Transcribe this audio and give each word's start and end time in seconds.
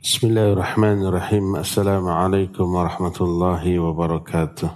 Bismillahirrahmanirrahim. 0.00 1.60
Assalamualaikum 1.60 2.72
warahmatullahi 2.72 3.76
wabarakatuh. 3.76 4.72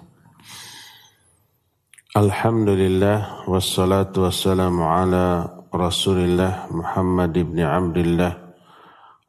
Alhamdulillah 2.12 3.48
wassalatu 3.48 4.28
wassalamu 4.28 4.84
ala 4.84 5.48
Rasulillah 5.72 6.68
Muhammad 6.68 7.32
ibn 7.40 7.56
Abdullah 7.56 8.36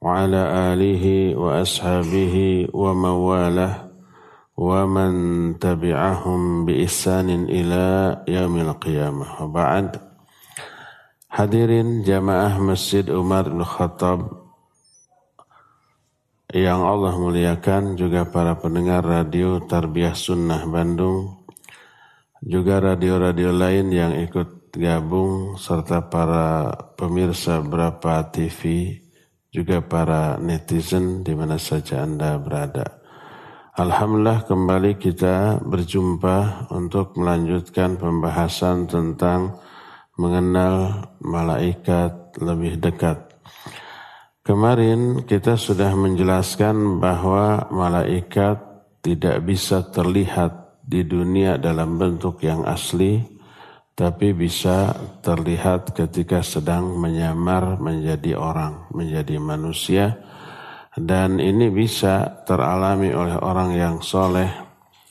wa 0.04 0.20
ala 0.20 0.76
alihi 0.76 1.32
wa 1.32 1.64
ashabihi 1.64 2.76
wa 2.76 2.92
mawalah 2.92 3.88
wa 4.60 4.84
man 4.84 5.56
tabi'ahum 5.56 6.68
bi 6.68 6.84
ihsanin 6.84 7.48
ila 7.48 8.20
yaumil 8.28 8.76
qiyamah. 8.84 9.40
Wa 9.40 9.48
ba'd. 9.48 9.96
Hadirin 11.32 12.04
jamaah 12.04 12.60
Masjid 12.60 13.08
Umar 13.08 13.48
bin 13.48 13.64
Khattab 13.64 14.45
yang 16.54 16.86
Allah 16.86 17.18
muliakan 17.18 17.98
juga 17.98 18.30
para 18.30 18.54
pendengar 18.60 19.02
radio 19.02 19.58
Tarbiyah 19.66 20.14
Sunnah 20.14 20.62
Bandung, 20.70 21.48
juga 22.46 22.78
radio-radio 22.78 23.50
lain 23.50 23.90
yang 23.90 24.14
ikut 24.14 24.70
gabung, 24.78 25.58
serta 25.58 26.06
para 26.12 26.70
pemirsa 26.94 27.64
berapa 27.66 28.30
TV, 28.30 28.94
juga 29.50 29.82
para 29.82 30.38
netizen 30.38 31.26
di 31.26 31.34
mana 31.34 31.58
saja 31.58 32.06
Anda 32.06 32.38
berada. 32.38 33.02
Alhamdulillah 33.76 34.48
kembali 34.48 34.96
kita 34.96 35.60
berjumpa 35.60 36.72
untuk 36.72 37.20
melanjutkan 37.20 38.00
pembahasan 38.00 38.88
tentang 38.88 39.60
mengenal 40.16 41.12
malaikat 41.20 42.40
lebih 42.40 42.80
dekat. 42.80 43.35
Kemarin 44.46 45.26
kita 45.26 45.58
sudah 45.58 45.98
menjelaskan 45.98 47.02
bahwa 47.02 47.66
malaikat 47.74 48.62
tidak 49.02 49.42
bisa 49.42 49.82
terlihat 49.90 50.78
di 50.86 51.02
dunia 51.02 51.58
dalam 51.58 51.98
bentuk 51.98 52.46
yang 52.46 52.62
asli, 52.62 53.26
tapi 53.98 54.38
bisa 54.38 54.94
terlihat 55.26 55.98
ketika 55.98 56.46
sedang 56.46 56.94
menyamar 56.94 57.82
menjadi 57.82 58.38
orang, 58.38 58.86
menjadi 58.94 59.42
manusia, 59.42 60.14
dan 60.94 61.42
ini 61.42 61.74
bisa 61.74 62.46
teralami 62.46 63.18
oleh 63.18 63.42
orang 63.42 63.74
yang 63.74 63.98
soleh, 64.06 64.54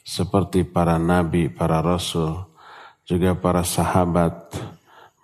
seperti 0.06 0.62
para 0.62 0.94
nabi, 0.94 1.50
para 1.50 1.82
rasul, 1.82 2.38
juga 3.02 3.34
para 3.34 3.66
sahabat, 3.66 4.54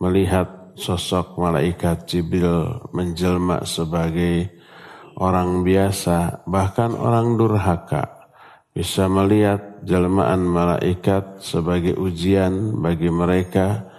melihat 0.03 0.60
sosok 0.81 1.37
malaikat 1.37 2.09
Jibril 2.09 2.89
menjelma 2.97 3.69
sebagai 3.69 4.49
orang 5.21 5.61
biasa, 5.61 6.49
bahkan 6.49 6.97
orang 6.97 7.37
durhaka 7.37 8.33
bisa 8.73 9.05
melihat 9.13 9.85
jelmaan 9.85 10.49
malaikat 10.49 11.45
sebagai 11.45 12.01
ujian 12.01 12.81
bagi 12.81 13.13
mereka 13.13 13.93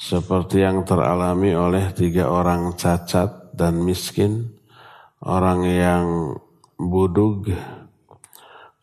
seperti 0.00 0.64
yang 0.64 0.88
teralami 0.88 1.52
oleh 1.52 1.92
tiga 1.92 2.32
orang 2.32 2.72
cacat 2.80 3.52
dan 3.52 3.84
miskin, 3.84 4.56
orang 5.20 5.68
yang 5.68 6.06
budug, 6.80 7.52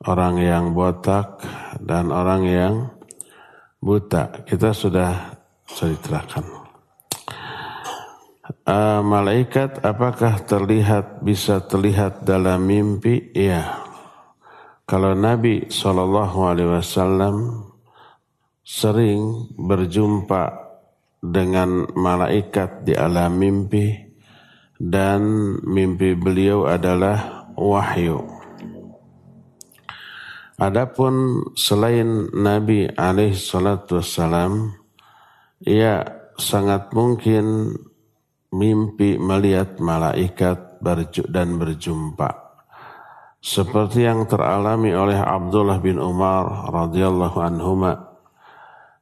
orang 0.06 0.38
yang 0.38 0.66
botak, 0.78 1.42
dan 1.82 2.14
orang 2.14 2.44
yang 2.46 2.74
buta. 3.82 4.46
Kita 4.46 4.70
sudah 4.72 5.34
ceritakan 5.66 6.59
uh, 8.70 9.02
malaikat 9.02 9.82
apakah 9.82 10.46
terlihat 10.46 11.26
bisa 11.26 11.66
terlihat 11.66 12.22
dalam 12.22 12.70
mimpi? 12.70 13.34
Iya. 13.34 13.90
Kalau 14.86 15.14
Nabi 15.18 15.70
Shallallahu 15.70 16.40
Alaihi 16.50 16.72
Wasallam 16.78 17.36
sering 18.62 19.54
berjumpa 19.58 20.70
dengan 21.20 21.90
malaikat 21.98 22.86
di 22.86 22.94
alam 22.94 23.38
mimpi 23.38 23.92
dan 24.78 25.22
mimpi 25.66 26.14
beliau 26.16 26.70
adalah 26.70 27.50
wahyu. 27.58 28.24
Adapun 30.60 31.44
selain 31.56 32.32
Nabi 32.36 32.88
alaihi 32.92 33.36
salatu 33.36 34.04
wassalam, 34.04 34.76
ia 35.64 36.04
sangat 36.36 36.92
mungkin 36.92 37.76
mimpi 38.50 39.22
melihat 39.22 39.78
malaikat 39.78 40.82
dan 41.30 41.60
berjumpa. 41.60 42.50
Seperti 43.40 44.04
yang 44.04 44.28
teralami 44.28 44.92
oleh 44.92 45.16
Abdullah 45.16 45.80
bin 45.80 45.96
Umar 45.96 46.68
radhiyallahu 46.68 47.40
anhuma. 47.40 48.20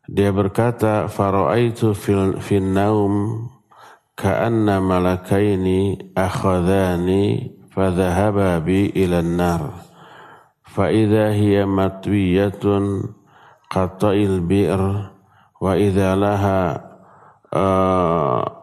Dia 0.06 0.30
berkata, 0.30 1.10
"Fara'aitu 1.10 1.98
fil 1.98 2.38
fin 2.38 2.72
naum 2.72 3.50
ka'anna 4.14 4.78
malakaini 4.78 6.14
akhadhani 6.14 7.50
fadhahaba 7.74 8.62
bi 8.62 8.94
ila 8.94 9.26
an-nar." 9.26 9.62
Fa 10.70 10.94
idza 10.94 11.34
hiya 11.34 11.66
matwiyatun 11.66 13.10
qata'il 13.74 14.46
bi'r 14.46 14.82
wa 15.58 15.74
idza 15.74 16.14
laha 16.14 16.62
uh, 17.50 18.57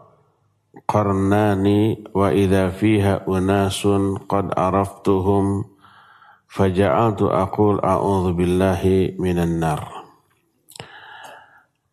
qarnani 0.85 2.05
wa 2.13 2.31
idza 2.31 2.71
fiha 2.71 3.25
unasun 3.27 4.25
qad 4.29 4.53
araftuhum 4.55 5.65
faja'altu 6.49 7.33
aqul 7.33 7.83
a'udzu 7.83 8.31
billahi 8.37 9.19
minan 9.19 9.59
nar. 9.59 9.83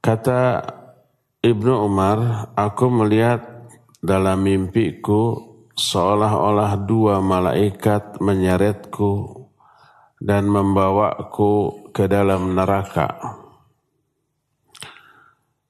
Kata 0.02 0.66
Ibnu 1.42 1.74
Umar 1.90 2.54
aku 2.54 2.86
melihat 2.90 3.42
dalam 3.98 4.46
mimpiku 4.46 5.50
seolah-olah 5.74 6.86
dua 6.86 7.18
malaikat 7.18 8.22
menyeretku 8.22 9.42
dan 10.22 10.46
membawaku 10.46 11.90
ke 11.90 12.06
dalam 12.06 12.54
neraka 12.54 13.41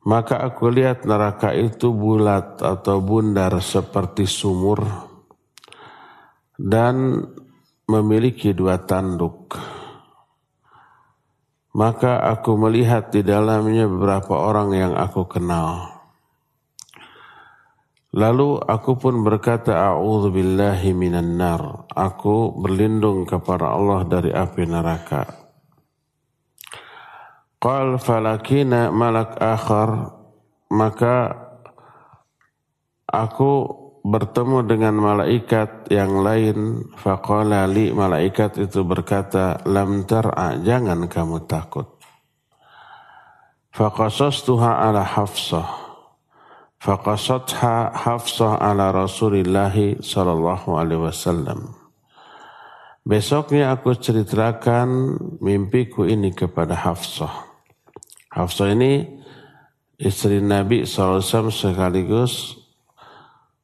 maka 0.01 0.41
aku 0.41 0.73
lihat 0.73 1.05
neraka 1.05 1.53
itu 1.53 1.93
bulat 1.93 2.57
atau 2.57 2.97
bundar 3.05 3.53
seperti 3.61 4.25
sumur 4.25 4.81
dan 6.57 7.21
memiliki 7.85 8.53
dua 8.53 8.81
tanduk. 8.81 9.53
Maka 11.71 12.19
aku 12.27 12.59
melihat 12.59 13.15
di 13.15 13.23
dalamnya 13.23 13.87
beberapa 13.87 14.35
orang 14.35 14.75
yang 14.75 14.93
aku 14.97 15.23
kenal. 15.29 16.01
Lalu 18.11 18.59
aku 18.59 18.99
pun 18.99 19.23
berkata, 19.23 19.87
A'udhu 19.87 20.35
nar. 21.23 21.87
Aku 21.95 22.51
berlindung 22.59 23.23
kepada 23.23 23.71
Allah 23.71 24.03
dari 24.03 24.35
api 24.35 24.67
neraka. 24.67 25.40
Qal 27.61 28.01
falakina 28.01 28.89
malak 28.89 29.37
akhar. 29.37 30.17
Maka 30.73 31.37
aku 33.05 33.51
bertemu 34.01 34.65
dengan 34.65 34.97
malaikat 34.97 35.93
yang 35.93 36.25
lain. 36.25 36.89
Faqala 36.97 37.69
li 37.69 37.93
malaikat 37.93 38.57
itu 38.57 38.81
berkata 38.81 39.61
lam 39.69 40.09
tar'a 40.09 40.57
jangan 40.57 41.05
kamu 41.05 41.45
takut 41.45 42.01
faqasastuha 43.71 44.83
ala 44.87 45.03
hafsah. 45.03 45.67
Faqasatha 46.81 47.93
hafsah 47.93 48.57
ala 48.59 48.91
rasulillahi 48.91 50.01
sallallahu 50.01 50.75
alaihi 50.75 51.01
wasallam. 51.07 51.77
Besoknya 53.01 53.73
aku 53.73 53.97
ceritakan 53.97 55.17
mimpiku 55.41 56.05
ini 56.05 56.29
kepada 56.37 56.77
Hafsah 56.77 57.50
Hafsah 58.31 58.71
ini 58.71 59.03
istri 59.99 60.39
Nabi 60.39 60.87
SAW 60.87 61.51
sekaligus 61.51 62.55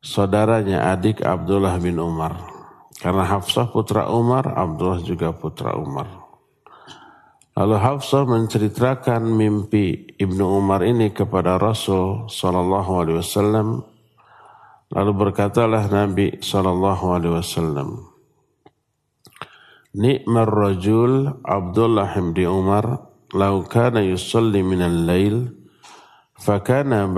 saudaranya 0.04 0.92
adik 0.92 1.24
Abdullah 1.24 1.80
bin 1.80 2.04
Umar. 2.04 2.36
Karena 2.98 3.24
Hafsah 3.24 3.72
putra 3.72 4.12
Umar, 4.12 4.44
Abdullah 4.58 5.00
juga 5.00 5.32
putra 5.32 5.78
Umar. 5.78 6.10
Lalu 7.58 7.78
Hafsah 7.80 8.28
menceritakan 8.28 9.24
mimpi 9.24 10.14
Ibnu 10.20 10.46
Umar 10.46 10.84
ini 10.84 11.16
kepada 11.16 11.56
Rasul 11.56 12.28
Sallallahu 12.28 12.92
Alaihi 13.02 13.18
Wasallam. 13.24 13.82
Lalu 14.94 15.12
berkatalah 15.16 15.88
Nabi 15.88 16.44
Sallallahu 16.44 17.06
Alaihi 17.16 17.34
Wasallam, 17.40 17.90
Nikmar 19.98 20.52
rajul 20.52 21.42
Abdullah 21.42 22.14
bin 22.14 22.46
Umar 22.46 23.07
lau 23.34 23.66
kana 23.68 24.04
yusalli 24.06 24.64
minal 24.64 25.04
lail 25.04 25.50
fakana 26.38 27.10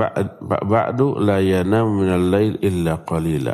ba'du 0.42 1.20
la 1.20 1.44
yanamu 1.44 2.06
minal 2.06 2.26
lail 2.30 2.54
illa 2.64 3.04
qalila 3.04 3.54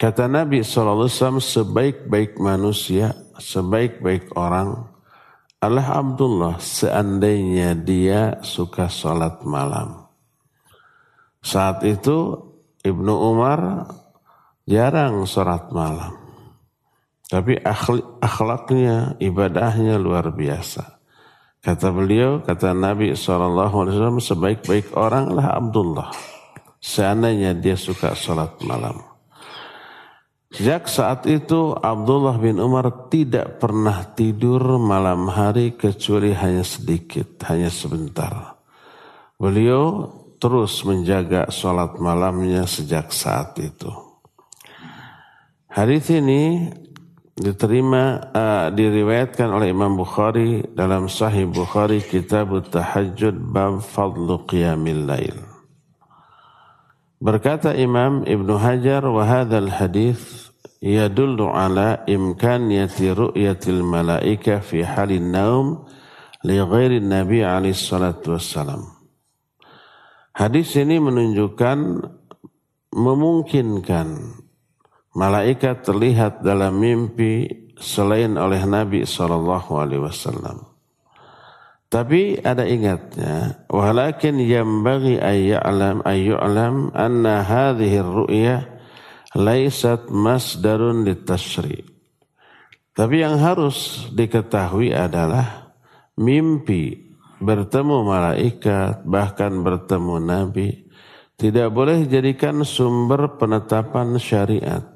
Kata 0.00 0.32
Nabi 0.32 0.64
SAW 0.64 1.12
sebaik-baik 1.44 2.40
manusia, 2.40 3.12
sebaik-baik 3.36 4.32
orang 4.32 4.88
adalah 5.60 6.00
Abdullah 6.00 6.56
seandainya 6.56 7.76
dia 7.76 8.40
suka 8.40 8.88
sholat 8.88 9.44
malam. 9.44 10.08
Saat 11.44 11.84
itu 11.84 12.32
Ibnu 12.80 13.12
Umar 13.12 13.92
jarang 14.64 15.28
sholat 15.28 15.68
malam. 15.68 16.19
Tapi 17.30 17.62
akhlaknya, 18.18 19.14
ibadahnya 19.22 20.02
luar 20.02 20.34
biasa. 20.34 20.98
Kata 21.62 21.94
beliau, 21.94 22.42
kata 22.42 22.74
Nabi 22.74 23.14
SAW, 23.14 24.18
sebaik-baik 24.18 24.98
orang 24.98 25.30
adalah 25.30 25.62
Abdullah. 25.62 26.10
Seandainya 26.82 27.54
dia 27.54 27.78
suka 27.78 28.18
sholat 28.18 28.58
malam. 28.66 28.98
Sejak 30.50 30.90
saat 30.90 31.30
itu 31.30 31.70
Abdullah 31.78 32.34
bin 32.34 32.58
Umar 32.58 33.06
tidak 33.06 33.62
pernah 33.62 34.02
tidur 34.02 34.82
malam 34.82 35.30
hari 35.30 35.78
kecuali 35.78 36.34
hanya 36.34 36.66
sedikit, 36.66 37.38
hanya 37.46 37.70
sebentar. 37.70 38.58
Beliau 39.38 40.10
terus 40.42 40.82
menjaga 40.82 41.46
sholat 41.54 42.02
malamnya 42.02 42.66
sejak 42.66 43.14
saat 43.14 43.54
itu. 43.62 43.92
Hadis 45.70 46.10
ini 46.10 46.66
diterima 47.40 48.20
uh, 48.36 48.66
diriwayatkan 48.68 49.48
oleh 49.48 49.72
Imam 49.72 49.96
Bukhari 49.96 50.60
dalam 50.76 51.08
Sahih 51.08 51.48
Bukhari 51.48 52.04
Kitab 52.04 52.52
Tahajud 52.68 53.32
bab 53.40 53.80
Fadlu 53.80 54.44
Qiyamil 54.44 55.08
Lail. 55.08 55.36
Berkata 57.20 57.72
Imam 57.72 58.28
Ibnu 58.28 58.60
Hajar 58.60 59.04
wa 59.08 59.24
hadzal 59.24 59.72
hadis 59.72 60.52
yadullu 60.84 61.52
ala 61.52 62.04
imkaniyati 62.04 63.12
ru'yatil 63.12 63.84
malaika 63.84 64.60
fi 64.60 64.84
halin 64.84 65.32
naum 65.32 65.66
li 66.44 66.56
ghairi 66.56 67.00
Nabi 67.00 67.44
alaihi 67.44 67.76
salatu 67.76 68.36
wassalam. 68.36 68.84
Hadis 70.32 70.72
ini 70.80 70.96
menunjukkan 70.96 72.08
memungkinkan 72.96 74.39
malaikat 75.14 75.82
terlihat 75.82 76.42
dalam 76.44 76.78
mimpi 76.78 77.48
selain 77.80 78.36
oleh 78.36 78.62
Nabi 78.66 79.02
sallallahu 79.02 79.70
alaihi 79.78 80.04
wasallam. 80.04 80.68
Tapi 81.90 82.38
ada 82.38 82.62
ingatnya, 82.70 83.66
walakin 83.66 84.38
bagi 84.86 85.18
ayya'lam 85.18 86.06
ayyu'lam 86.06 86.94
anna 86.94 87.42
hadhihi 87.42 87.98
ru'yah 87.98 88.62
laisat 89.34 90.06
masdarun 90.06 91.02
litashri. 91.02 91.82
Tapi 92.94 93.26
yang 93.26 93.42
harus 93.42 94.06
diketahui 94.14 94.94
adalah 94.94 95.74
mimpi 96.14 97.10
bertemu 97.40 97.96
malaikat 98.04 99.02
bahkan 99.08 99.64
bertemu 99.64 100.14
nabi 100.20 100.84
tidak 101.40 101.72
boleh 101.72 102.04
jadikan 102.04 102.60
sumber 102.68 103.40
penetapan 103.40 104.20
syariat. 104.20 104.89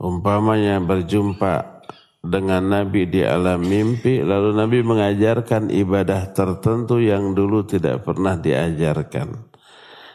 Umpamanya 0.00 0.80
berjumpa 0.80 1.84
dengan 2.24 2.72
Nabi 2.72 3.04
di 3.04 3.20
alam 3.20 3.60
mimpi, 3.60 4.24
lalu 4.24 4.56
Nabi 4.56 4.80
mengajarkan 4.80 5.68
ibadah 5.68 6.32
tertentu 6.32 7.04
yang 7.04 7.36
dulu 7.36 7.68
tidak 7.68 8.08
pernah 8.08 8.40
diajarkan, 8.40 9.28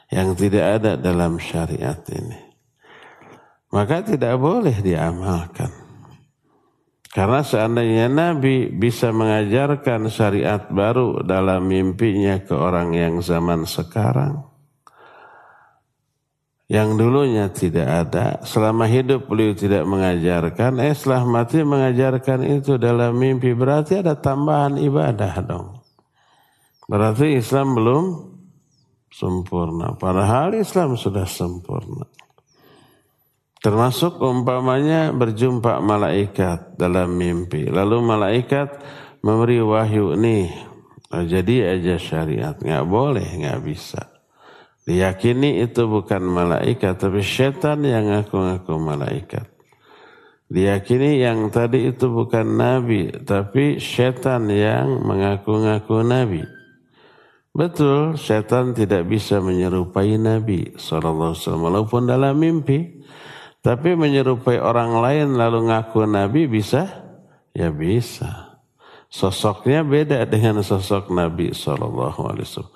yang 0.10 0.34
tidak 0.34 0.82
ada 0.82 0.92
dalam 0.98 1.38
syariat 1.38 2.02
ini. 2.10 2.40
Maka 3.70 4.02
tidak 4.02 4.42
boleh 4.42 4.74
diamalkan. 4.82 5.70
Karena 7.14 7.46
seandainya 7.46 8.10
Nabi 8.10 8.74
bisa 8.74 9.14
mengajarkan 9.14 10.10
syariat 10.10 10.66
baru 10.68 11.22
dalam 11.22 11.64
mimpinya 11.64 12.42
ke 12.42 12.58
orang 12.58 12.92
yang 12.92 13.22
zaman 13.22 13.70
sekarang, 13.70 14.55
yang 16.66 16.98
dulunya 16.98 17.46
tidak 17.54 17.86
ada, 17.86 18.42
selama 18.42 18.90
hidup 18.90 19.30
beliau 19.30 19.54
tidak 19.54 19.86
mengajarkan, 19.86 20.82
eh 20.82 20.98
setelah 20.98 21.22
mati 21.22 21.62
mengajarkan 21.62 22.42
itu 22.42 22.82
dalam 22.82 23.14
mimpi, 23.14 23.54
berarti 23.54 24.02
ada 24.02 24.18
tambahan 24.18 24.82
ibadah 24.82 25.46
dong. 25.46 25.86
Berarti 26.90 27.38
Islam 27.38 27.78
belum 27.78 28.04
sempurna, 29.14 29.94
padahal 29.94 30.58
Islam 30.58 30.98
sudah 30.98 31.30
sempurna. 31.30 32.10
Termasuk 33.62 34.22
umpamanya 34.22 35.14
berjumpa 35.14 35.82
malaikat 35.86 36.78
dalam 36.82 37.14
mimpi, 37.14 37.70
lalu 37.70 38.02
malaikat 38.02 38.74
memberi 39.22 39.62
wahyu 39.62 40.18
nih, 40.18 40.50
jadi 41.14 41.78
aja 41.78 42.02
syariat, 42.02 42.58
nggak 42.58 42.86
boleh, 42.90 43.26
nggak 43.26 43.62
bisa. 43.62 44.15
Diyakini 44.86 45.66
itu 45.66 45.90
bukan 45.90 46.22
malaikat, 46.22 47.02
tapi 47.02 47.26
setan 47.26 47.82
yang 47.82 48.06
ngaku-ngaku 48.06 48.74
malaikat. 48.78 49.50
Diyakini 50.46 51.26
yang 51.26 51.50
tadi 51.50 51.90
itu 51.90 52.06
bukan 52.06 52.46
nabi, 52.46 53.10
tapi 53.26 53.82
setan 53.82 54.46
yang 54.54 55.02
mengaku-ngaku 55.02 56.06
nabi. 56.06 56.46
Betul, 57.56 58.20
setan 58.20 58.76
tidak 58.76 59.08
bisa 59.08 59.40
menyerupai 59.40 60.20
Nabi 60.20 60.76
SAW 60.76 61.40
walaupun 61.40 62.04
dalam 62.04 62.36
mimpi. 62.36 63.00
Tapi 63.64 63.96
menyerupai 63.96 64.60
orang 64.60 65.00
lain 65.00 65.40
lalu 65.40 65.72
ngaku 65.72 66.04
Nabi 66.04 66.52
bisa? 66.52 66.86
Ya 67.56 67.72
bisa. 67.72 68.60
Sosoknya 69.08 69.88
beda 69.88 70.28
dengan 70.28 70.60
sosok 70.60 71.08
Nabi 71.16 71.56
SAW. 71.56 72.75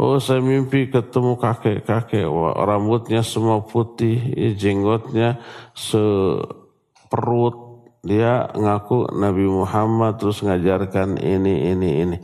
Oh 0.00 0.16
saya 0.16 0.40
mimpi 0.40 0.88
ketemu 0.88 1.36
kakek-kakek, 1.36 2.24
rambutnya 2.56 3.20
semua 3.20 3.60
putih, 3.60 4.16
jenggotnya 4.56 5.44
seperut. 5.76 7.56
Dia 8.00 8.48
ngaku 8.48 9.12
Nabi 9.12 9.44
Muhammad 9.44 10.16
terus 10.16 10.40
ngajarkan 10.40 11.20
ini, 11.20 11.68
ini, 11.76 11.90
ini. 12.00 12.16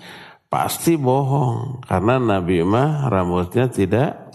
Pasti 0.48 0.96
bohong, 0.96 1.84
karena 1.84 2.16
Nabi 2.16 2.64
mah 2.64 3.12
rambutnya 3.12 3.68
tidak 3.68 4.32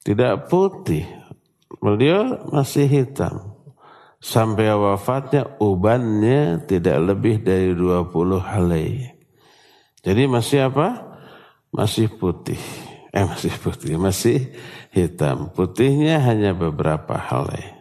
tidak 0.00 0.48
putih. 0.48 1.04
Beliau 1.84 2.48
masih 2.48 2.88
hitam. 2.88 3.60
Sampai 4.24 4.72
wafatnya 4.72 5.60
ubannya 5.60 6.64
tidak 6.64 6.96
lebih 7.12 7.44
dari 7.44 7.76
20 7.76 8.40
helai. 8.40 9.04
Jadi 10.00 10.24
masih 10.24 10.72
apa? 10.72 11.07
Masih 11.72 12.08
putih. 12.12 12.60
Eh 13.08 13.24
masih 13.24 13.54
putih, 13.56 13.96
masih 13.96 14.52
hitam. 14.92 15.48
Putihnya 15.52 16.20
hanya 16.20 16.52
beberapa 16.52 17.16
helai. 17.16 17.78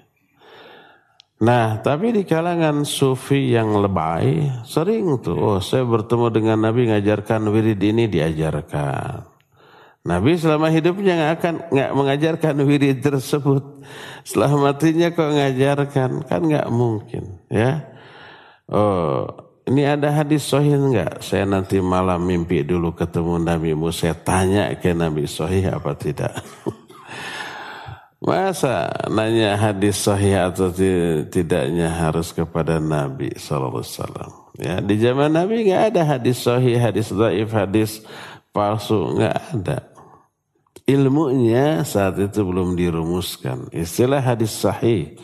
Nah, 1.38 1.78
tapi 1.86 2.10
di 2.10 2.26
kalangan 2.26 2.82
sufi 2.82 3.54
yang 3.54 3.78
lebay, 3.78 4.50
sering 4.66 5.22
tuh, 5.22 5.38
oh 5.38 5.60
saya 5.62 5.86
bertemu 5.86 6.34
dengan 6.34 6.58
Nabi 6.58 6.90
ngajarkan 6.90 7.54
wirid 7.54 7.78
ini 7.78 8.10
diajarkan. 8.10 9.22
Nabi 10.08 10.34
selama 10.34 10.74
hidupnya 10.74 11.14
nggak 11.14 11.34
akan 11.38 11.56
nggak 11.70 11.92
mengajarkan 11.94 12.56
wirid 12.66 13.06
tersebut. 13.06 13.86
Setelah 14.26 14.58
matinya 14.58 15.14
kok 15.14 15.30
ngajarkan, 15.30 16.26
kan 16.26 16.42
nggak 16.42 16.68
mungkin, 16.74 17.38
ya. 17.54 17.86
Oh, 18.66 19.47
ini 19.68 19.84
ada 19.84 20.16
hadis 20.16 20.48
sahih 20.48 20.80
enggak? 20.80 21.20
Saya 21.20 21.44
nanti 21.44 21.84
malam 21.84 22.24
mimpi 22.24 22.64
dulu 22.64 22.96
ketemu 22.96 23.36
Nabi 23.44 23.76
Musa. 23.76 24.08
Saya 24.08 24.16
tanya 24.16 24.64
ke 24.80 24.96
Nabi 24.96 25.28
sahih 25.28 25.76
apa 25.76 25.92
tidak. 25.92 26.40
Masa 28.24 28.90
nanya 29.12 29.60
hadis 29.60 30.00
sahih 30.00 30.48
atau 30.48 30.72
tidaknya 31.28 31.92
harus 31.92 32.32
kepada 32.32 32.80
Nabi 32.80 33.36
SAW. 33.36 33.84
Ya, 34.58 34.80
di 34.80 34.96
zaman 35.04 35.36
Nabi 35.36 35.68
enggak 35.68 35.94
ada 35.94 36.16
hadis 36.16 36.48
sahih, 36.48 36.80
hadis 36.80 37.12
daif, 37.12 37.52
hadis 37.52 37.92
palsu. 38.56 39.20
Enggak 39.20 39.36
ada. 39.52 39.80
Ilmunya 40.88 41.84
saat 41.84 42.16
itu 42.24 42.40
belum 42.40 42.80
dirumuskan. 42.80 43.68
Istilah 43.76 44.24
hadis 44.24 44.56
sahih, 44.56 45.20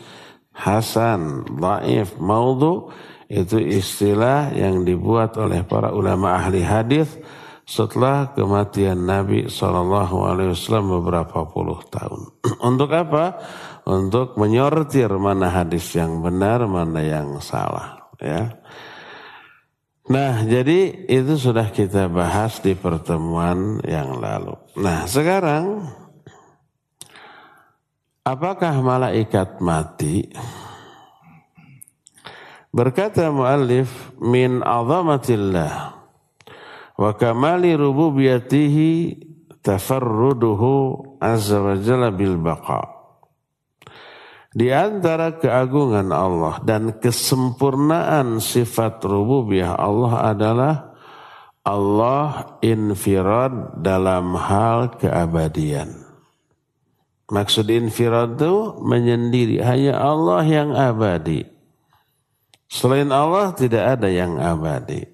hasan, 0.52 1.48
daif, 1.48 2.12
maudhu 2.20 2.92
itu 3.34 3.58
istilah 3.58 4.54
yang 4.54 4.86
dibuat 4.86 5.34
oleh 5.34 5.66
para 5.66 5.90
ulama 5.90 6.38
ahli 6.38 6.62
hadis 6.62 7.10
setelah 7.66 8.30
kematian 8.30 9.02
Nabi 9.02 9.50
saw 9.50 9.82
beberapa 10.80 11.38
puluh 11.50 11.82
tahun. 11.90 12.20
Untuk 12.70 12.94
apa? 12.94 13.42
Untuk 13.84 14.38
menyortir 14.38 15.10
mana 15.18 15.50
hadis 15.50 15.90
yang 15.98 16.22
benar, 16.22 16.64
mana 16.70 17.02
yang 17.02 17.42
salah. 17.42 18.06
Ya. 18.22 18.62
Nah, 20.04 20.44
jadi 20.44 21.08
itu 21.08 21.34
sudah 21.36 21.68
kita 21.74 22.06
bahas 22.12 22.60
di 22.62 22.76
pertemuan 22.76 23.80
yang 23.84 24.20
lalu. 24.20 24.54
Nah, 24.76 25.08
sekarang 25.08 25.84
Apakah 28.24 28.80
malaikat 28.80 29.60
mati? 29.60 30.24
Berkata 32.74 33.30
muallif 33.30 34.10
min 34.18 34.58
azamatillah 34.58 35.94
wa 36.98 37.10
kamali 37.14 37.78
rububiyatihi 37.78 38.90
tafarruduhu 39.62 41.14
azza 41.22 41.62
wa 41.62 41.78
jalla 41.78 42.10
bil 42.10 42.34
baqa. 42.42 42.82
Di 44.50 44.74
antara 44.74 45.38
keagungan 45.38 46.10
Allah 46.10 46.58
dan 46.66 46.98
kesempurnaan 46.98 48.42
sifat 48.42 49.06
rububiyah 49.06 49.78
Allah 49.78 50.34
adalah 50.34 50.74
Allah 51.62 52.58
infirad 52.58 53.78
dalam 53.78 54.34
hal 54.34 54.98
keabadian. 54.98 55.94
Maksud 57.30 57.70
infirad 57.70 58.34
itu 58.34 58.82
menyendiri, 58.82 59.62
hanya 59.62 59.96
Allah 60.02 60.42
yang 60.42 60.74
abadi. 60.74 61.53
Selain 62.68 63.08
Allah 63.12 63.52
tidak 63.54 63.98
ada 63.98 64.08
yang 64.08 64.40
abadi. 64.40 65.04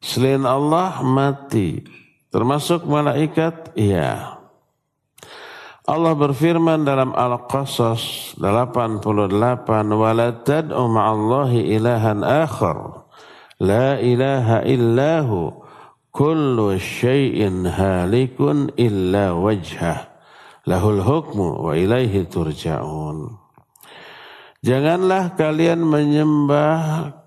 Selain 0.00 0.42
Allah 0.48 1.04
mati, 1.04 1.84
termasuk 2.32 2.88
malaikat, 2.88 3.76
iya. 3.76 4.40
Allah 5.84 6.14
berfirman 6.14 6.86
dalam 6.86 7.12
Al-Qasas 7.12 8.32
88 8.38 9.02
wala 9.90 10.28
tad'u 10.40 10.86
ma'allahi 10.86 11.66
ilahan 11.76 12.22
akhar. 12.22 13.10
La 13.60 13.98
ilaha 13.98 14.62
illahu. 14.64 15.66
Kullu 16.10 16.74
syai'in 16.78 17.66
halikun 17.66 18.74
illa 18.74 19.34
wajhah. 19.34 20.10
Lahul 20.66 21.02
hukmu 21.02 21.70
wa 21.70 21.72
ilaihi 21.74 22.26
turja'un 22.26 23.39
Janganlah 24.60 25.40
kalian 25.40 25.80
menyembah 25.80 26.80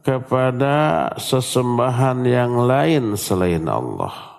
kepada 0.06 1.10
sesembahan 1.18 2.22
yang 2.30 2.54
lain 2.70 3.18
selain 3.18 3.66
Allah 3.66 4.34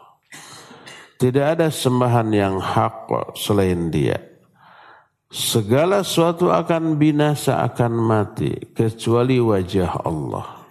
tidak 1.24 1.56
ada 1.56 1.68
sembahan 1.72 2.28
yang 2.36 2.60
hak 2.60 3.08
selain 3.38 3.88
dia. 3.88 4.20
Segala 5.32 6.04
sesuatu 6.04 6.52
akan 6.52 7.00
binasa, 7.00 7.64
akan 7.64 7.92
mati, 7.96 8.52
kecuali 8.76 9.40
wajah 9.40 10.04
Allah. 10.04 10.68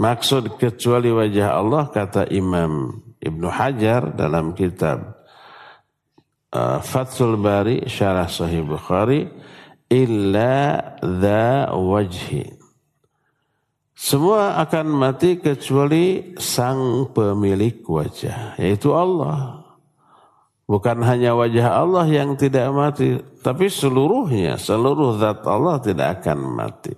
Maksud 0.00 0.58
kecuali 0.58 1.12
wajah 1.12 1.60
Allah, 1.60 1.86
kata 1.92 2.26
Imam 2.32 3.04
Ibnu 3.20 3.46
Hajar 3.46 4.10
dalam 4.16 4.56
kitab 4.56 5.22
uh, 6.50 6.82
Fathul 6.82 7.38
Bari, 7.38 7.86
Syarah 7.86 8.26
Sahih 8.26 8.66
Bukhari, 8.66 9.28
illa 9.94 10.82
dha 10.98 11.70
wajhi. 11.70 12.50
Semua 13.94 14.58
akan 14.58 14.86
mati 14.90 15.38
kecuali 15.38 16.34
sang 16.34 17.14
pemilik 17.14 17.78
wajah, 17.86 18.58
yaitu 18.58 18.90
Allah. 18.90 19.62
Bukan 20.66 21.04
hanya 21.06 21.36
wajah 21.38 21.78
Allah 21.78 22.08
yang 22.08 22.34
tidak 22.34 22.72
mati, 22.74 23.20
tapi 23.44 23.70
seluruhnya, 23.70 24.58
seluruh 24.58 25.20
zat 25.20 25.46
Allah 25.46 25.78
tidak 25.78 26.20
akan 26.20 26.38
mati. 26.56 26.92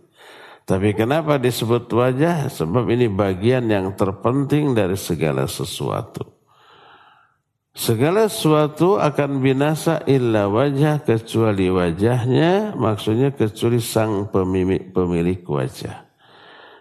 Tapi 0.67 0.99
kenapa 0.99 1.39
disebut 1.39 1.87
wajah? 1.91 2.51
Sebab 2.51 2.91
ini 2.91 3.07
bagian 3.07 3.71
yang 3.71 3.95
terpenting 3.95 4.75
dari 4.75 4.99
segala 4.99 5.47
sesuatu. 5.47 6.36
Segala 7.77 8.25
sesuatu 8.25 8.97
akan 8.97 9.45
binasa 9.45 10.01
illa 10.09 10.49
wajah 10.49 11.05
kecuali 11.05 11.69
wajahnya, 11.69 12.73
maksudnya 12.73 13.37
kecuali 13.37 13.85
sang 13.85 14.33
pemilik, 14.33 14.81
pemilik 14.97 15.45
wajah. 15.45 16.09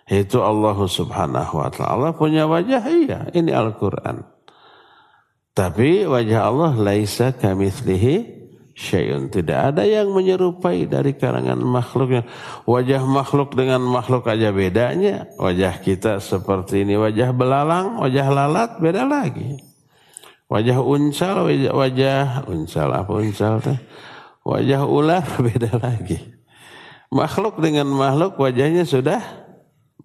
Itu 0.07 0.39
Allah 0.39 0.79
subhanahu 0.79 1.59
wa 1.59 1.67
ta'ala. 1.67 1.91
Allah 1.99 2.11
punya 2.15 2.47
wajah, 2.47 2.79
iya. 2.87 3.27
Ini 3.27 3.51
Al-Quran. 3.51 4.23
Tapi 5.51 6.07
wajah 6.07 6.47
Allah 6.47 6.71
laisa 6.79 7.35
kamithlihi 7.35 8.15
syai'un. 8.71 9.27
Tidak 9.27 9.75
ada 9.75 9.83
yang 9.83 10.15
menyerupai 10.15 10.87
dari 10.87 11.19
kalangan 11.19 11.59
makhluknya. 11.59 12.23
Wajah 12.63 13.03
makhluk 13.03 13.51
dengan 13.51 13.83
makhluk 13.83 14.31
aja 14.31 14.55
bedanya. 14.55 15.27
Wajah 15.35 15.83
kita 15.83 16.23
seperti 16.23 16.87
ini. 16.87 16.95
Wajah 16.95 17.35
belalang, 17.35 17.99
wajah 17.99 18.31
lalat 18.31 18.79
beda 18.79 19.03
lagi. 19.03 19.74
Wajah 20.45 20.77
uncal, 20.77 21.49
wajah, 21.49 21.73
wajah 21.73 22.25
uncal 22.45 22.89
apa 22.93 23.11
uncal 23.17 23.57
teh? 23.65 23.79
Wajah 24.45 24.85
ular 24.85 25.25
beda 25.45 25.81
lagi. 25.81 26.21
Makhluk 27.09 27.57
dengan 27.57 27.89
makhluk 27.89 28.37
wajahnya 28.37 28.85
sudah 28.85 29.21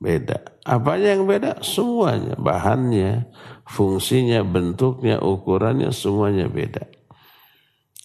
beda. 0.01 0.41
Apanya 0.65 1.13
yang 1.13 1.29
beda? 1.29 1.61
Semuanya. 1.61 2.41
Bahannya, 2.41 3.29
fungsinya, 3.69 4.41
bentuknya, 4.41 5.21
ukurannya, 5.21 5.93
semuanya 5.93 6.49
beda. 6.49 6.89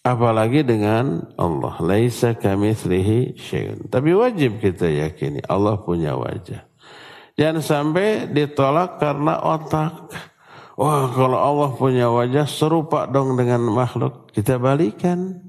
Apalagi 0.06 0.62
dengan 0.62 1.34
Allah. 1.40 1.80
Laisa 1.82 2.36
kamithlihi 2.36 3.40
syai'un. 3.40 3.88
Tapi 3.88 4.12
wajib 4.14 4.60
kita 4.60 4.86
yakini 4.92 5.42
Allah 5.48 5.82
punya 5.82 6.14
wajah. 6.20 6.68
Jangan 7.36 7.64
sampai 7.64 8.28
ditolak 8.30 9.00
karena 9.00 9.40
otak. 9.42 10.12
Wah 10.76 11.08
kalau 11.16 11.40
Allah 11.40 11.72
punya 11.72 12.12
wajah 12.12 12.44
serupa 12.44 13.08
dong 13.08 13.40
dengan 13.40 13.64
makhluk. 13.64 14.28
Kita 14.36 14.60
balikan. 14.60 15.40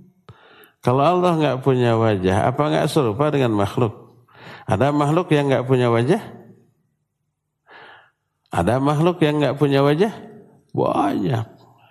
Kalau 0.79 1.03
Allah 1.03 1.35
nggak 1.35 1.59
punya 1.67 1.99
wajah, 1.99 2.47
apa 2.47 2.63
nggak 2.71 2.87
serupa 2.87 3.27
dengan 3.35 3.51
makhluk? 3.59 4.23
Ada 4.71 4.95
makhluk 4.95 5.35
yang 5.35 5.51
nggak 5.51 5.67
punya 5.67 5.91
wajah? 5.91 6.23
Ada 8.55 8.79
makhluk 8.79 9.19
yang 9.19 9.43
nggak 9.43 9.59
punya 9.59 9.83
wajah? 9.83 10.15
Banyak. 10.71 11.47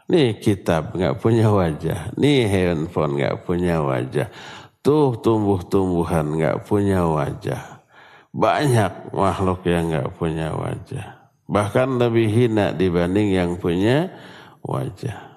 Nih 0.07 0.39
kitab 0.39 0.95
nggak 0.95 1.19
punya 1.19 1.51
wajah. 1.51 2.15
Nih 2.15 2.47
handphone 2.47 3.19
nggak 3.19 3.43
punya 3.43 3.83
wajah. 3.83 4.31
Tuh 4.79 5.19
tumbuh-tumbuhan 5.19 6.39
nggak 6.39 6.63
punya 6.63 7.03
wajah. 7.03 7.83
Banyak 8.31 9.11
makhluk 9.11 9.67
yang 9.67 9.91
nggak 9.91 10.15
punya 10.15 10.55
wajah. 10.55 11.24
Bahkan 11.45 12.01
lebih 12.01 12.27
hina 12.27 12.73
dibanding 12.73 13.33
yang 13.33 13.57
punya 13.61 14.09
wajah. 14.65 15.35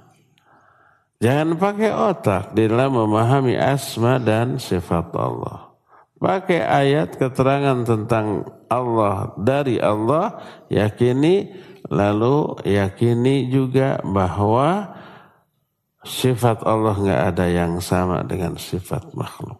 Jangan 1.18 1.58
pakai 1.58 1.90
otak 1.90 2.54
dalam 2.54 2.94
memahami 2.94 3.58
asma 3.58 4.22
dan 4.22 4.56
sifat 4.56 5.10
Allah. 5.18 5.74
Pakai 6.18 6.62
ayat 6.62 7.14
keterangan 7.14 7.82
tentang 7.86 8.46
Allah 8.70 9.34
dari 9.38 9.78
Allah, 9.78 10.38
yakini 10.70 11.54
lalu 11.90 12.58
yakini 12.66 13.50
juga 13.50 14.02
bahwa 14.02 14.94
sifat 16.06 16.62
Allah 16.66 16.94
nggak 16.94 17.22
ada 17.34 17.46
yang 17.50 17.78
sama 17.82 18.22
dengan 18.22 18.54
sifat 18.58 19.14
makhluk. 19.14 19.58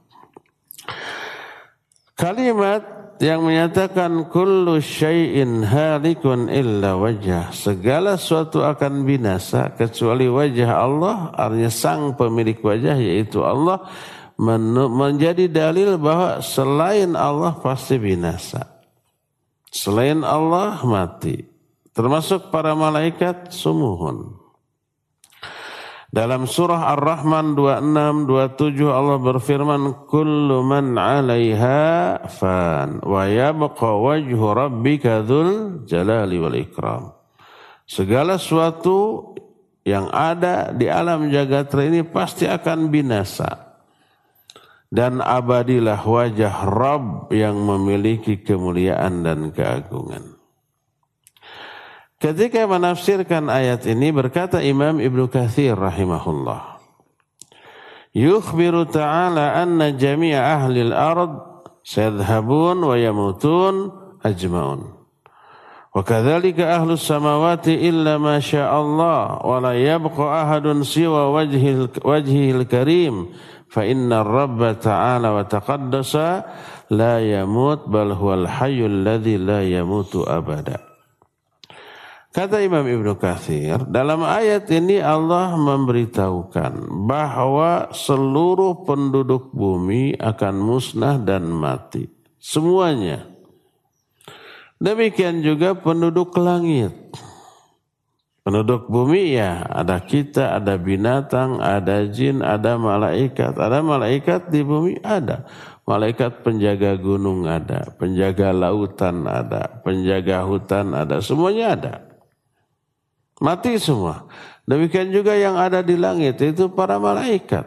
Kalimat 2.19 2.98
yang 3.19 3.43
menyatakan 3.43 4.31
kullu 4.31 4.79
syai'in 4.79 5.67
halikun 5.67 6.47
illa 6.47 6.95
wajah. 6.95 7.51
Segala 7.51 8.15
sesuatu 8.15 8.63
akan 8.63 9.03
binasa 9.03 9.75
kecuali 9.75 10.31
wajah 10.31 10.71
Allah, 10.71 11.35
artinya 11.35 11.71
sang 11.71 12.15
pemilik 12.15 12.59
wajah 12.63 12.95
yaitu 12.95 13.43
Allah 13.43 13.83
menjadi 14.39 15.51
dalil 15.51 15.99
bahwa 15.99 16.39
selain 16.39 17.19
Allah 17.19 17.59
pasti 17.59 17.99
binasa. 17.99 18.79
Selain 19.75 20.23
Allah 20.23 20.79
mati. 20.87 21.43
Termasuk 21.91 22.55
para 22.55 22.79
malaikat 22.79 23.51
sumuhun. 23.51 24.38
Dalam 26.09 26.49
surah 26.49 26.97
Ar-Rahman 26.97 27.53
26 27.53 28.25
27 28.25 28.81
Allah 28.89 29.21
berfirman 29.21 30.09
kullu 30.09 30.65
man 30.65 30.97
'alaiha 30.97 32.25
fan 32.33 33.05
wa 33.05 33.29
yabqa 33.29 33.93
wajhu 33.93 34.41
rabbika 34.57 35.21
dzul 35.21 35.85
jalali 35.85 36.41
wal 36.41 36.57
ikram. 36.57 37.13
Segala 37.85 38.41
sesuatu 38.41 39.37
yang 39.85 40.09
ada 40.09 40.73
di 40.73 40.89
alam 40.89 41.29
jagat 41.29 41.77
ini 41.77 42.01
pasti 42.01 42.49
akan 42.49 42.89
binasa 42.89 43.77
dan 44.89 45.21
abadilah 45.21 46.01
wajah 46.01 46.65
Rabb 46.73 47.29
yang 47.37 47.61
memiliki 47.61 48.41
kemuliaan 48.41 49.21
dan 49.21 49.53
keagungan. 49.53 50.38
Ketika 52.19 52.67
menafsirkan 52.67 53.47
ayat 53.47 53.87
ini 53.87 54.11
berkata 54.11 54.59
Imam 54.59 54.99
Ibnu 54.99 55.31
Katsir 55.31 55.79
rahimahullah. 55.79 56.83
Yukhbiru 58.11 58.91
ta'ala 58.91 59.55
anna 59.55 59.95
jami'a 59.95 60.59
ahli 60.59 60.91
al-ard 60.91 61.39
sayadhhabun 61.87 62.83
wa 62.83 62.99
yamutun 62.99 63.95
ajma'un. 64.27 64.99
Wa 65.95 66.03
kadzalika 66.03 66.83
ahlu 66.83 66.99
samawati 66.99 67.87
illa 67.87 68.19
ma 68.19 68.43
syaa 68.43 68.67
Allah 68.67 69.39
wa 69.39 69.63
la 69.63 69.79
yabqa 69.79 70.43
ahadun 70.43 70.83
siwa 70.83 71.31
wajhil 71.31 71.87
wajhil 72.03 72.67
karim 72.67 73.31
fa 73.71 73.87
inna 73.87 74.27
ar-rabb 74.27 74.59
ta'ala 74.83 75.39
wa 75.39 75.47
taqaddasa 75.47 76.51
la 76.91 77.23
yamut 77.23 77.87
bal 77.87 78.11
huwal 78.11 78.51
hayyul 78.51 79.07
ladzi 79.07 79.39
la 79.39 79.63
yamutu 79.63 80.27
abada. 80.27 80.88
Kata 82.29 82.61
Imam 82.61 82.85
Ibnu 82.85 83.17
Katsir, 83.17 83.89
dalam 83.89 84.21
ayat 84.21 84.69
ini 84.69 85.01
Allah 85.01 85.57
memberitahukan 85.57 86.85
bahwa 87.09 87.89
seluruh 87.97 88.85
penduduk 88.85 89.49
bumi 89.57 90.13
akan 90.21 90.55
musnah 90.61 91.17
dan 91.17 91.49
mati. 91.49 92.05
Semuanya. 92.37 93.25
Demikian 94.77 95.41
juga 95.41 95.73
penduduk 95.73 96.37
langit. 96.37 96.93
Penduduk 98.45 98.89
bumi 98.89 99.37
ya 99.37 99.65
ada 99.65 100.01
kita, 100.01 100.57
ada 100.57 100.77
binatang, 100.77 101.61
ada 101.65 102.05
jin, 102.09 102.45
ada 102.45 102.77
malaikat. 102.77 103.57
Ada 103.57 103.81
malaikat 103.81 104.53
di 104.53 104.61
bumi 104.65 105.01
ada. 105.01 105.49
Malaikat 105.89 106.45
penjaga 106.45 106.93
gunung 107.01 107.49
ada, 107.49 107.89
penjaga 107.97 108.53
lautan 108.53 109.25
ada, 109.25 109.81
penjaga 109.81 110.45
hutan 110.45 110.93
ada, 110.93 111.25
semuanya 111.25 111.73
ada. 111.73 112.08
Mati 113.39 113.79
semua. 113.79 114.27
Demikian 114.69 115.09
juga 115.15 115.33
yang 115.33 115.57
ada 115.57 115.81
di 115.81 115.95
langit 115.95 116.43
itu 116.43 116.69
para 116.69 116.99
malaikat. 116.99 117.65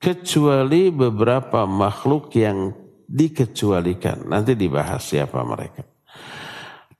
Kecuali 0.00 0.88
beberapa 0.88 1.64
makhluk 1.68 2.32
yang 2.36 2.72
dikecualikan. 3.10 4.30
Nanti 4.30 4.54
dibahas 4.54 5.02
siapa 5.04 5.42
mereka. 5.42 5.84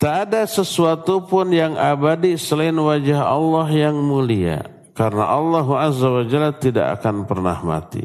Tak 0.00 0.14
ada 0.32 0.42
sesuatu 0.48 1.28
pun 1.28 1.52
yang 1.52 1.76
abadi 1.76 2.34
selain 2.40 2.74
wajah 2.74 3.20
Allah 3.20 3.68
yang 3.68 3.96
mulia. 4.00 4.64
Karena 4.96 5.28
Allah 5.28 5.64
Azza 5.80 6.08
wa 6.08 6.24
Jalla 6.24 6.56
tidak 6.56 7.00
akan 7.00 7.28
pernah 7.28 7.60
mati. 7.60 8.04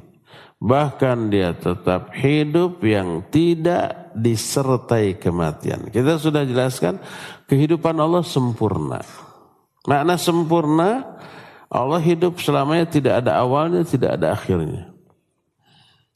Bahkan 0.60 1.18
dia 1.32 1.56
tetap 1.56 2.12
hidup 2.16 2.84
yang 2.84 3.24
tidak 3.32 4.12
disertai 4.16 5.20
kematian. 5.20 5.92
Kita 5.92 6.16
sudah 6.16 6.48
jelaskan 6.48 7.00
kehidupan 7.48 7.96
Allah 8.00 8.24
sempurna. 8.24 9.25
Makna 9.86 10.18
sempurna, 10.18 11.18
Allah 11.70 12.01
hidup 12.01 12.42
selamanya 12.42 12.89
tidak 12.89 13.22
ada 13.22 13.38
awalnya, 13.42 13.86
tidak 13.86 14.18
ada 14.18 14.34
akhirnya. 14.34 14.89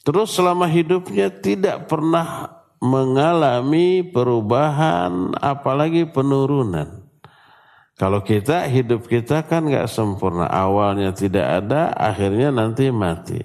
Terus 0.02 0.34
selama 0.34 0.66
hidupnya 0.66 1.30
tidak 1.30 1.86
pernah 1.86 2.50
mengalami 2.80 4.02
perubahan 4.02 5.36
apalagi 5.38 6.08
penurunan. 6.10 7.06
Kalau 8.00 8.24
kita 8.24 8.64
hidup 8.72 9.12
kita 9.12 9.44
kan 9.44 9.68
nggak 9.68 9.92
sempurna, 9.92 10.48
awalnya 10.48 11.12
tidak 11.12 11.44
ada, 11.62 11.92
akhirnya 11.92 12.48
nanti 12.48 12.88
mati. 12.96 13.44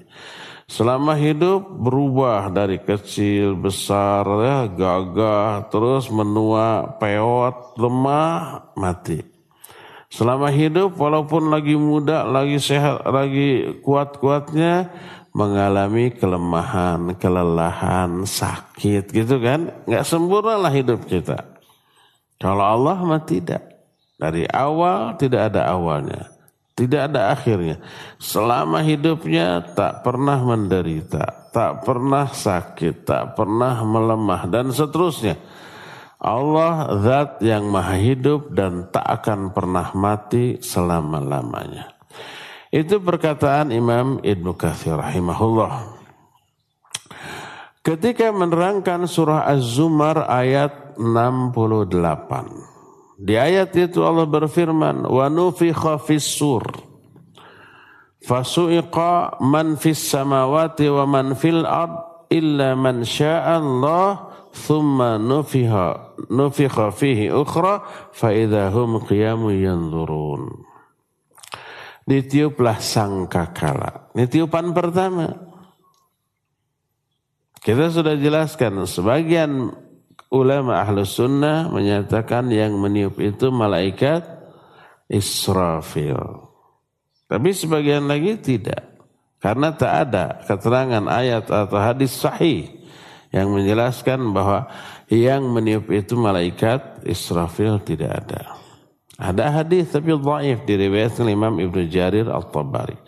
Selama 0.70 1.18
hidup 1.18 1.60
berubah 1.60 2.48
dari 2.54 2.78
kecil, 2.78 3.58
besar, 3.58 4.24
ya, 4.24 4.70
gagah, 4.70 5.68
terus 5.68 6.06
menua, 6.08 6.96
peot, 7.02 7.76
lemah, 7.76 8.70
mati. 8.78 9.33
Selama 10.14 10.46
hidup 10.46 10.94
walaupun 10.94 11.50
lagi 11.50 11.74
muda, 11.74 12.22
lagi 12.22 12.62
sehat, 12.62 13.02
lagi 13.02 13.82
kuat-kuatnya, 13.82 14.94
mengalami 15.34 16.14
kelemahan, 16.14 17.18
kelelahan, 17.18 18.22
sakit 18.22 19.10
gitu 19.10 19.42
kan. 19.42 19.74
Nggak 19.90 20.06
sempurna 20.06 20.54
lah 20.54 20.70
hidup 20.70 21.02
kita. 21.10 21.58
Kalau 22.38 22.62
Allah 22.62 22.94
mah 23.02 23.26
tidak. 23.26 23.74
Dari 24.14 24.46
awal 24.46 25.18
tidak 25.18 25.50
ada 25.50 25.74
awalnya. 25.74 26.30
Tidak 26.78 27.10
ada 27.10 27.34
akhirnya. 27.34 27.82
Selama 28.22 28.86
hidupnya 28.86 29.66
tak 29.74 30.06
pernah 30.06 30.38
menderita, 30.38 31.50
tak 31.50 31.82
pernah 31.82 32.30
sakit, 32.30 33.02
tak 33.02 33.34
pernah 33.34 33.82
melemah 33.82 34.46
dan 34.46 34.70
seterusnya. 34.70 35.34
Allah 36.24 36.88
zat 37.04 37.44
yang 37.44 37.68
maha 37.68 38.00
hidup 38.00 38.48
dan 38.56 38.88
tak 38.88 39.04
akan 39.04 39.52
pernah 39.52 39.92
mati 39.92 40.56
selama-lamanya. 40.56 41.92
Itu 42.72 43.04
perkataan 43.04 43.68
Imam 43.70 44.18
Ibnu 44.24 44.56
Katsir 44.56 44.96
rahimahullah. 44.96 46.00
Ketika 47.84 48.32
menerangkan 48.32 49.04
surah 49.04 49.44
Az-Zumar 49.44 50.24
ayat 50.24 50.96
68. 50.96 53.20
Di 53.20 53.38
ayat 53.38 53.70
itu 53.76 54.02
Allah 54.02 54.26
berfirman, 54.26 55.06
"Wa 55.06 55.28
nufikha 55.28 56.00
fis 56.00 56.24
sur." 56.24 56.64
Fasu'iqa 58.24 59.36
man 59.44 59.76
fis 59.76 60.00
samawati 60.00 60.88
wa 60.88 61.04
man 61.04 61.36
fil 61.36 61.68
ard 61.68 62.24
illa 62.32 62.72
man 62.72 63.04
syaa 63.04 63.60
Allah 63.60 64.33
thumma 64.54 65.18
nufiha 65.18 66.14
nufikha 66.30 66.94
fihi 66.94 67.34
ukhra 67.34 67.82
fa 68.14 68.30
idza 68.30 68.70
hum 68.70 69.02
qiyamun 69.02 69.58
yanzurun 69.58 70.64
ditiuplah 72.04 72.78
sangkakala. 72.78 74.12
Ini 74.12 74.24
tiupan 74.28 74.76
pertama. 74.76 75.28
Kita 77.64 77.88
sudah 77.88 78.12
jelaskan 78.20 78.84
sebagian 78.84 79.72
ulama 80.28 80.84
ahlus 80.84 81.16
sunnah 81.16 81.72
menyatakan 81.72 82.52
yang 82.52 82.76
meniup 82.76 83.16
itu 83.24 83.48
malaikat 83.48 84.20
Israfil. 85.08 86.20
Tapi 87.24 87.50
sebagian 87.56 88.04
lagi 88.04 88.36
tidak. 88.36 88.84
Karena 89.40 89.72
tak 89.72 89.92
ada 90.08 90.40
keterangan 90.44 91.04
ayat 91.08 91.48
atau 91.48 91.80
hadis 91.80 92.12
sahih 92.16 92.68
yang 93.34 93.50
menjelaskan 93.50 94.30
bahwa 94.30 94.70
yang 95.10 95.42
meniup 95.50 95.90
itu 95.90 96.14
malaikat 96.14 97.02
Israfil 97.02 97.82
tidak 97.82 98.22
ada. 98.22 98.54
Ada 99.14 99.62
hadis 99.62 99.90
tapi 99.90 100.14
dhaif 100.14 100.66
diriwayatkan 100.66 101.26
Imam 101.30 101.58
Ibnu 101.58 101.86
Jarir 101.90 102.30
Al-Tabari. 102.30 102.98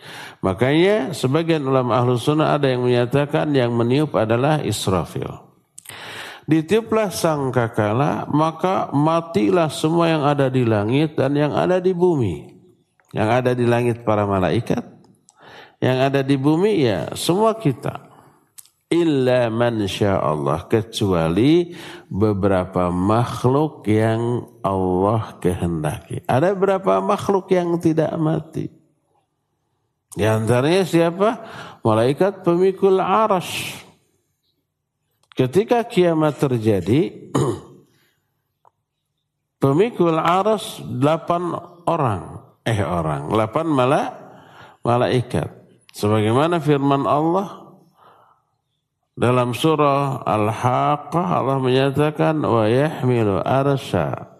Makanya 0.43 1.15
sebagian 1.15 1.63
ulama 1.63 1.99
ahlu 1.99 2.19
sunnah 2.19 2.55
ada 2.55 2.67
yang 2.67 2.83
menyatakan 2.83 3.51
yang 3.55 3.71
meniup 3.75 4.15
adalah 4.15 4.63
Israfil. 4.63 5.27
Ditiuplah 6.47 7.11
sangkakala 7.11 8.27
maka 8.31 8.87
matilah 8.95 9.67
semua 9.67 10.07
yang 10.07 10.23
ada 10.23 10.47
di 10.47 10.63
langit 10.63 11.19
dan 11.19 11.35
yang 11.35 11.51
ada 11.51 11.83
di 11.83 11.91
bumi. 11.91 12.55
Yang 13.11 13.29
ada 13.31 13.51
di 13.51 13.67
langit 13.67 14.07
para 14.07 14.23
malaikat. 14.23 14.83
Yang 15.83 15.97
ada 16.07 16.21
di 16.23 16.35
bumi 16.39 16.87
ya 16.87 17.11
semua 17.19 17.51
kita 17.59 18.06
illa 18.87 19.51
man 19.51 19.83
Allah 19.99 20.63
kecuali 20.67 21.75
beberapa 22.07 22.87
makhluk 22.87 23.83
yang 23.87 24.47
Allah 24.63 25.35
kehendaki. 25.43 26.23
Ada 26.23 26.55
beberapa 26.55 27.03
makhluk 27.03 27.51
yang 27.51 27.75
tidak 27.83 28.15
mati. 28.15 28.71
Di 30.15 30.23
antaranya 30.23 30.87
siapa? 30.87 31.29
Malaikat 31.83 32.41
pemikul 32.41 32.97
aras. 32.97 33.75
Ketika 35.37 35.85
kiamat 35.85 36.41
terjadi, 36.41 37.29
pemikul 39.61 40.17
aras 40.17 40.81
delapan 40.81 41.53
orang, 41.85 42.41
eh 42.65 42.81
orang, 42.81 43.29
delapan 43.29 43.67
malaikat. 44.81 45.53
Sebagaimana 45.93 46.57
firman 46.57 47.05
Allah, 47.05 47.66
dalam 49.17 49.57
surah 49.57 50.21
Al-Haqqah 50.21 51.25
Allah 51.41 51.57
menyatakan 51.57 52.37
wa 52.37 52.69
yahmilu 52.69 53.41
arsha 53.41 54.37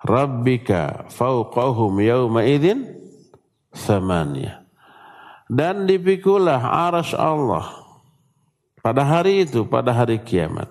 rabbika 0.00 1.04
fawqahum 1.12 2.00
yawma 2.00 2.40
idzin 2.48 2.96
thamaniyah. 3.76 4.64
Dan 5.46 5.86
dipikulah 5.86 6.58
aras 6.58 7.14
Allah 7.14 7.70
pada 8.82 9.06
hari 9.06 9.46
itu, 9.46 9.62
pada 9.62 9.94
hari 9.94 10.18
kiamat. 10.18 10.66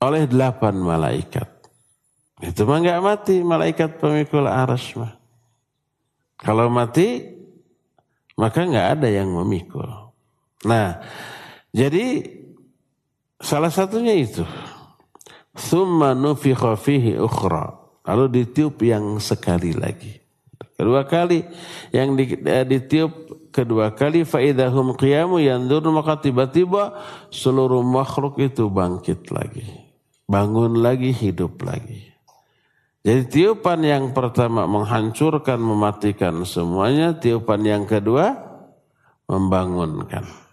Oleh 0.00 0.24
delapan 0.24 0.80
malaikat. 0.80 1.44
Itu 2.40 2.64
mah 2.64 2.80
nggak 2.80 3.02
mati 3.04 3.36
malaikat 3.44 4.00
pemikul 4.00 4.48
aras 4.48 4.96
mah. 4.96 5.18
Kalau 6.38 6.70
mati, 6.72 7.20
maka 8.38 8.64
nggak 8.64 8.88
ada 8.96 9.08
yang 9.10 9.28
memikul. 9.28 10.07
Nah, 10.66 10.98
jadi 11.70 12.26
salah 13.38 13.70
satunya 13.70 14.14
itu. 14.18 14.42
Thumma 15.54 16.14
nufikha 16.14 16.74
fihi 16.74 17.18
ukhra. 17.18 17.78
Lalu 18.08 18.42
ditiup 18.42 18.80
yang 18.82 19.20
sekali 19.20 19.76
lagi. 19.76 20.18
Kedua 20.78 21.04
kali 21.04 21.42
yang 21.90 22.14
eh, 22.18 22.62
ditiup 22.62 23.10
kedua 23.50 23.90
kali 23.98 24.22
faidahum 24.22 24.94
qiyamu 24.94 25.42
yandur 25.42 25.82
maka 25.90 26.22
tiba-tiba 26.22 26.94
seluruh 27.34 27.82
makhluk 27.82 28.38
itu 28.38 28.70
bangkit 28.70 29.34
lagi. 29.34 29.66
Bangun 30.30 30.78
lagi, 30.78 31.10
hidup 31.10 31.66
lagi. 31.66 32.08
Jadi 33.02 33.22
tiupan 33.26 33.80
yang 33.80 34.12
pertama 34.12 34.68
menghancurkan, 34.68 35.56
mematikan 35.56 36.44
semuanya. 36.44 37.16
Tiupan 37.16 37.64
yang 37.64 37.84
kedua 37.88 38.36
membangunkan. 39.24 40.47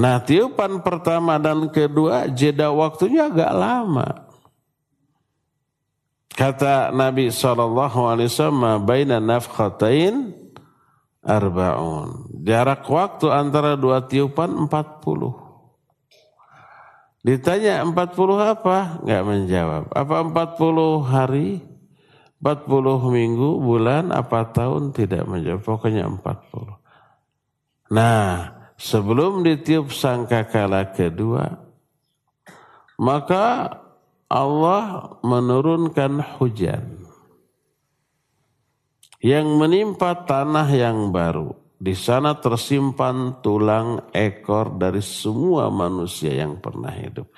Nah 0.00 0.16
tiupan 0.24 0.80
pertama 0.80 1.36
dan 1.36 1.68
kedua 1.68 2.24
jeda 2.32 2.72
waktunya 2.72 3.28
agak 3.28 3.52
lama. 3.52 4.32
Kata 6.32 6.88
Nabi 6.88 7.28
SAW, 7.28 8.80
baina 8.80 9.20
nafkhatain 9.20 10.32
arba'un. 11.20 12.32
Jarak 12.40 12.88
waktu 12.88 13.28
antara 13.28 13.76
dua 13.76 14.08
tiupan 14.08 14.48
40. 14.72 15.36
Ditanya 17.20 17.84
40 17.84 18.40
apa? 18.40 19.04
Enggak 19.04 19.24
menjawab. 19.28 19.84
Apa 19.92 20.16
40 20.56 21.04
hari? 21.04 21.60
40 22.40 23.12
minggu, 23.12 23.60
bulan, 23.60 24.08
apa 24.08 24.48
tahun? 24.48 24.96
Tidak 24.96 25.28
menjawab. 25.28 25.60
Pokoknya 25.60 26.08
40. 26.08 26.80
Nah, 27.92 28.59
sebelum 28.80 29.44
ditiup 29.44 29.92
sangkakala 29.92 30.96
kedua, 30.96 31.60
maka 32.96 33.76
Allah 34.32 35.16
menurunkan 35.20 36.40
hujan 36.40 37.04
yang 39.20 39.60
menimpa 39.60 40.24
tanah 40.24 40.68
yang 40.72 41.12
baru. 41.12 41.52
Di 41.80 41.96
sana 41.96 42.36
tersimpan 42.36 43.40
tulang 43.40 44.12
ekor 44.12 44.76
dari 44.76 45.00
semua 45.00 45.72
manusia 45.72 46.36
yang 46.36 46.60
pernah 46.60 46.92
hidup. 46.92 47.32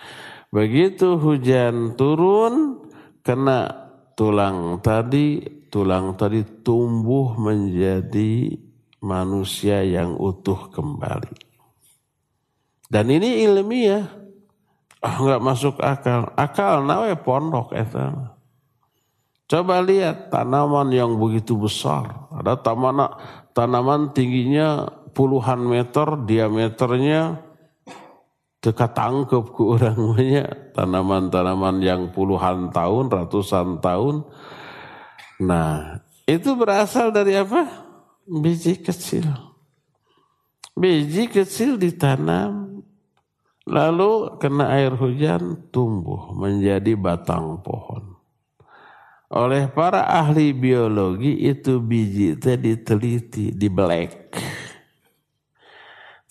Begitu 0.50 1.14
hujan 1.14 1.94
turun, 1.94 2.83
kena 3.22 3.70
tulang 4.18 4.83
tadi, 4.83 5.38
tulang 5.70 6.18
tadi 6.18 6.42
tumbuh 6.66 7.38
menjadi 7.38 8.59
manusia 9.02 9.82
yang 9.82 10.14
utuh 10.14 10.70
kembali. 10.70 11.34
Dan 12.86 13.10
ini 13.10 13.42
ilmiah. 13.42 14.06
Ah, 15.02 15.18
nggak 15.18 15.42
masuk 15.42 15.82
akal. 15.82 16.30
Akal 16.38 16.86
nawe 16.86 17.10
pondok 17.18 17.74
itu. 17.74 17.98
Coba 19.50 19.82
lihat 19.82 20.30
tanaman 20.30 20.94
yang 20.94 21.18
begitu 21.18 21.58
besar. 21.58 22.30
Ada 22.30 22.54
tanaman 22.62 23.10
tanaman 23.50 24.14
tingginya 24.14 24.86
puluhan 25.10 25.66
meter, 25.66 26.06
diameternya 26.22 27.42
dekat 28.62 28.94
tangkep 28.94 29.44
ke 29.50 29.62
orang 29.66 29.98
banyak. 30.14 30.48
Tanaman-tanaman 30.78 31.82
yang 31.82 32.14
puluhan 32.14 32.70
tahun, 32.70 33.10
ratusan 33.10 33.82
tahun. 33.82 34.22
Nah, 35.42 35.98
itu 36.30 36.54
berasal 36.54 37.10
dari 37.10 37.34
apa? 37.34 37.82
Biji 38.26 38.78
kecil. 38.80 39.26
Biji 40.72 41.28
kecil 41.28 41.76
ditanam, 41.76 42.80
lalu 43.68 44.40
kena 44.40 44.72
air 44.72 44.96
hujan 44.96 45.68
tumbuh 45.68 46.32
menjadi 46.32 46.96
batang 46.96 47.61
pohon. 47.61 48.16
Oleh 49.32 49.64
para 49.72 50.04
ahli 50.12 50.52
biologi 50.52 51.32
itu 51.48 51.80
biji 51.80 52.37
itu 52.37 52.52
diteliti, 52.52 53.48
dibelek. 53.52 54.28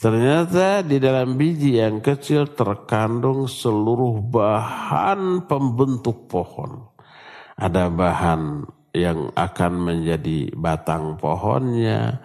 Ternyata 0.02 0.82
di 0.82 0.98
dalam 0.98 1.38
biji 1.38 1.78
yang 1.78 2.02
kecil 2.02 2.58
terkandung 2.58 3.46
seluruh 3.46 4.18
bahan 4.22 5.46
pembentuk 5.46 6.26
pohon. 6.26 6.90
Ada 7.54 7.90
bahan 7.94 8.66
yang 8.92 9.32
akan 9.36 9.72
menjadi 9.80 10.52
batang 10.56 11.16
pohonnya, 11.16 12.20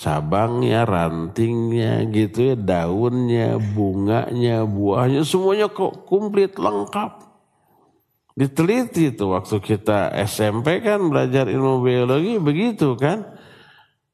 cabangnya, 0.00 0.88
rantingnya, 0.88 2.08
gitu 2.08 2.52
ya, 2.52 2.56
daunnya, 2.56 3.60
bunganya, 3.60 4.64
buahnya, 4.64 5.20
semuanya 5.28 5.68
kok 5.68 6.08
komplit 6.08 6.56
lengkap. 6.56 7.28
Diteliti 8.32 9.12
itu 9.12 9.28
waktu 9.28 9.60
kita 9.60 10.16
SMP 10.24 10.80
kan 10.80 11.12
belajar 11.12 11.44
ilmu 11.52 11.84
biologi 11.84 12.40
begitu 12.40 12.96
kan. 12.96 13.36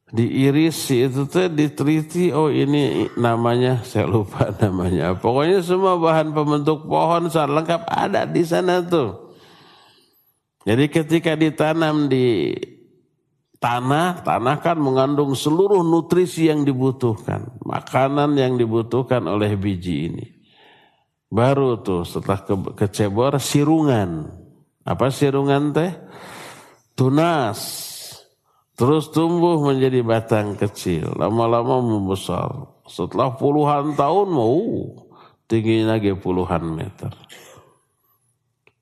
Diiris 0.07 0.87
itu 0.91 1.27
tuh 1.27 1.51
diteliti, 1.51 2.31
oh 2.31 2.47
ini 2.47 3.11
namanya, 3.19 3.83
saya 3.83 4.07
lupa 4.07 4.51
namanya. 4.63 5.15
Pokoknya 5.19 5.63
semua 5.63 5.99
bahan 5.99 6.31
pembentuk 6.35 6.87
pohon 6.87 7.27
saat 7.27 7.51
lengkap 7.51 7.87
ada 7.91 8.23
di 8.27 8.43
sana 8.47 8.83
tuh. 8.83 9.26
Jadi 10.67 10.85
ketika 10.91 11.39
ditanam 11.39 12.11
di 12.11 12.51
tanah, 13.63 14.27
tanah 14.27 14.57
kan 14.59 14.75
mengandung 14.83 15.39
seluruh 15.39 15.87
nutrisi 15.87 16.51
yang 16.51 16.67
dibutuhkan. 16.67 17.55
Makanan 17.63 18.35
yang 18.35 18.59
dibutuhkan 18.59 19.23
oleh 19.31 19.55
biji 19.55 20.11
ini. 20.11 20.27
Baru 21.31 21.79
tuh 21.87 22.03
setelah 22.03 22.43
ke, 22.43 22.55
kecebor 22.75 23.39
sirungan. 23.39 24.27
Apa 24.83 25.15
sirungan 25.15 25.71
teh? 25.71 25.95
Tunas. 26.99 27.87
Terus 28.75 29.09
tumbuh 29.15 29.63
menjadi 29.63 30.03
batang 30.03 30.59
kecil. 30.59 31.15
Lama-lama 31.15 31.79
membesar. 31.79 32.75
Setelah 32.91 33.39
puluhan 33.39 33.95
tahun 33.95 34.29
mau 34.35 34.59
tingginya 35.47 35.95
lagi 35.95 36.11
puluhan 36.15 36.75
meter. 36.75 37.15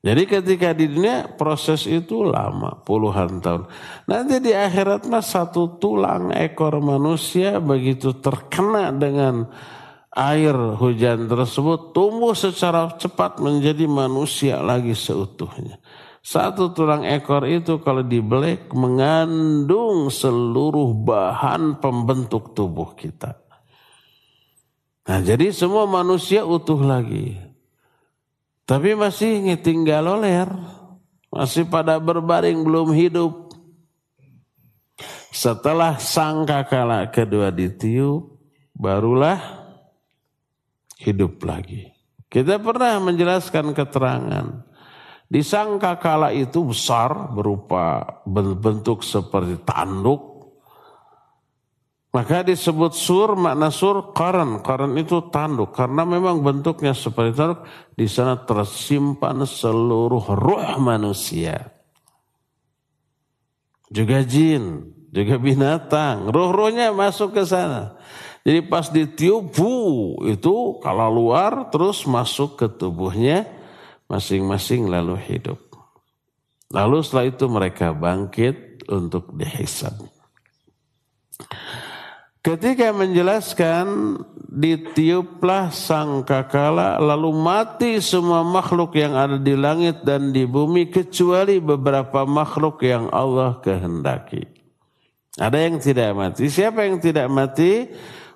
Jadi 0.04 0.28
ketika 0.28 0.76
di 0.76 0.84
dunia 0.84 1.32
proses 1.32 1.88
itu 1.88 2.28
lama, 2.28 2.76
puluhan 2.84 3.40
tahun. 3.40 3.64
Nanti 4.04 4.36
di 4.36 4.52
akhirat 4.52 5.08
mas 5.08 5.32
satu 5.32 5.80
tulang 5.80 6.28
ekor 6.28 6.76
manusia 6.84 7.56
begitu 7.56 8.12
terkena 8.20 8.92
dengan 8.92 9.48
air 10.12 10.52
hujan 10.76 11.24
tersebut 11.24 11.96
tumbuh 11.96 12.36
secara 12.36 12.92
cepat 13.00 13.40
menjadi 13.40 13.88
manusia 13.88 14.60
lagi 14.60 14.92
seutuhnya. 14.92 15.80
Satu 16.20 16.76
tulang 16.76 17.08
ekor 17.08 17.48
itu 17.48 17.80
kalau 17.80 18.04
dibelek 18.04 18.76
mengandung 18.76 20.12
seluruh 20.12 20.92
bahan 21.00 21.80
pembentuk 21.80 22.52
tubuh 22.52 22.92
kita. 22.92 23.40
Nah 25.08 25.20
jadi 25.20 25.48
semua 25.48 25.88
manusia 25.88 26.44
utuh 26.44 26.80
lagi. 26.80 27.43
Tapi 28.64 28.96
masih 28.96 29.44
tinggal 29.60 30.08
loler. 30.08 30.48
Masih 31.28 31.68
pada 31.68 32.00
berbaring 32.00 32.62
belum 32.64 32.94
hidup. 32.96 33.52
Setelah 35.34 35.98
sangkakala 35.98 37.10
kedua 37.10 37.50
ditiup, 37.50 38.38
barulah 38.70 39.66
hidup 41.02 41.42
lagi. 41.42 41.90
Kita 42.30 42.62
pernah 42.62 43.02
menjelaskan 43.02 43.74
keterangan. 43.74 44.46
Di 45.26 45.42
sangkakala 45.42 46.30
itu 46.30 46.62
besar 46.62 47.34
berupa 47.34 48.22
bentuk 48.62 49.02
seperti 49.02 49.58
tanduk 49.66 50.33
maka 52.14 52.46
disebut 52.46 52.94
sur, 52.94 53.34
makna 53.34 53.74
sur, 53.74 54.14
karan. 54.14 54.62
Karan 54.62 54.94
itu 54.94 55.18
tanduk. 55.34 55.74
Karena 55.74 56.06
memang 56.06 56.46
bentuknya 56.46 56.94
seperti 56.94 57.34
tanduk. 57.34 57.66
Di 57.90 58.06
sana 58.06 58.38
tersimpan 58.38 59.42
seluruh 59.42 60.22
ruh 60.38 60.78
manusia. 60.78 61.74
Juga 63.90 64.22
jin, 64.22 64.94
juga 65.10 65.42
binatang. 65.42 66.30
Ruh-ruhnya 66.30 66.94
masuk 66.94 67.34
ke 67.34 67.42
sana. 67.42 67.98
Jadi 68.46 68.62
pas 68.62 68.86
ditiup, 68.86 69.50
bu, 69.50 69.74
itu 70.30 70.78
kalau 70.86 71.10
luar 71.10 71.66
terus 71.74 72.06
masuk 72.06 72.54
ke 72.62 72.70
tubuhnya 72.70 73.42
masing-masing 74.06 74.86
lalu 74.86 75.18
hidup. 75.18 75.58
Lalu 76.70 77.02
setelah 77.02 77.26
itu 77.26 77.44
mereka 77.50 77.90
bangkit 77.90 78.86
untuk 78.86 79.34
dihisab. 79.34 79.98
Ketika 82.44 82.92
menjelaskan 82.92 84.20
ditiuplah 84.52 85.72
sang 85.72 86.28
kakala 86.28 87.00
lalu 87.00 87.32
mati 87.32 88.04
semua 88.04 88.44
makhluk 88.44 88.94
yang 89.00 89.16
ada 89.16 89.40
di 89.40 89.56
langit 89.56 90.04
dan 90.04 90.28
di 90.28 90.44
bumi 90.44 90.92
kecuali 90.92 91.56
beberapa 91.56 92.28
makhluk 92.28 92.84
yang 92.84 93.08
Allah 93.08 93.56
kehendaki. 93.64 94.44
Ada 95.40 95.56
yang 95.56 95.80
tidak 95.80 96.12
mati. 96.12 96.52
Siapa 96.52 96.84
yang 96.84 97.00
tidak 97.00 97.32
mati? 97.32 97.88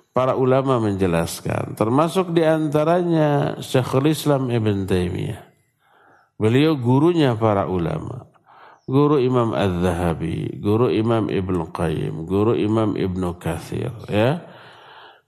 Para 0.09 0.33
ulama 0.33 0.81
menjelaskan. 0.81 1.77
Termasuk 1.77 2.33
di 2.33 2.41
antaranya 2.41 3.61
Syekhul 3.61 4.09
Islam 4.09 4.49
Ibn 4.49 4.89
Taimiyah. 4.89 5.41
Beliau 6.35 6.73
gurunya 6.75 7.37
para 7.37 7.69
ulama 7.69 8.28
guru 8.89 9.21
Imam 9.21 9.53
Az-Zahabi, 9.53 10.57
guru 10.57 10.89
Imam 10.89 11.29
Ibn 11.29 11.69
Qayyim, 11.69 12.25
guru 12.25 12.57
Imam 12.57 12.97
Ibn 12.97 13.21
Kathir, 13.37 13.93
ya. 14.09 14.41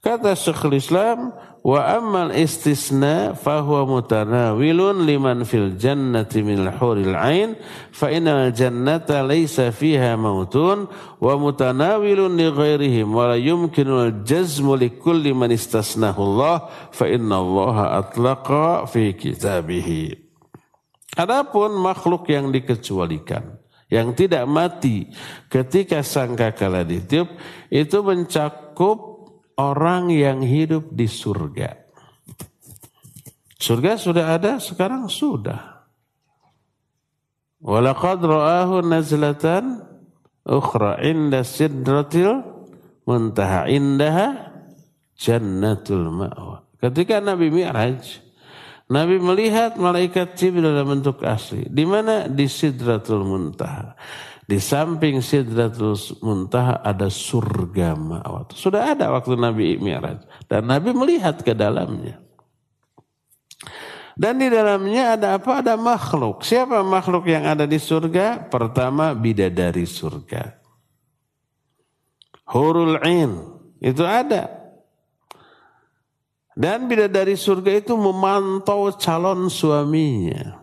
Kata 0.01 0.33
Syekhul 0.33 0.81
Islam, 0.81 1.29
wa 1.61 1.85
ammal 1.85 2.33
istisna 2.33 3.37
fahuwa 3.37 3.85
mutanawilun 3.85 5.05
liman 5.05 5.45
fil 5.45 5.77
jannati 5.77 6.41
min 6.41 6.65
huril 6.65 7.13
ain 7.13 7.53
fa 7.93 8.09
innal 8.09 8.49
jannata 8.49 9.21
laysa 9.21 9.69
fiha 9.69 10.17
mautun 10.17 10.89
wa 11.21 11.37
mutanawilun 11.37 12.33
li 12.33 12.49
ghairihim 12.49 13.13
wa 13.13 13.29
la 13.29 13.37
yumkinu 13.37 14.09
al 14.09 14.13
jazmu 14.25 14.73
li 14.73 14.89
kulli 14.89 15.37
man 15.37 15.53
istasnahu 15.53 16.17
Allah 16.33 16.65
fa 16.89 17.05
inna 17.05 17.37
Allah 17.37 18.01
atlaqa 18.01 18.89
fi 18.89 19.13
kitabih. 19.13 20.17
Adapun 21.19 21.75
makhluk 21.75 22.31
yang 22.31 22.51
dikecualikan 22.55 23.61
yang 23.91 24.15
tidak 24.15 24.47
mati 24.47 25.11
ketika 25.51 25.99
sangkakala 25.99 26.87
ditiup 26.87 27.27
itu 27.67 27.99
mencakup 27.99 29.27
orang 29.59 30.07
yang 30.09 30.39
hidup 30.39 30.87
di 30.95 31.11
surga. 31.11 31.75
Surga 33.61 33.99
sudah 33.99 34.25
ada, 34.39 34.57
sekarang 34.57 35.11
sudah. 35.11 35.85
Walaqad 37.61 38.25
ra'ahu 38.25 38.81
nazlatan 38.81 39.85
ukhra 40.47 40.97
inda 41.05 41.45
sidratil 41.45 42.41
muntaha 43.05 43.69
indaha 43.69 44.49
jannatul 45.13 46.09
ma'wa. 46.09 46.65
Ketika 46.81 47.21
Nabi 47.21 47.53
Mi'raj, 47.53 48.01
Nabi 48.91 49.23
melihat 49.23 49.79
malaikat 49.79 50.35
Jibril 50.35 50.67
dalam 50.67 50.99
bentuk 50.99 51.23
asli. 51.23 51.63
Di 51.71 51.87
mana? 51.87 52.27
Di 52.27 52.51
Sidratul 52.51 53.23
Muntaha. 53.23 53.95
Di 54.43 54.59
samping 54.59 55.23
Sidratul 55.23 55.95
Muntaha 56.19 56.83
ada 56.83 57.07
surga 57.07 57.95
ma'wat. 57.95 58.51
Sudah 58.51 58.91
ada 58.91 59.07
waktu 59.15 59.39
Nabi 59.39 59.79
Mi'raj. 59.79 60.27
Dan 60.51 60.67
Nabi 60.67 60.91
melihat 60.91 61.39
ke 61.39 61.55
dalamnya. 61.55 62.19
Dan 64.19 64.43
di 64.43 64.51
dalamnya 64.51 65.15
ada 65.15 65.39
apa? 65.39 65.63
Ada 65.63 65.79
makhluk. 65.79 66.43
Siapa 66.43 66.83
makhluk 66.83 67.31
yang 67.31 67.47
ada 67.47 67.63
di 67.63 67.79
surga? 67.79 68.51
Pertama 68.51 69.15
bidadari 69.15 69.87
surga. 69.87 70.59
Hurul 72.51 72.99
Ain. 72.99 73.39
Itu 73.79 74.03
ada. 74.03 74.60
Dan 76.51 76.91
bidadari 76.91 77.39
surga 77.39 77.79
itu 77.79 77.95
memantau 77.95 78.91
calon 78.99 79.47
suaminya. 79.47 80.59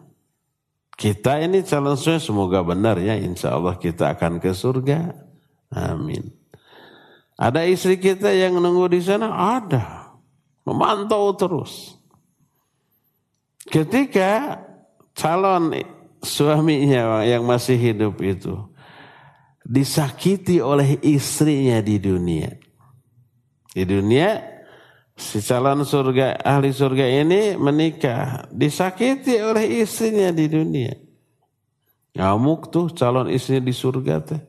Kita 0.99 1.41
ini 1.41 1.65
calon 1.65 1.97
suami 1.97 2.21
semoga 2.21 2.61
benar 2.61 3.01
ya 3.01 3.17
insya 3.17 3.57
Allah 3.57 3.81
kita 3.81 4.13
akan 4.13 4.37
ke 4.37 4.53
surga. 4.53 5.17
Amin. 5.73 6.29
Ada 7.39 7.65
istri 7.65 7.97
kita 7.97 8.35
yang 8.35 8.59
nunggu 8.59 8.93
di 8.93 9.01
sana? 9.01 9.31
Ada. 9.63 10.13
Memantau 10.67 11.33
terus. 11.39 11.97
Ketika 13.71 14.61
calon 15.17 15.73
suaminya 16.21 17.23
yang 17.25 17.47
masih 17.47 17.79
hidup 17.79 18.19
itu 18.21 18.59
disakiti 19.65 20.59
oleh 20.59 21.01
istrinya 21.01 21.81
di 21.81 21.97
dunia. 21.97 22.53
Di 23.73 23.85
dunia 23.85 24.58
si 25.19 25.43
calon 25.43 25.83
surga 25.83 26.39
ahli 26.47 26.71
surga 26.71 27.07
ini 27.27 27.59
menikah 27.59 28.47
disakiti 28.55 29.43
oleh 29.43 29.83
istrinya 29.83 30.31
di 30.31 30.47
dunia. 30.47 30.95
Ngamuk 32.15 32.71
tuh 32.71 32.95
calon 32.95 33.27
istrinya 33.27 33.67
di 33.67 33.75
surga 33.75 34.17
teh. 34.23 34.43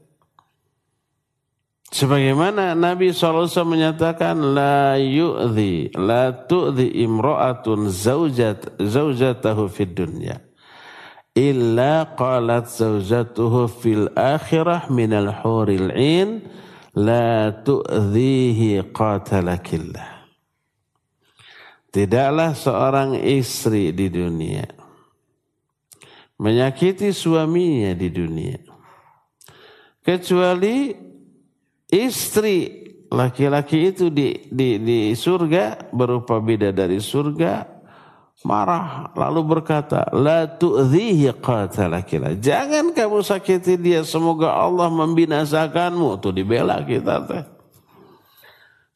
Sebagaimana 1.89 2.77
Nabi 2.77 3.09
SAW 3.09 3.49
menyatakan 3.65 4.37
la 4.53 4.93
yu'zi 5.01 5.89
la 5.97 6.45
tu'zi 6.45 6.85
imra'atun 7.01 7.89
zaujat 7.89 8.77
zaujatahu 8.77 9.65
fid 9.73 9.97
dunya. 9.97 10.37
Illa 11.33 12.13
qalat 12.13 12.69
zaujatuhu 12.69 13.65
fil 13.65 14.05
akhirah 14.13 14.85
minal 14.93 15.33
huril 15.41 15.89
in 15.97 16.45
la 16.93 17.57
tu'zihi 17.57 18.85
qatalakillah 18.93 20.18
Tidaklah 21.89 22.53
seorang 22.53 23.17
istri 23.17 23.89
di 23.89 24.13
dunia 24.13 24.79
menyakiti 26.39 27.11
suaminya 27.11 27.91
di 27.93 28.07
dunia. 28.09 28.59
Kecuali 29.99 30.95
istri 31.91 32.87
laki-laki 33.11 33.91
itu 33.91 34.07
di, 34.09 34.47
di, 34.47 34.79
di 34.79 34.99
surga 35.13 35.91
berupa 35.91 36.39
bidadari 36.39 36.97
surga 36.97 37.67
marah 38.47 39.11
lalu 39.19 39.41
berkata 39.43 40.07
la 40.15 40.47
tu'dhihi 40.47 41.27
qatalakila 41.43 42.39
jangan 42.39 42.95
kamu 42.95 43.19
sakiti 43.19 43.75
dia 43.75 44.01
semoga 44.07 44.55
Allah 44.55 44.87
membinasakanmu. 44.87 46.23
Tuh 46.23 46.31
dibela 46.31 46.79
kita 46.87 47.27
teh 47.27 47.58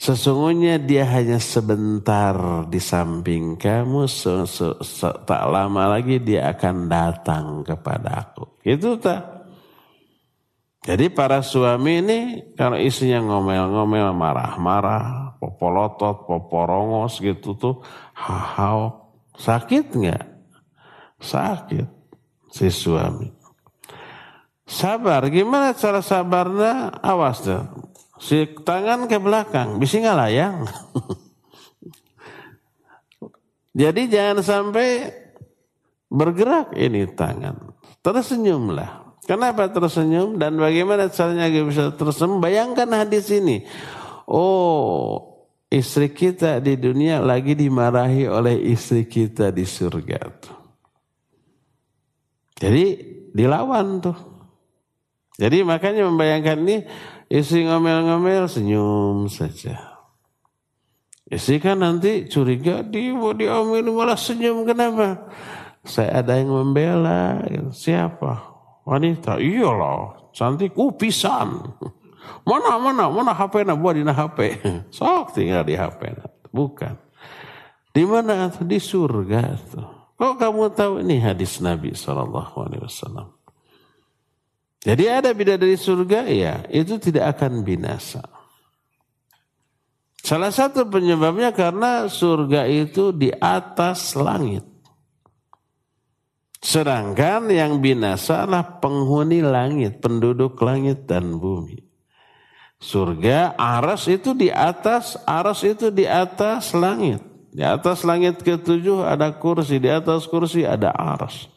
Sesungguhnya 0.03 0.83
dia 0.83 1.07
hanya 1.07 1.39
sebentar 1.39 2.35
di 2.67 2.75
samping 2.75 3.55
kamu, 3.55 4.03
se 4.03 4.43
-se 4.43 4.75
-se 4.83 5.09
tak 5.23 5.43
lama 5.47 5.95
lagi 5.95 6.19
dia 6.19 6.51
akan 6.51 6.91
datang 6.91 7.63
kepada 7.63 8.27
aku. 8.27 8.59
Itu 8.67 8.99
tak. 8.99 9.47
Jadi 10.83 11.07
para 11.07 11.39
suami 11.39 12.03
ini 12.03 12.19
kalau 12.59 12.75
isinya 12.75 13.23
ngomel-ngomel, 13.23 14.11
marah-marah, 14.11 15.39
popolotot, 15.39 16.27
poporongos 16.27 17.23
gitu 17.23 17.55
tuh, 17.55 17.79
hahau, 18.11 19.07
sakit 19.39 19.87
nggak? 19.87 20.23
Sakit 21.23 21.87
si 22.51 22.67
suami. 22.67 23.31
Sabar, 24.67 25.31
gimana 25.31 25.71
cara 25.71 26.03
sabarnya? 26.03 26.91
Awas 26.99 27.47
deh 27.47 27.92
Si 28.23 28.47
tangan 28.63 29.11
ke 29.11 29.19
belakang, 29.19 29.83
bisa 29.83 29.99
nggak 29.99 30.15
layang. 30.15 30.63
Jadi 33.83 34.07
jangan 34.07 34.39
sampai 34.39 35.11
bergerak 36.07 36.71
ini 36.79 37.03
tangan. 37.11 37.75
Tersenyumlah. 37.99 39.03
Kenapa 39.27 39.71
tersenyum 39.71 40.35
dan 40.35 40.59
bagaimana 40.59 41.07
caranya 41.11 41.47
bisa 41.63 41.95
tersenyum? 41.95 42.43
Bayangkan 42.43 42.87
hadis 42.91 43.31
ini. 43.31 43.63
Oh, 44.27 45.47
istri 45.67 46.11
kita 46.11 46.63
di 46.63 46.79
dunia 46.79 47.23
lagi 47.23 47.55
dimarahi 47.55 48.27
oleh 48.27 48.55
istri 48.71 49.03
kita 49.03 49.51
di 49.51 49.67
surga. 49.67 50.31
Jadi 52.59 52.85
dilawan 53.35 53.99
tuh. 53.99 54.19
Jadi 55.33 55.65
makanya 55.65 56.05
membayangkan 56.05 56.57
ini 56.61 56.77
Istri 57.33 57.65
ngomel-ngomel 57.65 58.45
senyum 58.45 59.25
saja. 59.25 60.05
Istri 61.25 61.57
kan 61.57 61.81
nanti 61.81 62.29
curiga 62.29 62.85
di 62.85 63.09
diomel 63.09 63.89
malah 63.89 64.13
senyum 64.13 64.61
kenapa? 64.69 65.33
Saya 65.81 66.21
ada 66.21 66.37
yang 66.37 66.53
membela. 66.53 67.41
Siapa? 67.73 68.53
Wanita. 68.85 69.41
Iyalah, 69.41 70.29
cantik 70.29 70.77
upisan. 70.77 71.57
Mana 72.47 72.79
mana 72.79 73.07
mana 73.11 73.31
HP 73.35 73.67
na 73.67 73.75
buat 73.75 73.97
di 73.97 74.05
HP. 74.05 74.39
Sok 74.95 75.33
tinggal 75.33 75.65
di 75.65 75.73
HP. 75.73 76.13
Bukan. 76.53 76.95
Di 77.91 78.03
mana? 78.05 78.47
Di 78.51 78.77
surga. 78.77 79.57
Kok 80.15 80.33
kamu 80.37 80.71
tahu 80.71 80.93
ini 81.01 81.19
hadis 81.19 81.59
Nabi 81.59 81.97
Wasallam? 81.97 83.42
Jadi 84.83 85.03
ada 85.07 85.31
bidadari 85.31 85.79
surga 85.79 86.27
ya, 86.27 86.67
itu 86.67 86.99
tidak 86.99 87.39
akan 87.39 87.63
binasa. 87.63 88.19
Salah 90.23 90.51
satu 90.51 90.87
penyebabnya 90.87 91.55
karena 91.55 92.07
surga 92.11 92.67
itu 92.67 93.15
di 93.15 93.31
atas 93.31 94.15
langit. 94.15 94.63
Sedangkan 96.63 97.51
yang 97.51 97.83
binasa 97.83 98.47
adalah 98.47 98.79
penghuni 98.79 99.43
langit, 99.43 99.99
penduduk 99.99 100.55
langit 100.63 101.07
dan 101.07 101.35
bumi. 101.39 101.83
Surga, 102.79 103.55
aras 103.55 104.07
itu 104.11 104.35
di 104.35 104.47
atas, 104.47 105.15
aras 105.23 105.63
itu 105.63 105.91
di 105.91 106.07
atas 106.07 106.75
langit. 106.75 107.23
Di 107.51 107.63
atas 107.63 108.03
langit 108.07 108.43
ketujuh 108.43 109.03
ada 109.03 109.35
kursi, 109.35 109.79
di 109.79 109.91
atas 109.91 110.27
kursi 110.27 110.63
ada 110.63 110.91
aras. 110.95 111.51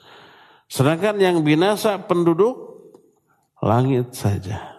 Sedangkan 0.67 1.19
yang 1.23 1.43
binasa 1.47 2.03
penduduk 2.03 2.76
langit 3.67 4.15
saja. 4.15 4.77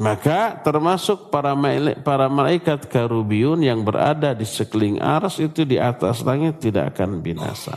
Maka 0.00 0.56
termasuk 0.64 1.28
para 1.28 1.52
para 2.00 2.26
malaikat 2.26 2.88
karubiun 2.88 3.60
yang 3.60 3.84
berada 3.84 4.32
di 4.32 4.48
sekeliling 4.48 4.98
aras 4.98 5.36
itu 5.36 5.68
di 5.68 5.76
atas 5.76 6.24
langit 6.24 6.64
tidak 6.64 6.96
akan 6.96 7.20
binasa. 7.20 7.76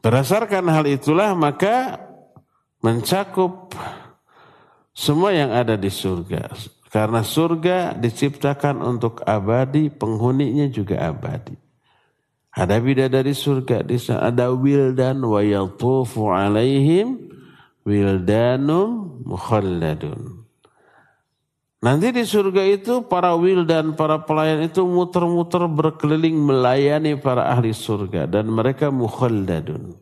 Berdasarkan 0.00 0.64
hal 0.72 0.84
itulah 0.88 1.36
maka 1.36 2.00
mencakup 2.80 3.76
semua 4.96 5.36
yang 5.36 5.52
ada 5.52 5.76
di 5.76 5.92
surga. 5.92 6.52
Karena 6.88 7.26
surga 7.26 7.98
diciptakan 7.98 8.78
untuk 8.78 9.26
abadi, 9.26 9.90
penghuninya 9.90 10.70
juga 10.70 11.10
abadi. 11.10 11.58
Ada 12.54 12.78
bidadari 12.78 13.34
surga 13.34 13.82
di 13.82 13.98
sana 13.98 14.30
ada 14.30 14.54
wildan 14.54 15.18
wa 15.26 15.42
yatufu 15.42 16.30
alaihim 16.30 17.33
wildanum 17.84 19.20
mukhalladun. 19.24 20.44
Nanti 21.84 22.16
di 22.16 22.24
surga 22.24 22.64
itu 22.64 23.04
para 23.04 23.36
wildan, 23.36 23.92
para 23.92 24.16
pelayan 24.24 24.64
itu 24.64 24.88
muter-muter 24.88 25.68
berkeliling 25.68 26.32
melayani 26.32 27.12
para 27.20 27.52
ahli 27.52 27.76
surga 27.76 28.24
dan 28.24 28.48
mereka 28.48 28.88
mukhalladun. 28.88 29.92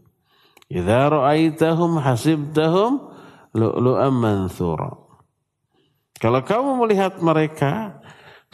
Idza 0.71 1.11
ra'aitahum 1.11 1.99
hasibtahum 1.99 3.11
lu'lu'an 3.51 4.15
manthura. 4.15 4.95
Kalau 6.23 6.39
kamu 6.47 6.87
melihat 6.87 7.19
mereka, 7.19 7.99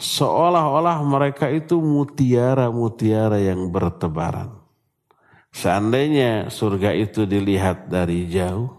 seolah-olah 0.01 0.97
mereka 1.05 1.53
itu 1.53 1.77
mutiara-mutiara 1.77 3.37
yang 3.45 3.69
bertebaran. 3.69 4.57
Seandainya 5.53 6.49
surga 6.49 6.97
itu 6.97 7.29
dilihat 7.29 7.93
dari 7.93 8.25
jauh, 8.25 8.78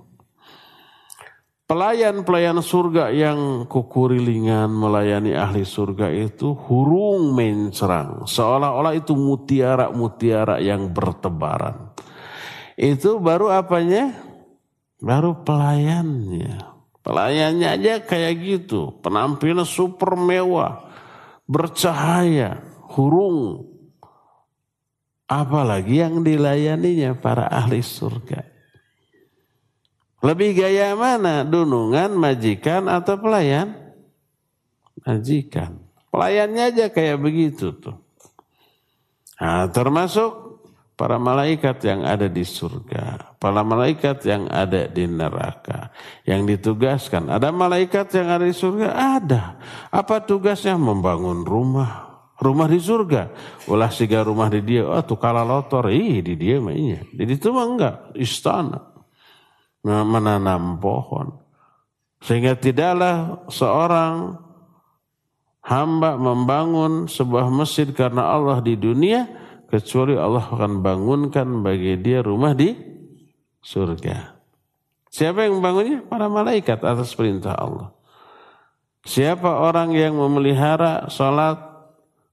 pelayan-pelayan 1.70 2.58
surga 2.58 3.14
yang 3.14 3.62
kukurilingan 3.70 4.66
melayani 4.74 5.38
ahli 5.38 5.62
surga 5.62 6.10
itu 6.10 6.50
hurung 6.66 7.30
mencerang. 7.30 8.26
Seolah-olah 8.26 8.98
itu 8.98 9.14
mutiara-mutiara 9.14 10.58
yang 10.58 10.90
bertebaran. 10.90 11.94
Itu 12.74 13.22
baru 13.22 13.54
apanya? 13.54 14.18
Baru 14.98 15.46
pelayannya. 15.46 16.58
Pelayannya 17.06 17.68
aja 17.78 18.02
kayak 18.02 18.34
gitu, 18.42 18.98
penampilan 18.98 19.64
super 19.64 20.18
mewah, 20.18 20.90
bercahaya, 21.46 22.60
hurung. 22.92 23.70
Apalagi 25.30 26.02
yang 26.02 26.26
dilayaninya 26.26 27.14
para 27.14 27.46
ahli 27.46 27.78
surga. 27.78 28.49
Lebih 30.20 30.52
gaya 30.52 30.92
mana? 30.92 31.48
Dunungan, 31.48 32.12
majikan, 32.12 32.92
atau 32.92 33.16
pelayan? 33.16 33.72
Majikan. 35.00 35.80
Pelayannya 36.12 36.62
aja 36.74 36.86
kayak 36.92 37.18
begitu 37.22 37.72
tuh. 37.72 37.96
Nah, 39.40 39.64
termasuk 39.72 40.60
para 41.00 41.16
malaikat 41.16 41.80
yang 41.88 42.04
ada 42.04 42.28
di 42.28 42.44
surga, 42.44 43.32
para 43.40 43.64
malaikat 43.64 44.20
yang 44.28 44.44
ada 44.52 44.84
di 44.84 45.08
neraka, 45.08 45.88
yang 46.28 46.44
ditugaskan. 46.44 47.32
Ada 47.32 47.48
malaikat 47.48 48.12
yang 48.12 48.28
ada 48.28 48.44
di 48.44 48.52
surga? 48.52 48.92
Ada. 48.92 49.42
Apa 49.88 50.20
tugasnya? 50.20 50.76
Membangun 50.76 51.48
rumah. 51.48 52.10
Rumah 52.40 52.68
di 52.72 52.80
surga. 52.80 53.32
Ulah 53.68 53.92
siga 53.92 54.24
rumah 54.24 54.48
di 54.48 54.60
dia. 54.64 54.84
Oh 54.88 55.04
tuh 55.04 55.20
kalah 55.20 55.44
lotor. 55.44 55.92
Ih 55.92 56.24
di 56.24 56.40
dia 56.40 56.56
mah 56.56 56.72
iya. 56.72 57.04
Di 57.04 57.28
itu 57.28 57.52
mah 57.52 57.68
enggak. 57.68 57.96
Istana. 58.16 58.89
Menanam 59.80 60.76
pohon. 60.76 61.40
Sehingga 62.20 62.52
tidaklah 62.52 63.48
seorang 63.48 64.36
hamba 65.64 66.20
membangun 66.20 67.08
sebuah 67.08 67.48
masjid 67.48 67.88
karena 67.88 68.28
Allah 68.28 68.60
di 68.60 68.76
dunia 68.76 69.24
kecuali 69.70 70.18
Allah 70.18 70.44
akan 70.44 70.84
bangunkan 70.84 71.64
bagi 71.64 71.96
dia 71.96 72.20
rumah 72.20 72.52
di 72.52 72.76
surga. 73.64 74.36
Siapa 75.10 75.46
yang 75.46 75.58
membangunnya? 75.58 76.04
Para 76.04 76.28
malaikat 76.28 76.82
atas 76.84 77.16
perintah 77.16 77.56
Allah. 77.56 77.94
Siapa 79.00 79.64
orang 79.64 79.96
yang 79.96 80.12
memelihara 80.12 81.08
salat 81.08 81.56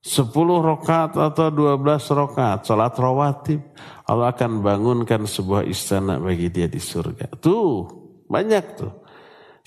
10 0.08 0.32
rakaat 0.64 1.20
atau 1.20 1.52
12 1.52 1.84
rakaat, 2.16 2.64
salat 2.64 2.96
rawatib, 2.96 3.60
Allah 4.08 4.32
akan 4.32 4.64
bangunkan 4.64 5.28
sebuah 5.28 5.68
istana 5.68 6.16
bagi 6.16 6.48
dia 6.48 6.72
di 6.72 6.80
surga. 6.80 7.36
Tuh, 7.44 7.84
banyak 8.32 8.66
tuh. 8.80 8.94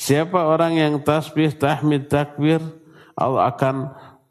Siapa 0.01 0.49
orang 0.49 0.81
yang 0.81 0.95
tasbih, 1.05 1.61
tahmid, 1.61 2.09
takbir, 2.09 2.65
Allah 3.13 3.53
akan 3.53 3.77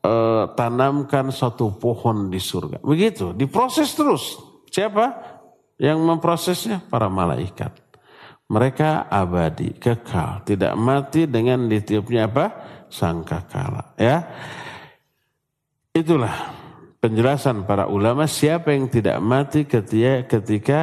uh, 0.02 0.44
tanamkan 0.58 1.30
satu 1.30 1.78
pohon 1.78 2.34
di 2.34 2.42
surga. 2.42 2.82
Begitu, 2.82 3.38
diproses 3.38 3.94
terus. 3.94 4.34
Siapa 4.74 5.14
yang 5.78 6.02
memprosesnya? 6.02 6.82
Para 6.90 7.06
malaikat. 7.06 7.70
Mereka 8.50 9.14
abadi, 9.14 9.78
kekal, 9.78 10.42
tidak 10.42 10.74
mati 10.74 11.30
dengan 11.30 11.70
ditiupnya 11.70 12.26
apa? 12.26 12.46
Sangkakala. 12.90 13.94
Ya, 13.94 14.26
itulah 15.94 16.36
penjelasan 17.00 17.64
para 17.64 17.88
ulama 17.88 18.28
siapa 18.28 18.76
yang 18.76 18.92
tidak 18.92 19.18
mati 19.24 19.66
ketika, 19.66 20.28
ketika 20.28 20.80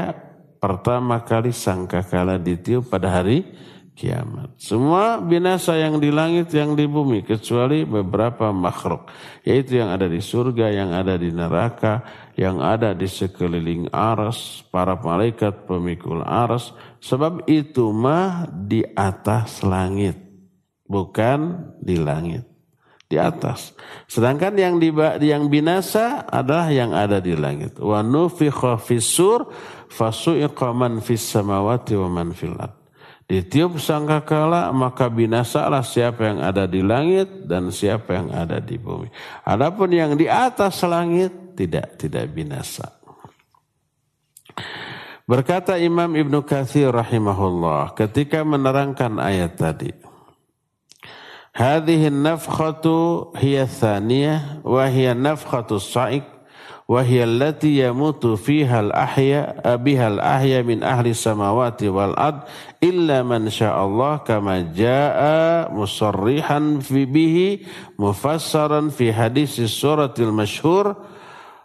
pertama 0.59 1.23
kali 1.23 1.53
sangkakala 1.53 2.40
ditiup 2.40 2.88
pada 2.88 3.21
hari 3.21 3.45
kiamat. 3.97 4.53
Semua 4.61 5.19
binasa 5.25 5.73
yang 5.81 5.97
di 5.97 6.12
langit, 6.12 6.53
yang 6.53 6.77
di 6.77 6.85
bumi, 6.85 7.25
kecuali 7.25 7.88
beberapa 7.88 8.53
makhluk. 8.53 9.09
Yaitu 9.42 9.81
yang 9.81 9.88
ada 9.88 10.05
di 10.05 10.21
surga, 10.21 10.69
yang 10.69 10.92
ada 10.92 11.16
di 11.16 11.33
neraka, 11.33 12.05
yang 12.37 12.61
ada 12.61 12.92
di 12.92 13.09
sekeliling 13.09 13.88
aras, 13.88 14.61
para 14.69 15.01
malaikat 15.01 15.64
pemikul 15.64 16.21
aras. 16.21 16.77
Sebab 17.01 17.49
itu 17.49 17.88
mah 17.90 18.45
di 18.53 18.85
atas 18.85 19.64
langit, 19.64 20.21
bukan 20.85 21.73
di 21.81 21.97
langit. 21.97 22.56
Di 23.07 23.23
atas. 23.23 23.71
Sedangkan 24.11 24.59
yang 24.59 24.83
di, 24.83 24.90
yang 25.23 25.47
binasa 25.47 26.27
adalah 26.27 26.66
yang 26.75 26.90
ada 26.90 27.23
di 27.23 27.38
langit. 27.38 27.79
Wa 27.79 28.03
nufikha 28.03 28.83
fis-sur 28.83 29.47
fasu'iqa 29.87 30.75
man 30.75 30.99
fis 30.99 31.23
samawati 31.23 31.95
wa 31.95 32.11
man 32.11 32.35
fil. 32.35 32.59
Ditiup 33.27 33.83
sangkakala 33.83 34.71
maka 34.71 35.11
binasalah 35.11 35.83
siapa 35.83 36.31
yang 36.31 36.38
ada 36.47 36.71
di 36.71 36.79
langit 36.79 37.47
dan 37.51 37.75
siapa 37.75 38.14
yang 38.14 38.31
ada 38.31 38.62
di 38.62 38.79
bumi. 38.79 39.11
Adapun 39.42 39.90
yang 39.90 40.14
di 40.14 40.31
atas 40.31 40.79
langit 40.87 41.59
tidak 41.59 41.99
tidak 41.99 42.31
binasa. 42.31 42.87
Berkata 45.27 45.75
Imam 45.75 46.14
Ibnu 46.14 46.47
Katsir 46.47 46.95
rahimahullah 46.95 47.99
ketika 47.99 48.47
menerangkan 48.47 49.19
ayat 49.19 49.59
tadi. 49.59 50.06
Nafkhatu 51.57 53.33
hiya 53.40 53.66
thaniyah 53.66 54.61
wa 54.64 54.85
hiya 54.88 55.14
nafkhatu 55.14 55.81
sa'iq 55.81 56.37
وهي 56.88 57.25
التي 57.25 57.83
يموت 57.83 58.27
فيها 58.27 58.81
الأحياء 58.81 59.77
بها 59.77 60.09
الأحياء 60.09 60.62
من 60.62 60.83
أهل 60.83 61.07
السماوات 61.07 61.83
والأرض 61.83 62.38
إلا 62.83 63.23
من 63.23 63.51
شاء 63.51 63.75
الله 63.85 64.16
كما 64.16 64.61
جاء 64.71 65.19
مصرحا 65.75 66.79
في 66.81 67.05
به 67.05 67.59
مفسرا 67.99 68.88
في 68.88 69.12
حديث 69.12 69.61
السورة 69.61 70.14
المشهور 70.19 70.95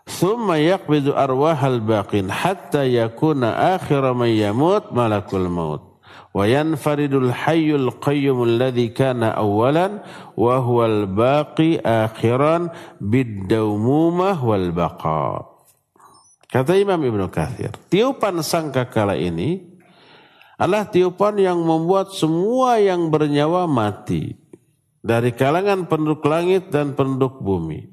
ثم 0.08 0.52
يقبض 0.52 1.08
أرواح 1.10 1.64
الباقين 1.64 2.32
حتى 2.32 2.96
يكون 2.96 3.44
آخر 3.44 4.14
من 4.14 4.28
يموت 4.28 4.84
ملك 4.94 5.34
الموت. 5.34 5.91
wa 6.32 6.48
yanfaridul 6.48 7.32
hayyul 7.32 7.92
الذي 7.92 8.96
كان 8.96 9.20
kana 9.20 9.36
awwalan 9.36 10.00
wa 10.40 10.56
huwal 10.64 11.04
baqi 11.08 11.80
akhiran 11.84 12.72
wal 14.40 14.68
baqa 14.72 15.44
kata 16.48 16.74
Imam 16.80 17.00
Ibnu 17.04 17.28
Katsir 17.28 17.76
tiupan 17.92 18.40
sangkakala 18.40 19.20
ini 19.20 19.72
adalah 20.62 20.86
tiupan 20.88 21.42
yang 21.42 21.58
membuat 21.58 22.14
semua 22.14 22.78
yang 22.78 23.10
bernyawa 23.10 23.66
mati 23.66 24.38
dari 25.02 25.34
kalangan 25.34 25.90
penduduk 25.90 26.22
langit 26.30 26.70
dan 26.70 26.94
penduduk 26.94 27.42
bumi 27.42 27.90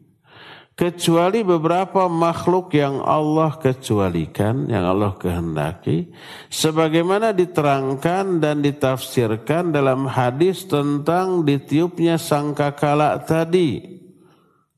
kecuali 0.78 1.42
beberapa 1.42 2.06
makhluk 2.06 2.70
yang 2.70 3.02
Allah 3.02 3.58
kecualikan, 3.58 4.70
yang 4.70 4.86
Allah 4.86 5.18
kehendaki, 5.18 6.14
sebagaimana 6.46 7.34
diterangkan 7.34 8.38
dan 8.38 8.62
ditafsirkan 8.62 9.74
dalam 9.74 10.06
hadis 10.06 10.70
tentang 10.70 11.42
ditiupnya 11.42 12.14
sangkakala 12.14 13.18
tadi. 13.26 13.98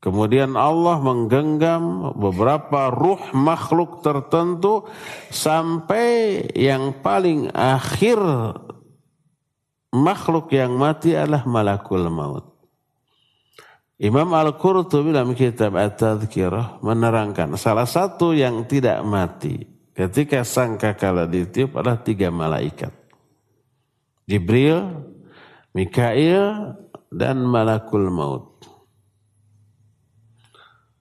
Kemudian 0.01 0.57
Allah 0.57 0.97
menggenggam 0.97 2.17
beberapa 2.17 2.89
ruh 2.89 3.21
makhluk 3.37 4.01
tertentu 4.01 4.89
sampai 5.29 6.41
yang 6.57 6.97
paling 7.05 7.53
akhir 7.53 8.17
makhluk 9.93 10.49
yang 10.49 10.73
mati 10.73 11.13
adalah 11.13 11.45
malakul 11.45 12.01
maut. 12.09 12.50
Imam 14.01 14.33
Al-Qurtubi 14.33 15.13
dalam 15.13 15.37
kitab 15.37 15.77
At-Tadhkirah 15.77 16.81
menerangkan 16.81 17.53
salah 17.53 17.85
satu 17.85 18.33
yang 18.33 18.65
tidak 18.65 18.97
mati 19.05 19.61
ketika 19.93 20.41
sangka 20.41 20.97
kala 20.97 21.29
ditiup 21.29 21.77
adalah 21.77 22.01
tiga 22.01 22.33
malaikat. 22.33 22.89
Jibril, 24.25 25.05
Mikail, 25.77 26.73
dan 27.13 27.45
malakul 27.45 28.09
maut. 28.09 28.65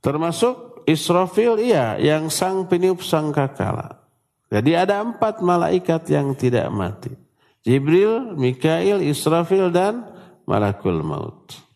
Termasuk 0.05 0.85
Israfil 0.85 1.57
iya 1.57 1.97
yang 1.97 2.29
sang 2.29 2.69
peniup 2.69 3.01
sangkakala. 3.01 3.97
Jadi 4.53 4.77
ada 4.77 5.01
empat 5.01 5.41
malaikat 5.41 6.05
yang 6.13 6.37
tidak 6.37 6.69
mati. 6.69 7.17
Jibril, 7.65 8.37
Mikail, 8.37 9.01
Israfil 9.01 9.73
dan 9.73 10.05
malakul 10.45 11.01
maut. 11.01 11.70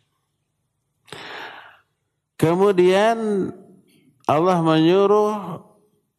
Kemudian 2.44 3.48
Allah 4.28 4.60
menyuruh 4.60 5.64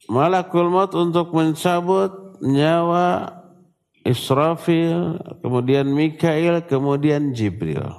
malakul 0.10 0.74
maut 0.74 0.90
untuk 0.98 1.30
mencabut 1.38 2.42
nyawa 2.42 3.30
Israfil, 4.02 5.22
kemudian 5.46 5.86
Mikail, 5.86 6.66
kemudian 6.66 7.30
Jibril. 7.30 7.94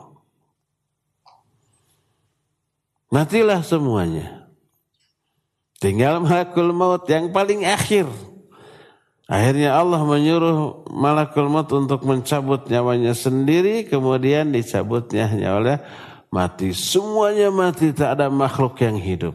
Matilah 3.15 3.63
semuanya. 3.63 4.51
Tinggal 5.79 6.19
malakul 6.19 6.75
maut 6.75 7.07
yang 7.07 7.31
paling 7.31 7.63
akhir. 7.63 8.11
Akhirnya 9.31 9.79
Allah 9.79 10.03
menyuruh 10.03 10.83
malakul 10.91 11.47
maut 11.47 11.71
untuk 11.71 12.03
mencabut 12.03 12.67
nyawanya 12.67 13.15
sendiri, 13.15 13.87
kemudian 13.87 14.51
dicabutnya 14.51 15.31
nyawa 15.31 15.79
mati. 16.37 16.77
Semuanya 16.77 17.49
mati, 17.49 17.97
tak 17.97 18.21
ada 18.21 18.29
makhluk 18.29 18.77
yang 18.85 19.01
hidup. 19.01 19.33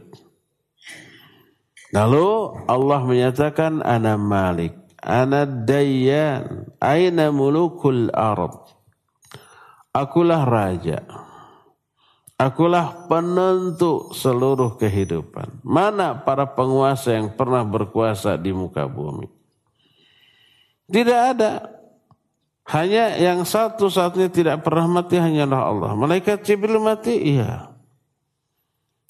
Lalu 1.90 2.62
Allah 2.70 3.02
menyatakan 3.02 3.82
ana 3.82 4.16
malik, 4.16 4.78
ana 5.02 5.50
dayyan, 5.50 6.70
aina 6.78 7.34
mulukul 7.34 8.14
arab. 8.14 8.70
Akulah 9.92 10.46
raja. 10.46 11.04
Akulah 12.40 13.06
penentu 13.06 14.10
seluruh 14.16 14.80
kehidupan. 14.80 15.62
Mana 15.62 16.16
para 16.16 16.48
penguasa 16.48 17.14
yang 17.14 17.30
pernah 17.36 17.62
berkuasa 17.62 18.40
di 18.40 18.50
muka 18.56 18.88
bumi? 18.88 19.30
Tidak 20.90 21.22
ada. 21.38 21.81
Hanya 22.72 23.20
yang 23.20 23.44
satu-satunya 23.44 24.32
tidak 24.32 24.64
pernah 24.64 24.88
mati 24.88 25.20
hanyalah 25.20 25.62
Allah. 25.68 25.92
Malaikat 25.92 26.48
Jibril 26.48 26.80
mati, 26.80 27.36
iya. 27.36 27.68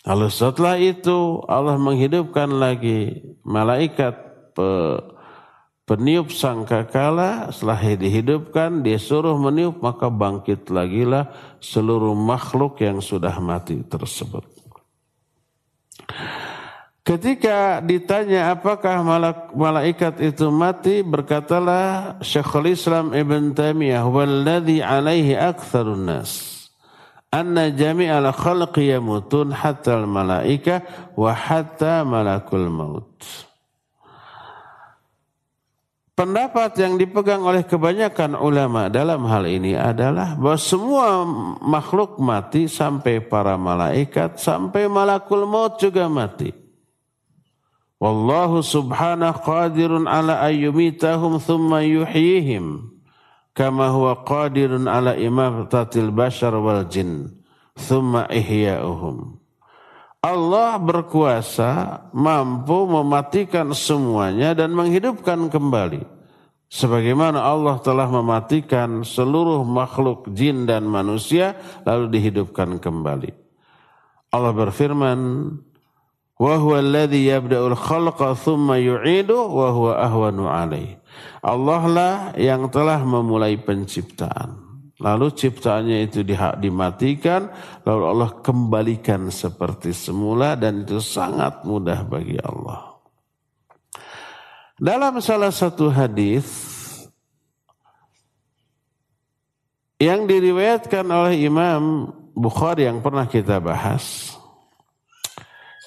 Lalu 0.01 0.33
setelah 0.33 0.81
itu 0.81 1.45
Allah 1.45 1.77
menghidupkan 1.77 2.49
lagi 2.49 3.21
malaikat 3.45 4.17
pe, 4.57 4.69
peniup 5.85 6.33
sangkakala 6.33 7.53
setelah 7.53 7.77
dihidupkan 7.85 8.81
dia 8.81 8.97
suruh 8.97 9.37
meniup 9.37 9.77
maka 9.77 10.09
bangkit 10.09 10.73
lagi 10.73 11.05
lah 11.05 11.29
seluruh 11.61 12.17
makhluk 12.17 12.81
yang 12.81 12.97
sudah 12.97 13.37
mati 13.37 13.77
tersebut. 13.85 14.41
Ketika 17.01 17.81
ditanya 17.81 18.53
apakah 18.53 19.01
malaikat 19.57 20.21
itu 20.21 20.53
mati 20.53 21.01
berkatalah 21.01 22.21
Syekhul 22.21 22.77
Islam 22.77 23.17
Ibn 23.17 23.57
Taimiyah 23.57 24.05
walladhi 24.05 24.85
alaihi 24.85 25.33
aktsarun 25.33 26.05
nas 26.05 26.61
anna 27.33 27.73
jami'al 27.73 28.29
khalqi 28.29 28.93
yamutun 28.93 29.49
hatta 29.49 29.97
al 29.97 30.05
malaika 30.05 30.85
wa 31.17 31.33
hatta 31.33 32.05
malakul 32.05 32.69
maut. 32.69 33.17
Pendapat 36.13 36.77
yang 36.77 37.01
dipegang 37.01 37.41
oleh 37.41 37.65
kebanyakan 37.65 38.37
ulama 38.37 38.93
dalam 38.93 39.25
hal 39.25 39.49
ini 39.49 39.73
adalah 39.73 40.37
bahwa 40.37 40.59
semua 40.61 41.25
makhluk 41.65 42.21
mati 42.21 42.69
sampai 42.69 43.25
para 43.25 43.57
malaikat 43.57 44.37
sampai 44.37 44.85
malakul 44.85 45.49
maut 45.49 45.81
juga 45.81 46.05
mati. 46.05 46.60
Wallahu 48.01 48.65
subhanahu 48.65 49.45
qadirun 49.45 50.09
ala 50.09 50.41
ayyumitahum 50.41 51.37
thumma 51.37 51.85
yuhyihim 51.85 52.89
kama 53.53 53.93
huwa 53.93 54.25
qadirun 54.25 54.89
ala 54.89 55.13
imatatil 55.13 56.09
bashar 56.09 56.57
wal 56.57 56.81
jin 56.89 57.29
thumma 57.77 58.25
ihya'uhum. 58.33 59.37
Allah 60.21 60.81
berkuasa 60.81 62.01
mampu 62.13 62.89
mematikan 62.89 63.69
semuanya 63.73 64.57
dan 64.57 64.73
menghidupkan 64.73 65.49
kembali. 65.53 66.01
Sebagaimana 66.73 67.41
Allah 67.41 67.81
telah 67.85 68.09
mematikan 68.09 69.05
seluruh 69.05 69.61
makhluk 69.61 70.29
jin 70.33 70.65
dan 70.65 70.89
manusia 70.89 71.53
lalu 71.85 72.17
dihidupkan 72.17 72.81
kembali. 72.81 73.29
Allah 74.33 74.53
berfirman 74.55 75.19
Allah 81.41 81.83
lah 81.85 82.15
yang 82.33 82.65
telah 82.73 83.05
memulai 83.05 83.61
penciptaan. 83.61 84.57
Lalu 85.01 85.33
ciptaannya 85.33 86.09
itu 86.09 86.25
dimatikan, 86.61 87.49
lalu 87.85 88.03
Allah 88.05 88.29
kembalikan 88.41 89.29
seperti 89.29 89.93
semula 89.93 90.57
dan 90.57 90.81
itu 90.81 90.97
sangat 90.97 91.61
mudah 91.61 92.05
bagi 92.05 92.37
Allah. 92.41 93.01
Dalam 94.81 95.21
salah 95.21 95.53
satu 95.53 95.93
hadis 95.93 96.45
yang 100.01 100.25
diriwayatkan 100.25 101.05
oleh 101.05 101.45
Imam 101.45 102.09
Bukhari 102.33 102.89
yang 102.89 103.01
pernah 103.05 103.29
kita 103.29 103.61
bahas, 103.61 104.30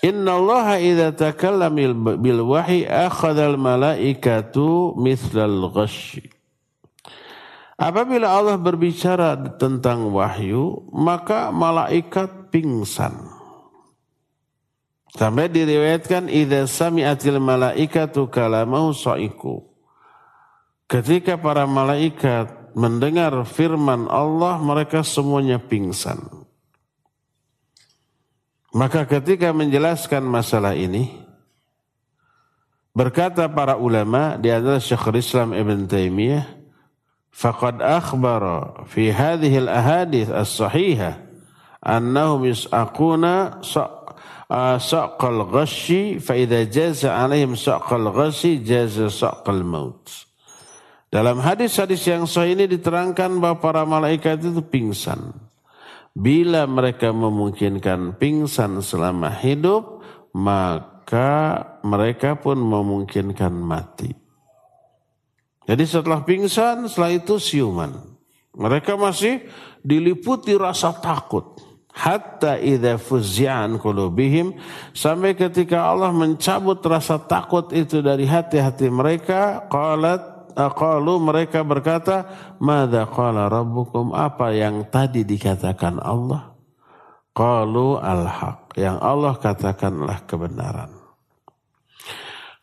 Inna 0.05 0.37
Allah 0.37 0.77
idha 0.85 1.17
takallam 1.17 1.81
bil 2.21 2.45
wahi 2.45 2.85
akhadal 2.85 3.57
malaikatu 3.57 4.93
mithlal 5.01 5.73
ghashi. 5.73 6.29
Apabila 7.81 8.37
Allah 8.37 8.61
berbicara 8.61 9.57
tentang 9.57 10.13
wahyu, 10.13 10.93
maka 10.93 11.49
malaikat 11.49 12.53
pingsan. 12.53 13.17
Sampai 15.09 15.49
diriwayatkan 15.49 16.29
idza 16.29 16.69
sami'atil 16.69 17.41
malaikatu 17.41 18.29
kalamahu 18.29 18.93
sa'iku. 18.93 19.65
Ketika 20.85 21.41
para 21.41 21.65
malaikat 21.65 22.77
mendengar 22.77 23.33
firman 23.49 24.05
Allah, 24.13 24.61
mereka 24.61 25.01
semuanya 25.01 25.57
pingsan. 25.57 26.44
Maka 28.75 29.07
ketika 29.07 29.55
menjelaskan 29.55 30.27
masalah 30.27 30.75
ini, 30.75 31.15
berkata 32.91 33.47
para 33.47 33.79
ulama 33.79 34.35
di 34.35 34.51
antara 34.51 34.83
Syekhul 34.83 35.23
Islam 35.23 35.55
Ibn 35.55 35.87
Taimiyah, 35.87 36.43
faqad 37.31 37.79
akhbara 37.79 38.83
fi 38.91 39.15
hadhihi 39.15 39.63
al-ahadith 39.63 40.27
as-sahihah 40.27 41.23
annahum 41.87 42.51
yus'aquna 42.51 43.63
saqal 44.83 45.47
ghashi 45.55 46.19
fa 46.19 46.35
idza 46.35 46.67
jaza 46.67 47.15
alaihim 47.15 47.55
saqal 47.55 48.11
ghashi 48.11 48.59
jaza 48.59 49.07
saqal 49.07 49.63
maut. 49.63 50.03
Dalam 51.15 51.39
hadis-hadis 51.39 52.03
yang 52.11 52.27
sahih 52.27 52.59
ini 52.59 52.67
diterangkan 52.67 53.39
bahwa 53.39 53.63
para 53.63 53.87
malaikat 53.87 54.43
itu 54.43 54.59
pingsan. 54.67 55.44
Bila 56.15 56.63
mereka 56.71 57.11
memungkinkan 57.11 58.23
pingsan 58.23 58.79
selama 58.79 59.35
hidup, 59.35 59.99
maka 60.31 61.59
mereka 61.83 62.39
pun 62.39 62.55
memungkinkan 62.55 63.51
mati. 63.51 64.15
Jadi 65.67 65.85
setelah 65.89 66.23
pingsan, 66.23 66.87
setelah 66.87 67.11
itu 67.19 67.35
siuman. 67.43 67.99
Mereka 68.55 68.95
masih 68.95 69.43
diliputi 69.83 70.55
rasa 70.55 70.95
takut. 70.95 71.59
Hatta 71.95 72.59
idha 72.59 72.99
fuzzi'an 72.99 73.79
kulubihim. 73.83 74.55
Sampai 74.95 75.35
ketika 75.35 75.91
Allah 75.91 76.11
mencabut 76.11 76.83
rasa 76.87 77.19
takut 77.23 77.71
itu 77.75 78.03
dari 78.03 78.27
hati-hati 78.27 78.87
mereka. 78.91 79.67
Qalat 79.67 80.34
Qalu 80.55 81.15
mereka 81.19 81.67
berkata, 81.67 82.31
"Mada 82.63 83.05
qala 83.11 83.51
rabbukum?" 83.51 84.15
Apa 84.15 84.55
yang 84.55 84.87
tadi 84.87 85.27
dikatakan 85.27 85.99
Allah? 85.99 86.55
Qalu 87.35 87.99
al-haq. 87.99 88.79
Yang 88.79 88.99
Allah 89.03 89.35
katakanlah 89.39 90.19
kebenaran. 90.27 90.91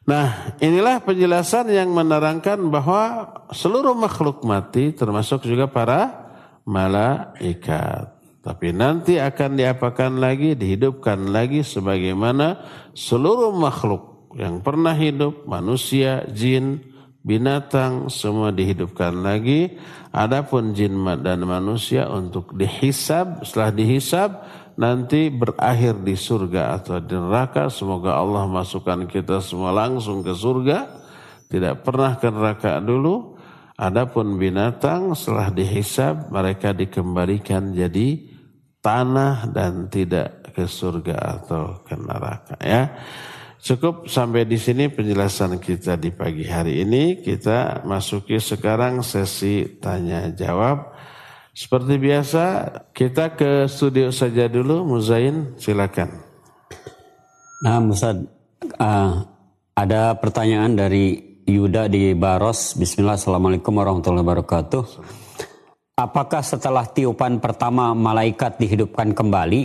Nah, 0.01 0.57
inilah 0.57 1.03
penjelasan 1.05 1.69
yang 1.69 1.93
menerangkan 1.93 2.57
bahwa 2.73 3.29
seluruh 3.53 3.93
makhluk 3.93 4.41
mati 4.41 4.89
termasuk 4.91 5.45
juga 5.45 5.69
para 5.69 6.31
malaikat. 6.65 8.17
Tapi 8.41 8.73
nanti 8.73 9.21
akan 9.21 9.53
diapakan 9.53 10.17
lagi, 10.17 10.57
dihidupkan 10.57 11.29
lagi 11.29 11.61
sebagaimana 11.61 12.57
seluruh 12.97 13.53
makhluk 13.53 14.33
yang 14.33 14.65
pernah 14.65 14.97
hidup, 14.97 15.45
manusia, 15.45 16.25
jin, 16.33 16.90
binatang 17.21 18.09
semua 18.09 18.49
dihidupkan 18.49 19.13
lagi. 19.21 19.77
Adapun 20.11 20.75
jin 20.75 20.97
dan 21.23 21.45
manusia 21.47 22.09
untuk 22.11 22.51
dihisab, 22.57 23.47
setelah 23.47 23.71
dihisab 23.71 24.29
nanti 24.75 25.31
berakhir 25.31 26.01
di 26.03 26.17
surga 26.17 26.81
atau 26.81 26.99
di 26.99 27.15
neraka. 27.15 27.71
Semoga 27.71 28.19
Allah 28.19 28.45
masukkan 28.49 29.07
kita 29.07 29.39
semua 29.39 29.71
langsung 29.71 30.25
ke 30.25 30.33
surga. 30.35 31.01
Tidak 31.47 31.83
pernah 31.83 32.15
ke 32.19 32.27
neraka 32.27 32.79
dulu. 32.83 33.39
Adapun 33.81 34.37
binatang 34.37 35.17
setelah 35.17 35.49
dihisab 35.49 36.29
mereka 36.29 36.69
dikembalikan 36.69 37.73
jadi 37.73 38.29
tanah 38.81 39.49
dan 39.49 39.89
tidak 39.89 40.53
ke 40.53 40.67
surga 40.67 41.41
atau 41.41 41.81
ke 41.81 41.95
neraka 41.97 42.59
ya. 42.61 42.93
Cukup 43.61 44.09
sampai 44.09 44.49
di 44.49 44.57
sini 44.57 44.89
penjelasan 44.89 45.61
kita 45.61 45.93
di 45.93 46.09
pagi 46.09 46.49
hari 46.49 46.81
ini. 46.81 47.21
Kita 47.21 47.85
masuki 47.85 48.41
sekarang 48.41 49.05
sesi 49.05 49.77
tanya 49.77 50.33
jawab. 50.33 50.97
Seperti 51.53 52.01
biasa, 52.01 52.45
kita 52.89 53.37
ke 53.37 53.69
studio 53.69 54.09
saja 54.09 54.49
dulu. 54.49 54.81
Muzain, 54.81 55.53
silakan. 55.61 56.09
Nah, 57.61 57.77
Ustaz, 57.85 58.17
uh, 58.81 59.29
ada 59.77 60.17
pertanyaan 60.17 60.73
dari 60.73 61.37
Yuda 61.45 61.85
di 61.85 62.17
Baros. 62.17 62.73
Bismillah, 62.73 63.13
Assalamualaikum 63.13 63.77
warahmatullahi 63.77 64.25
wabarakatuh. 64.25 64.83
Apakah 66.01 66.41
setelah 66.41 66.89
tiupan 66.89 67.37
pertama 67.37 67.93
malaikat 67.93 68.57
dihidupkan 68.57 69.13
kembali? 69.13 69.61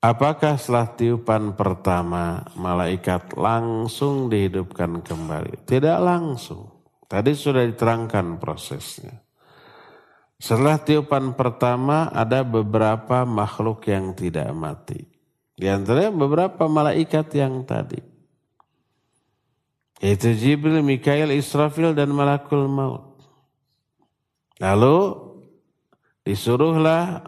Apakah 0.00 0.56
setelah 0.56 0.96
tiupan 0.96 1.52
pertama 1.52 2.40
malaikat 2.56 3.36
langsung 3.36 4.32
dihidupkan 4.32 5.04
kembali? 5.04 5.68
Tidak 5.68 5.98
langsung. 6.00 6.72
Tadi 7.04 7.36
sudah 7.36 7.68
diterangkan 7.68 8.40
prosesnya. 8.40 9.20
Setelah 10.40 10.80
tiupan 10.80 11.36
pertama 11.36 12.08
ada 12.08 12.40
beberapa 12.40 13.28
makhluk 13.28 13.84
yang 13.92 14.16
tidak 14.16 14.48
mati. 14.56 15.04
Di 15.52 15.68
antaranya 15.68 16.16
beberapa 16.16 16.64
malaikat 16.64 17.36
yang 17.36 17.68
tadi. 17.68 18.00
Yaitu 20.00 20.32
Jibril, 20.32 20.80
Mikail, 20.80 21.28
Israfil 21.28 21.92
dan 21.92 22.08
Malakul 22.16 22.72
Maut. 22.72 23.20
Lalu 24.64 25.12
disuruhlah 26.24 27.20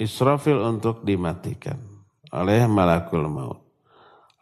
Israfil 0.00 0.56
untuk 0.64 1.04
dimatikan 1.04 1.93
oleh 2.34 2.66
malakul 2.66 3.30
maut. 3.30 3.62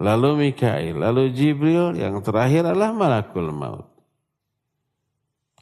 Lalu 0.03 0.51
Mikail, 0.51 0.99
lalu 0.99 1.30
Jibril, 1.30 1.95
yang 1.95 2.18
terakhir 2.24 2.66
adalah 2.66 2.90
malakul 2.90 3.53
maut. 3.55 3.86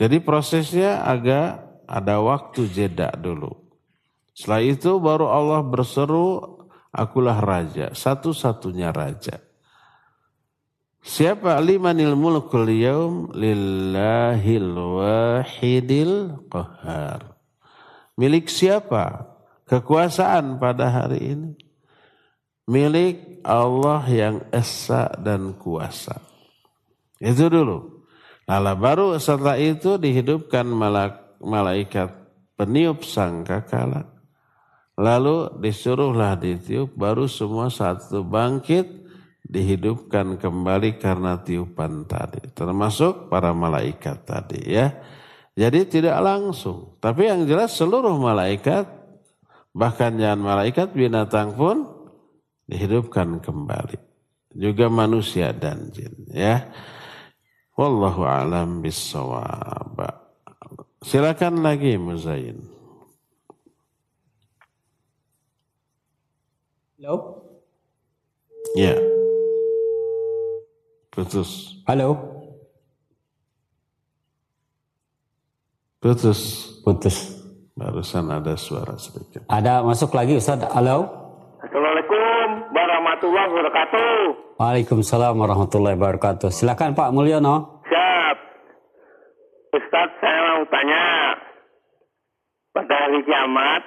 Jadi 0.01 0.17
prosesnya 0.25 1.05
agak 1.05 1.61
ada 1.85 2.25
waktu 2.25 2.71
jeda 2.73 3.13
dulu. 3.13 3.53
Setelah 4.33 4.63
itu 4.65 4.97
baru 4.97 5.29
Allah 5.29 5.61
berseru, 5.61 6.57
akulah 6.89 7.37
raja, 7.37 7.93
satu-satunya 7.93 8.89
raja. 8.95 9.37
Siapa 11.01 11.57
limanil 11.61 12.17
mulkul 12.17 12.69
yaum 12.73 13.33
lillahil 13.37 14.73
wahidil 14.73 16.41
qahar. 16.49 17.37
Milik 18.21 18.53
siapa 18.53 19.29
kekuasaan 19.65 20.61
pada 20.61 20.93
hari 20.93 21.37
ini? 21.37 21.70
Milik 22.71 23.43
Allah 23.43 24.07
yang 24.07 24.37
esa 24.55 25.11
dan 25.19 25.59
kuasa. 25.59 26.23
Itu 27.19 27.51
dulu. 27.51 28.07
Lalu 28.47 28.75
baru 28.79 29.07
setelah 29.19 29.59
itu 29.59 29.99
dihidupkan 29.99 30.67
malaikat 31.43 32.11
peniup 32.55 33.03
sangkakala. 33.03 34.07
Lalu 35.01 35.59
disuruhlah 35.65 36.37
ditiup, 36.39 36.93
baru 36.95 37.25
semua 37.25 37.73
satu 37.73 38.23
bangkit 38.23 38.87
dihidupkan 39.41 40.39
kembali 40.39 41.01
karena 41.01 41.41
tiupan 41.41 42.05
tadi. 42.05 42.53
Termasuk 42.53 43.33
para 43.33 43.51
malaikat 43.51 44.29
tadi 44.29 44.61
ya. 44.67 44.93
Jadi 45.57 45.89
tidak 45.89 46.21
langsung. 46.21 47.01
Tapi 47.01 47.33
yang 47.33 47.49
jelas 47.49 47.75
seluruh 47.75 48.15
malaikat, 48.21 48.87
bahkan 49.73 50.15
jangan 50.21 50.41
malaikat, 50.43 50.93
binatang 50.93 51.57
pun 51.57 52.00
dihidupkan 52.71 53.43
kembali. 53.43 53.99
Juga 54.55 54.87
manusia 54.87 55.51
dan 55.51 55.91
jin 55.91 56.15
ya. 56.31 56.71
Wallahu 57.75 58.23
alam 58.23 58.79
bisawab. 58.83 59.99
Silakan 61.03 61.67
lagi 61.67 61.99
Muzain. 61.99 62.59
Halo. 67.01 67.43
Ya. 68.77 68.95
Putus. 71.09 71.81
Halo. 71.89 72.15
Putus. 75.99 76.41
Putus. 76.85 77.17
Barusan 77.73 78.29
ada 78.29 78.53
suara 78.61 79.01
sedikit. 79.01 79.49
Ada 79.49 79.81
masuk 79.81 80.13
lagi 80.13 80.37
Ustaz. 80.37 80.61
Halo. 80.69 81.20
Warahmatullahi 83.21 83.53
wabarakatuh. 83.53 84.17
Waalaikumsalam 84.57 85.35
warahmatullahi 85.37 85.93
wabarakatuh. 85.93 86.49
Silakan 86.49 86.97
Pak 86.97 87.13
Mulyono. 87.13 87.85
Siap. 87.85 88.37
Ustadz 89.77 90.17
saya 90.25 90.41
mau 90.57 90.65
tanya. 90.73 91.05
Pada 92.73 92.97
hari 92.97 93.21
kiamat, 93.29 93.83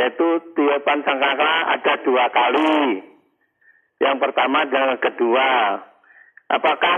yaitu 0.00 0.28
tiupan 0.56 1.04
sangkakala 1.04 1.76
ada 1.76 1.92
dua 2.08 2.24
kali. 2.32 3.04
Yang 4.00 4.16
pertama 4.16 4.64
dan 4.72 4.96
yang 4.96 5.02
kedua. 5.04 5.48
Apakah 6.48 6.96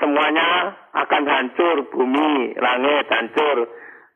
semuanya 0.00 0.80
akan 0.96 1.22
hancur, 1.28 1.92
bumi, 1.92 2.56
langit 2.56 3.04
hancur. 3.12 3.68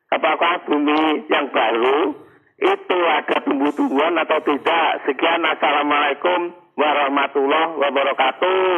Apakah 0.09 0.65
bumi 0.65 1.29
yang 1.29 1.45
baru 1.53 2.25
itu 2.57 2.97
ada 3.05 3.37
tumbuh-tumbuhan 3.45 4.17
atau 4.17 4.41
tidak. 4.49 5.05
Sekian 5.05 5.45
Assalamualaikum 5.45 6.60
warahmatullahi 6.75 7.73
wabarakatuh. 7.79 8.75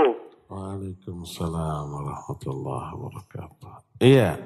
Waalaikumsalam 0.54 1.86
warahmatullahi 1.89 2.91
wabarakatuh. 2.94 3.74
Iya. 4.04 4.38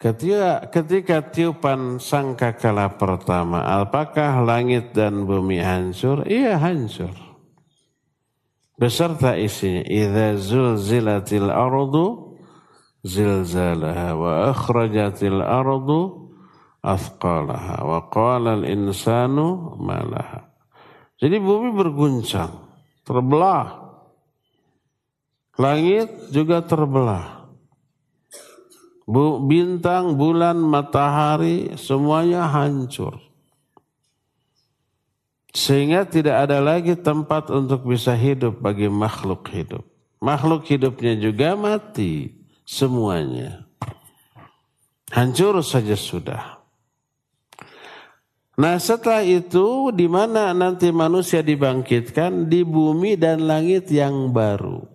Ketika, 0.00 0.68
ketika 0.68 1.16
tiupan 1.32 1.96
sangkakala 1.96 3.00
pertama, 3.00 3.80
apakah 3.80 4.44
langit 4.44 4.92
dan 4.92 5.24
bumi 5.24 5.64
hancur? 5.64 6.28
Iya 6.28 6.60
hancur. 6.60 7.12
Beserta 8.76 9.38
isinya. 9.38 9.86
Iza 9.86 10.36
zulzilatil 10.36 11.48
ardu 11.48 12.36
zilzalaha 13.04 14.16
wa 14.16 14.32
akhrajatil 14.50 15.40
ardu 15.40 16.32
athqalaha 16.84 17.84
wa 17.84 18.00
qala 18.12 18.60
al-insanu 18.60 19.76
malaha. 19.80 20.53
Jadi 21.24 21.40
bumi 21.40 21.72
berguncang, 21.72 22.52
terbelah. 23.00 23.96
Langit 25.56 26.28
juga 26.28 26.60
terbelah. 26.60 27.48
Bintang, 29.48 30.20
bulan, 30.20 30.60
matahari 30.60 31.80
semuanya 31.80 32.44
hancur. 32.44 33.24
Sehingga 35.56 36.04
tidak 36.04 36.44
ada 36.44 36.60
lagi 36.60 36.92
tempat 36.92 37.48
untuk 37.48 37.88
bisa 37.88 38.12
hidup 38.12 38.60
bagi 38.60 38.92
makhluk 38.92 39.48
hidup. 39.48 39.80
Makhluk 40.20 40.68
hidupnya 40.68 41.16
juga 41.16 41.56
mati 41.56 42.36
semuanya. 42.68 43.64
Hancur 45.08 45.64
saja 45.64 45.96
sudah. 45.96 46.63
Nah 48.54 48.78
setelah 48.78 49.26
itu 49.26 49.90
di 49.90 50.06
mana 50.06 50.54
nanti 50.54 50.94
manusia 50.94 51.42
dibangkitkan 51.42 52.46
di 52.46 52.62
bumi 52.62 53.18
dan 53.18 53.42
langit 53.42 53.90
yang 53.90 54.30
baru. 54.30 54.94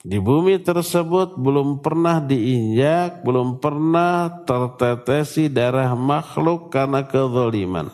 Di 0.00 0.16
bumi 0.16 0.56
tersebut 0.64 1.36
belum 1.36 1.84
pernah 1.84 2.24
diinjak, 2.24 3.20
belum 3.20 3.60
pernah 3.60 4.32
tertetesi 4.48 5.52
darah 5.52 5.92
makhluk 5.92 6.72
karena 6.72 7.04
kezaliman. 7.04 7.92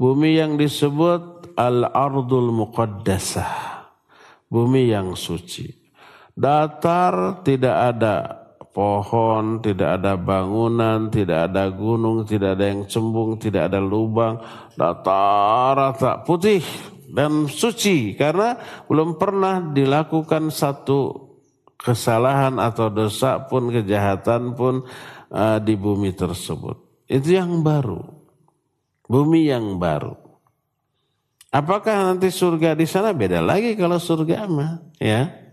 Bumi 0.00 0.40
yang 0.40 0.56
disebut 0.56 1.52
al-ardul 1.60 2.56
muqaddasah. 2.56 3.84
Bumi 4.48 4.88
yang 4.88 5.12
suci. 5.12 5.68
Datar 6.32 7.44
tidak 7.44 7.76
ada 7.96 8.45
pohon, 8.76 9.64
tidak 9.64 10.04
ada 10.04 10.20
bangunan, 10.20 11.08
tidak 11.08 11.48
ada 11.48 11.72
gunung, 11.72 12.28
tidak 12.28 12.60
ada 12.60 12.64
yang 12.68 12.84
cembung, 12.84 13.40
tidak 13.40 13.72
ada 13.72 13.80
lubang, 13.80 14.36
datar 14.76 15.72
rata 15.72 16.20
putih, 16.20 16.60
dan 17.08 17.48
suci 17.48 18.12
karena 18.12 18.60
belum 18.84 19.16
pernah 19.16 19.64
dilakukan 19.72 20.52
satu 20.52 21.24
kesalahan 21.80 22.60
atau 22.60 22.92
dosa 22.92 23.40
pun 23.48 23.72
kejahatan 23.72 24.52
pun 24.52 24.84
uh, 25.32 25.56
di 25.56 25.72
bumi 25.72 26.12
tersebut. 26.12 27.08
Itu 27.08 27.32
yang 27.32 27.64
baru. 27.64 28.04
Bumi 29.08 29.48
yang 29.48 29.80
baru. 29.80 30.12
Apakah 31.48 32.12
nanti 32.12 32.28
surga 32.28 32.76
di 32.76 32.84
sana 32.84 33.16
beda 33.16 33.40
lagi 33.40 33.72
kalau 33.72 33.96
surga 33.96 34.44
mah, 34.44 34.84
ya? 35.00 35.45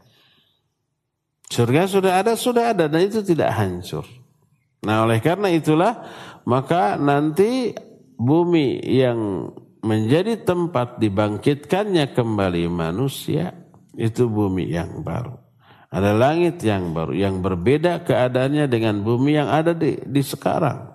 Surga 1.52 1.86
sudah 1.86 2.14
ada, 2.24 2.34
sudah 2.36 2.74
ada 2.76 2.86
dan 2.88 3.02
itu 3.04 3.24
tidak 3.24 3.54
hancur. 3.56 4.06
Nah, 4.84 5.08
oleh 5.08 5.24
karena 5.24 5.48
itulah 5.48 6.04
maka 6.44 7.00
nanti 7.00 7.72
bumi 8.20 8.84
yang 8.84 9.52
menjadi 9.84 10.44
tempat 10.44 11.00
dibangkitkannya 11.00 12.16
kembali 12.16 12.68
manusia 12.72 13.52
itu 13.96 14.28
bumi 14.28 14.72
yang 14.72 15.04
baru. 15.04 15.36
Ada 15.94 16.18
langit 16.18 16.58
yang 16.66 16.96
baru 16.96 17.14
yang 17.14 17.46
berbeda 17.46 18.02
keadaannya 18.02 18.66
dengan 18.66 19.06
bumi 19.06 19.38
yang 19.38 19.46
ada 19.52 19.78
di, 19.78 20.02
di 20.02 20.26
sekarang 20.26 20.94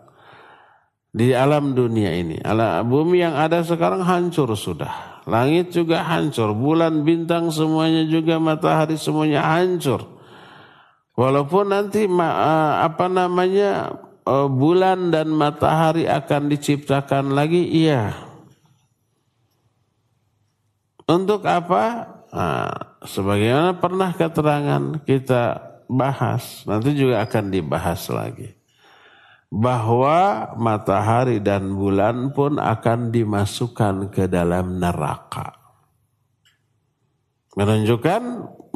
di 1.14 1.32
alam 1.32 1.72
dunia 1.72 2.12
ini. 2.12 2.36
Alam, 2.42 2.88
bumi 2.88 3.22
yang 3.22 3.38
ada 3.38 3.64
sekarang 3.64 4.04
hancur 4.04 4.52
sudah. 4.58 5.22
Langit 5.28 5.76
juga 5.76 6.02
hancur, 6.08 6.56
bulan, 6.56 7.04
bintang 7.04 7.52
semuanya 7.52 8.04
juga 8.08 8.40
matahari 8.40 8.96
semuanya 8.96 9.44
hancur. 9.44 10.17
Walaupun 11.18 11.74
nanti 11.74 12.06
apa 12.06 13.10
namanya 13.10 13.90
bulan 14.46 15.10
dan 15.10 15.34
matahari 15.34 16.06
akan 16.06 16.46
diciptakan 16.46 17.34
lagi, 17.34 17.66
iya. 17.66 18.14
Untuk 21.10 21.42
apa? 21.42 22.06
Nah, 22.30 22.70
sebagaimana 23.02 23.74
pernah 23.82 24.14
keterangan 24.14 25.02
kita 25.02 25.58
bahas, 25.90 26.62
nanti 26.68 26.94
juga 26.94 27.26
akan 27.26 27.44
dibahas 27.50 28.06
lagi 28.14 28.54
bahwa 29.48 30.52
matahari 30.60 31.40
dan 31.40 31.72
bulan 31.72 32.36
pun 32.36 32.60
akan 32.60 33.08
dimasukkan 33.08 34.12
ke 34.12 34.28
dalam 34.28 34.76
neraka. 34.76 35.56
Menunjukkan 37.56 38.22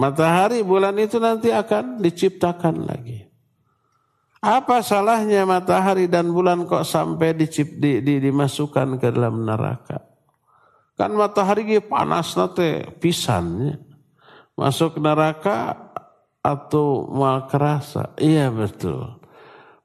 matahari 0.03 0.67
bulan 0.67 0.99
itu 0.99 1.23
nanti 1.23 1.55
akan 1.55 2.03
diciptakan 2.03 2.83
lagi. 2.83 3.23
Apa 4.43 4.83
salahnya 4.83 5.47
matahari 5.47 6.11
dan 6.11 6.35
bulan 6.35 6.67
kok 6.67 6.83
sampai 6.83 7.31
dicip, 7.39 7.79
di, 7.79 8.03
di, 8.03 8.19
dimasukkan 8.19 8.99
ke 8.99 9.15
dalam 9.15 9.47
neraka? 9.47 10.03
Kan 10.99 11.15
matahari 11.15 11.79
panas 11.79 12.35
nate 12.35 12.91
pisannya. 12.99 13.79
Masuk 14.59 14.99
neraka 14.99 15.79
atau 16.43 17.07
mal 17.07 17.47
kerasa. 17.47 18.19
Iya 18.19 18.51
betul. 18.51 19.23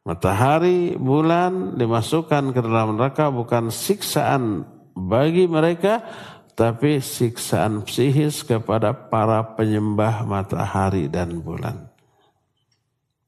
Matahari, 0.01 0.97
bulan 0.97 1.77
dimasukkan 1.77 2.49
ke 2.55 2.59
dalam 2.63 2.97
neraka 2.97 3.29
bukan 3.29 3.69
siksaan 3.69 4.65
bagi 4.97 5.45
mereka, 5.45 6.01
tapi 6.57 6.97
siksaan 6.97 7.85
psikis 7.85 8.41
kepada 8.41 8.89
para 8.89 9.45
penyembah 9.53 10.25
matahari 10.25 11.05
dan 11.05 11.37
bulan. 11.37 11.85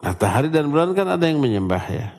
Matahari 0.02 0.50
dan 0.50 0.74
bulan 0.74 0.98
kan 0.98 1.14
ada 1.14 1.30
yang 1.30 1.38
menyembah 1.38 1.86
ya. 1.94 2.10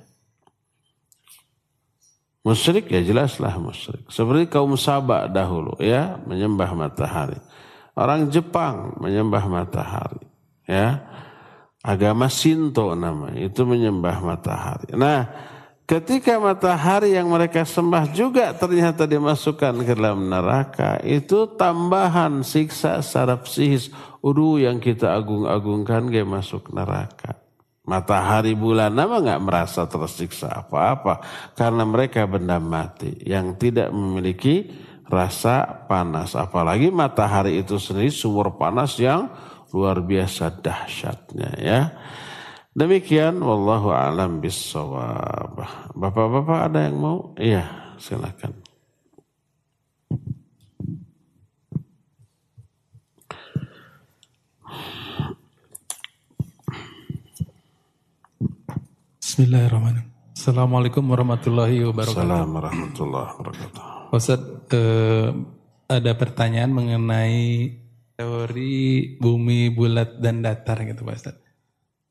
Musyrik 2.47 2.87
ya 2.89 3.03
jelaslah 3.03 3.59
musyrik. 3.59 4.07
Seperti 4.07 4.47
kaum 4.47 4.79
Sabah 4.79 5.27
dahulu 5.27 5.75
ya 5.83 6.15
menyembah 6.31 6.79
matahari. 6.79 7.43
Orang 7.99 8.31
Jepang 8.31 8.95
menyembah 9.03 9.45
matahari 9.51 10.25
ya 10.63 11.03
agama 11.83 12.29
Sinto 12.31 12.93
namanya, 12.95 13.41
itu 13.41 13.65
menyembah 13.65 14.21
matahari. 14.21 14.93
Nah, 14.95 15.27
ketika 15.91 16.39
matahari 16.39 17.19
yang 17.19 17.27
mereka 17.27 17.67
sembah 17.67 18.15
juga 18.15 18.55
ternyata 18.55 19.11
dimasukkan 19.11 19.83
ke 19.83 19.93
dalam 19.99 20.31
neraka, 20.31 21.03
itu 21.03 21.51
tambahan 21.59 22.47
siksa 22.47 23.03
secara 23.03 23.43
psikis. 23.43 23.91
Udu 24.23 24.63
yang 24.63 24.79
kita 24.79 25.11
agung-agungkan 25.11 26.07
dia 26.07 26.23
masuk 26.23 26.71
neraka. 26.71 27.43
Matahari 27.83 28.55
bulan 28.55 28.95
nama 28.95 29.19
nggak 29.19 29.43
merasa 29.43 29.89
tersiksa 29.91 30.63
apa-apa 30.63 31.27
karena 31.59 31.83
mereka 31.83 32.23
benda 32.29 32.63
mati 32.63 33.11
yang 33.27 33.59
tidak 33.59 33.91
memiliki 33.91 34.71
rasa 35.11 35.67
panas. 35.91 36.39
Apalagi 36.39 36.95
matahari 36.95 37.59
itu 37.59 37.83
sendiri 37.83 38.15
sumber 38.15 38.55
panas 38.55 38.95
yang 39.01 39.27
luar 39.75 40.05
biasa 40.05 40.55
dahsyatnya 40.63 41.51
ya. 41.59 41.81
Demikian 42.71 43.43
wallahu 43.43 43.91
alam 43.91 44.39
bisawab. 44.39 45.59
Bapak-bapak 45.91 46.71
ada 46.71 46.87
yang 46.87 47.03
mau? 47.03 47.35
Iya, 47.35 47.67
silakan. 47.99 48.63
Bismillahirrahmanirrahim. 59.19 60.15
Assalamualaikum 60.39 61.03
warahmatullahi 61.11 61.83
wabarakatuh. 61.91 62.23
Assalamualaikum 62.23 62.55
warahmatullahi 62.55 63.31
wabarakatuh. 63.35 63.83
Ustaz, 64.15 64.43
eh, 64.71 65.29
ada 65.91 66.13
pertanyaan 66.15 66.71
mengenai 66.71 67.75
teori 68.15 69.19
bumi 69.19 69.75
bulat 69.75 70.23
dan 70.23 70.47
datar 70.47 70.87
gitu 70.87 71.03
Pak 71.03 71.19
Ustaz. 71.19 71.50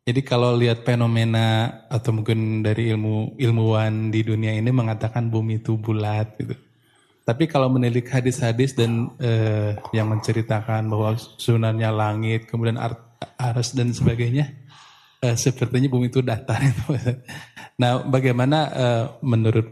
Jadi 0.10 0.26
kalau 0.26 0.58
lihat 0.58 0.82
fenomena 0.82 1.70
atau 1.86 2.10
mungkin 2.10 2.66
dari 2.66 2.90
ilmu 2.90 3.38
ilmuwan 3.38 4.10
di 4.10 4.26
dunia 4.26 4.58
ini 4.58 4.74
mengatakan 4.74 5.30
bumi 5.30 5.62
itu 5.62 5.78
bulat 5.78 6.34
gitu. 6.42 6.58
Tapi 7.22 7.46
kalau 7.46 7.70
menilik 7.70 8.10
hadis-hadis 8.10 8.74
dan 8.74 9.14
eh, 9.22 9.78
yang 9.94 10.10
menceritakan 10.10 10.90
bahwa 10.90 11.14
sunannya 11.14 11.94
langit, 11.94 12.50
kemudian 12.50 12.82
aras 13.38 13.78
dan 13.78 13.94
sebagainya, 13.94 14.50
eh, 15.22 15.38
sepertinya 15.38 15.86
bumi 15.94 16.10
itu 16.10 16.26
datar. 16.26 16.58
Itu. 16.58 16.90
Nah, 17.80 18.02
bagaimana 18.02 18.58
eh, 18.74 19.06
menurut 19.22 19.70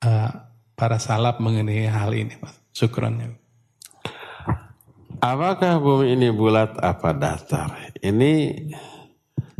eh, 0.00 0.30
para 0.72 0.96
salaf 0.96 1.44
mengenai 1.44 1.92
hal 1.92 2.16
ini, 2.16 2.40
Mas? 2.40 2.56
Syukrannya. 2.72 3.36
Apakah 5.20 5.76
bumi 5.76 6.16
ini 6.16 6.32
bulat 6.32 6.72
apa 6.80 7.12
datar? 7.12 7.92
Ini 8.00 8.32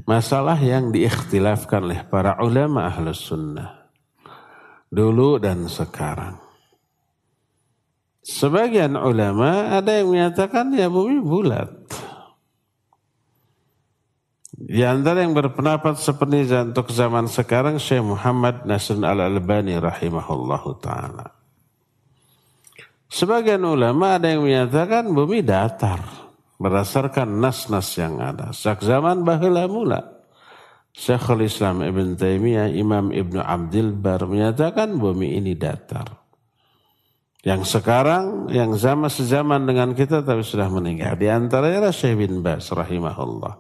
masalah 0.05 0.57
yang 0.61 0.93
diikhtilafkan 0.93 1.85
oleh 1.85 2.01
para 2.09 2.37
ulama 2.41 2.89
ahlus 2.89 3.25
sunnah. 3.29 3.89
Dulu 4.93 5.43
dan 5.43 5.67
sekarang. 5.67 6.39
Sebagian 8.25 8.97
ulama 8.97 9.75
ada 9.75 10.01
yang 10.01 10.09
menyatakan 10.09 10.73
ya 10.73 10.89
bumi 10.89 11.21
bulat. 11.21 11.69
Di 14.55 14.81
antara 14.87 15.27
yang 15.27 15.35
berpendapat 15.35 15.99
seperti 15.99 16.47
untuk 16.57 16.89
zaman 16.95 17.29
sekarang 17.29 17.77
Syekh 17.77 18.07
Muhammad 18.07 18.65
Nasr 18.65 18.97
al-Albani 18.97 19.77
rahimahullahu 19.77 20.79
ta'ala. 20.79 21.37
Sebagian 23.11 23.61
ulama 23.67 24.17
ada 24.17 24.31
yang 24.31 24.47
menyatakan 24.47 25.11
bumi 25.11 25.45
datar 25.45 26.24
berdasarkan 26.65 27.29
nas-nas 27.29 27.93
yang 28.01 28.25
ada. 28.25 28.57
Sejak 28.57 28.81
zaman 28.81 29.21
bahula 29.21 29.69
mula. 29.69 30.01
Syekhul 30.95 31.45
Islam 31.45 31.85
Ibn 31.85 32.17
Taimiyah, 32.17 32.73
Imam 32.73 33.13
Ibn 33.13 33.43
Abdul 33.45 33.93
Bar 33.93 34.25
menyatakan 34.25 34.97
bumi 34.97 35.37
ini 35.37 35.53
datar. 35.53 36.25
Yang 37.45 37.77
sekarang, 37.77 38.49
yang 38.49 38.73
sama 38.81 39.13
sezaman 39.13 39.69
dengan 39.69 39.93
kita 39.93 40.25
tapi 40.25 40.41
sudah 40.41 40.73
meninggal. 40.73 41.21
Di 41.21 41.29
antaranya 41.29 41.93
Syekh 41.93 42.25
bin 42.25 42.41
Bas 42.41 42.73
rahimahullah. 42.73 43.55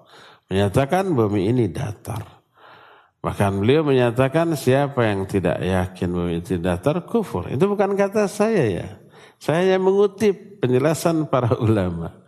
Menyatakan 0.49 1.13
bumi 1.13 1.53
ini 1.53 1.69
datar. 1.69 2.25
Bahkan 3.21 3.61
beliau 3.61 3.85
menyatakan 3.85 4.57
siapa 4.57 5.05
yang 5.05 5.29
tidak 5.29 5.61
yakin 5.61 6.09
bumi 6.17 6.41
ini 6.41 6.57
datar 6.65 7.05
kufur. 7.05 7.53
Itu 7.53 7.69
bukan 7.69 7.93
kata 7.93 8.25
saya 8.25 8.65
ya. 8.65 8.89
Saya 9.37 9.77
mengutip 9.77 10.65
penjelasan 10.65 11.29
para 11.29 11.53
ulama. 11.61 12.24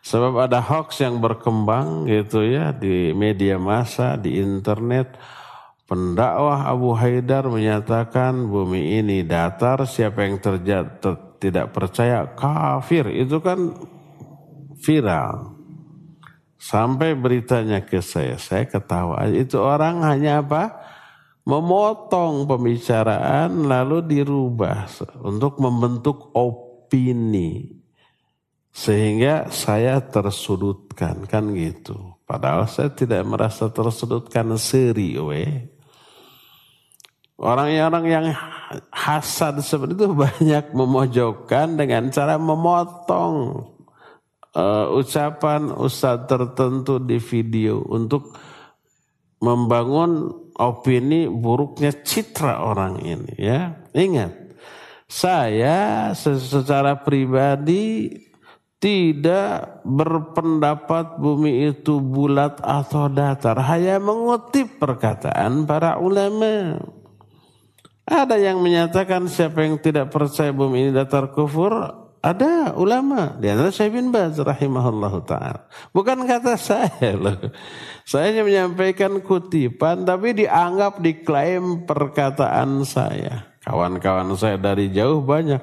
Sebab 0.00 0.48
ada 0.48 0.64
hoax 0.64 1.04
yang 1.04 1.20
berkembang 1.20 2.08
gitu 2.08 2.40
ya 2.40 2.72
di 2.72 3.12
media 3.12 3.60
massa, 3.60 4.16
di 4.16 4.40
internet. 4.40 5.16
Pendakwah 5.84 6.70
Abu 6.70 6.94
Haidar 6.94 7.50
menyatakan 7.50 8.46
bumi 8.46 9.02
ini 9.02 9.26
datar, 9.26 9.84
siapa 9.84 10.22
yang 10.22 10.38
terjadi 10.38 10.86
ter, 11.02 11.14
tidak 11.42 11.74
percaya 11.74 12.30
kafir. 12.32 13.10
Itu 13.10 13.42
kan 13.42 13.74
viral. 14.80 15.58
Sampai 16.60 17.18
beritanya 17.18 17.82
ke 17.82 17.98
saya, 17.98 18.38
saya 18.38 18.70
ketawa. 18.70 19.26
Itu 19.28 19.60
orang 19.60 20.04
hanya 20.06 20.40
apa? 20.44 20.80
memotong 21.48 22.44
pembicaraan 22.44 23.64
lalu 23.64 24.04
dirubah 24.04 24.86
untuk 25.24 25.58
membentuk 25.58 26.30
opini. 26.36 27.79
Sehingga 28.70 29.50
saya 29.50 29.98
tersudutkan 29.98 31.26
kan 31.26 31.50
gitu. 31.52 32.14
Padahal 32.22 32.70
saya 32.70 32.94
tidak 32.94 33.26
merasa 33.26 33.66
tersudutkan 33.66 34.54
seri 34.54 35.18
we. 35.18 35.66
Orang-orang 37.40 38.04
yang 38.06 38.26
hasad 38.92 39.58
seperti 39.64 39.96
itu 39.96 40.12
banyak 40.12 40.76
memojokkan 40.76 41.74
dengan 41.74 42.12
cara 42.12 42.36
memotong 42.36 43.64
uh, 44.54 44.86
ucapan 44.94 45.72
ustadz 45.72 46.28
tertentu 46.28 47.00
di 47.02 47.16
video 47.16 47.82
untuk 47.88 48.36
membangun 49.40 50.28
opini 50.60 51.26
buruknya 51.26 51.96
citra 52.04 52.60
orang 52.60 53.00
ini 53.00 53.34
ya. 53.40 53.88
Ingat, 53.96 54.60
saya 55.08 56.12
secara 56.14 57.00
pribadi 57.00 58.12
tidak 58.80 59.84
berpendapat 59.84 61.20
bumi 61.20 61.68
itu 61.68 62.00
bulat 62.00 62.58
atau 62.64 63.12
datar. 63.12 63.60
Hanya 63.60 64.00
mengutip 64.00 64.80
perkataan 64.80 65.68
para 65.68 66.00
ulama. 66.00 66.80
Ada 68.08 68.40
yang 68.40 68.58
menyatakan 68.58 69.28
siapa 69.30 69.62
yang 69.62 69.78
tidak 69.78 70.10
percaya 70.10 70.50
bumi 70.50 70.88
ini 70.88 70.90
datar 70.90 71.30
kufur, 71.30 71.70
ada 72.24 72.74
ulama. 72.74 73.36
Di 73.36 73.52
antara 73.52 73.70
Syekh 73.70 74.00
bin 74.00 74.10
Baz 74.10 74.40
rahimahullah 74.40 75.14
ta'ala. 75.28 75.60
Bukan 75.92 76.24
kata 76.24 76.56
saya 76.56 77.14
loh. 77.14 77.38
Saya 78.02 78.32
hanya 78.32 78.42
menyampaikan 78.42 79.20
kutipan 79.22 80.02
tapi 80.08 80.34
dianggap 80.34 80.98
diklaim 80.98 81.84
perkataan 81.84 82.82
saya. 82.82 83.54
Kawan-kawan 83.60 84.32
saya 84.34 84.56
dari 84.56 84.88
jauh 84.90 85.20
banyak. 85.20 85.60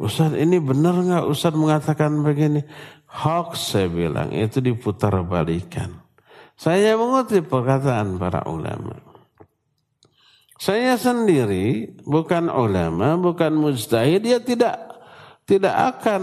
Ustaz 0.00 0.32
ini 0.32 0.56
benar 0.56 0.96
nggak 0.96 1.28
Ustaz 1.28 1.52
mengatakan 1.52 2.24
begini? 2.24 2.64
Hoax 3.04 3.76
saya 3.76 3.92
bilang 3.92 4.32
itu 4.32 4.64
diputar 4.64 5.12
balikan. 5.28 6.00
Saya 6.56 6.96
mengutip 6.96 7.52
perkataan 7.52 8.16
para 8.16 8.48
ulama. 8.48 8.96
Saya 10.60 10.96
sendiri 10.96 11.96
bukan 12.04 12.52
ulama, 12.52 13.16
bukan 13.16 13.52
mujtahid, 13.56 14.24
dia 14.24 14.40
tidak 14.40 14.76
tidak 15.48 15.72
akan 15.72 16.20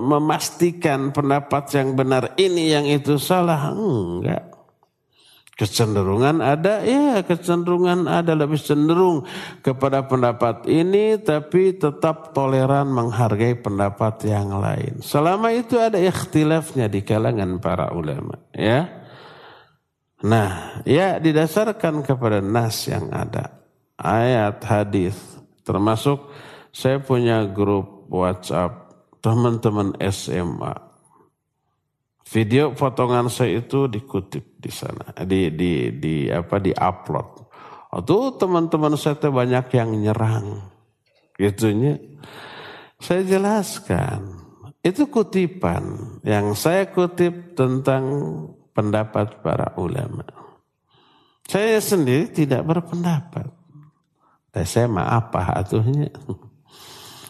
memastikan 0.00 1.12
pendapat 1.12 1.68
yang 1.76 1.92
benar 1.96 2.32
ini 2.40 2.72
yang 2.72 2.88
itu 2.88 3.20
salah. 3.20 3.76
Enggak. 3.76 4.55
Kecenderungan 5.56 6.44
ada, 6.44 6.84
ya 6.84 7.24
kecenderungan 7.24 8.04
ada 8.04 8.36
lebih 8.36 8.60
cenderung 8.60 9.24
kepada 9.64 10.04
pendapat 10.04 10.68
ini 10.68 11.16
tapi 11.16 11.72
tetap 11.72 12.36
toleran 12.36 12.92
menghargai 12.92 13.56
pendapat 13.56 14.20
yang 14.28 14.52
lain. 14.52 15.00
Selama 15.00 15.56
itu 15.56 15.80
ada 15.80 15.96
ikhtilafnya 15.96 16.92
di 16.92 17.00
kalangan 17.00 17.56
para 17.56 17.88
ulama, 17.96 18.36
ya. 18.52 18.84
Nah, 20.20 20.84
ya 20.84 21.16
didasarkan 21.16 22.04
kepada 22.04 22.44
nas 22.44 22.84
yang 22.84 23.08
ada. 23.08 23.56
Ayat, 23.96 24.60
hadis, 24.60 25.16
termasuk 25.64 26.20
saya 26.68 27.00
punya 27.00 27.48
grup 27.48 28.04
WhatsApp 28.12 28.92
teman-teman 29.24 29.96
SMA. 30.12 30.85
Video 32.26 32.74
potongan 32.74 33.30
saya 33.30 33.62
itu 33.62 33.86
dikutip 33.86 34.58
di 34.58 34.70
sana, 34.70 35.14
di 35.22 35.54
di 35.54 35.94
di 35.94 36.14
apa 36.26 36.58
di 36.58 36.74
upload. 36.74 37.46
Itu 38.02 38.34
teman-teman 38.34 38.98
saya 38.98 39.14
itu 39.14 39.30
banyak 39.30 39.66
yang 39.70 39.94
nyerang, 39.94 40.58
gitunya. 41.38 42.02
Saya 42.98 43.22
jelaskan, 43.22 44.42
itu 44.82 45.06
kutipan 45.06 46.18
yang 46.26 46.58
saya 46.58 46.90
kutip 46.90 47.54
tentang 47.54 48.04
pendapat 48.74 49.38
para 49.40 49.72
ulama. 49.78 50.26
Saya 51.46 51.78
sendiri 51.78 52.26
tidak 52.34 52.66
berpendapat. 52.66 53.54
Dan 54.50 54.64
saya 54.64 54.88
maaf 54.88 55.30
apa 55.30 55.62
atuhnya. 55.62 56.10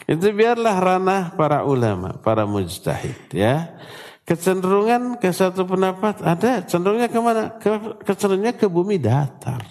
Itu 0.07 0.31
biarlah 0.31 0.79
ranah 0.79 1.23
para 1.35 1.67
ulama, 1.67 2.15
para 2.23 2.47
mujtahid 2.47 3.35
ya. 3.35 3.75
Kecenderungan 4.27 5.23
ke 5.23 5.31
satu 5.31 5.63
pendapat 5.63 6.19
ada, 6.19 6.59
cenderungnya 6.67 7.07
ke 7.07 7.19
mana? 7.23 7.55
Ke, 7.63 7.79
kecenderungnya 8.03 8.59
ke 8.59 8.67
bumi 8.67 8.99
datar. 8.99 9.63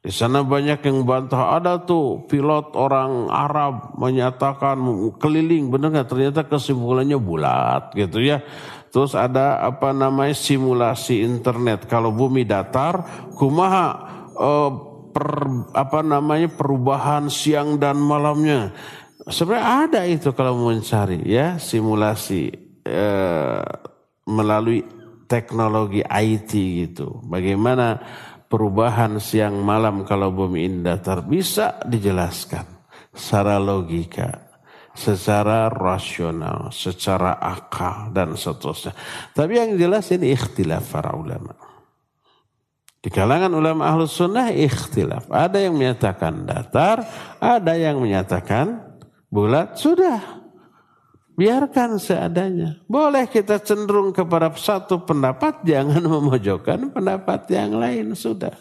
Di 0.00 0.08
sana 0.08 0.40
banyak 0.40 0.80
yang 0.84 1.04
bantah. 1.04 1.60
Ada 1.60 1.84
tuh 1.84 2.24
pilot 2.24 2.72
orang 2.80 3.28
Arab 3.28 3.92
menyatakan 4.00 4.80
keliling. 5.20 5.68
Benar 5.68 5.92
nggak? 5.92 6.08
Ternyata 6.08 6.40
kesimpulannya 6.48 7.20
bulat 7.20 7.92
gitu 7.92 8.24
ya. 8.24 8.40
Terus 8.88 9.12
ada 9.12 9.60
apa 9.60 9.92
namanya 9.92 10.32
simulasi 10.32 11.20
internet. 11.20 11.84
Kalau 11.84 12.08
bumi 12.08 12.48
datar, 12.48 13.04
kumaha 13.36 13.88
eh, 14.32 14.70
per, 15.12 15.28
apa 15.76 16.00
namanya 16.00 16.48
perubahan 16.52 17.28
siang 17.28 17.76
dan 17.76 18.00
malamnya. 18.00 18.72
Sebenarnya 19.28 19.88
ada 19.88 20.00
itu 20.08 20.32
kalau 20.32 20.56
mencari 20.68 21.20
ya 21.24 21.56
simulasi 21.60 22.63
eh, 22.84 23.64
melalui 24.28 24.84
teknologi 25.26 26.04
IT 26.04 26.52
gitu. 26.52 27.24
Bagaimana 27.24 27.98
perubahan 28.46 29.18
siang 29.18 29.58
malam 29.64 30.04
kalau 30.06 30.30
bumi 30.30 30.68
ini 30.68 30.78
datar 30.84 31.24
bisa 31.24 31.80
dijelaskan 31.88 32.64
secara 33.10 33.58
logika 33.58 34.54
secara 34.94 35.66
rasional, 35.66 36.70
secara 36.70 37.34
akal 37.42 38.14
dan 38.14 38.38
seterusnya. 38.38 38.94
Tapi 39.34 39.58
yang 39.58 39.70
jelas 39.74 40.06
ini 40.14 40.30
ikhtilaf 40.32 40.86
para 40.86 41.18
ulama. 41.18 41.52
Di 43.02 43.12
kalangan 43.12 43.52
ulama 43.52 43.90
ahlus 43.90 44.16
sunnah 44.16 44.48
ikhtilaf. 44.48 45.28
Ada 45.28 45.60
yang 45.60 45.76
menyatakan 45.76 46.46
datar, 46.46 47.04
ada 47.42 47.74
yang 47.76 48.00
menyatakan 48.00 48.96
bulat. 49.28 49.76
Sudah, 49.76 50.43
biarkan 51.34 51.98
seadanya. 51.98 52.78
Boleh 52.86 53.26
kita 53.26 53.58
cenderung 53.62 54.14
kepada 54.14 54.50
satu 54.54 55.02
pendapat, 55.02 55.62
jangan 55.66 56.02
memojokkan 56.18 56.90
pendapat 56.94 57.50
yang 57.50 57.78
lain. 57.78 58.14
Sudah. 58.14 58.54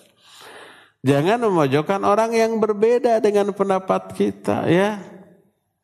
Jangan 1.04 1.36
memojokkan 1.52 2.00
orang 2.08 2.32
yang 2.32 2.58
berbeda 2.64 3.20
dengan 3.20 3.52
pendapat 3.52 4.16
kita 4.16 4.72
ya. 4.72 5.04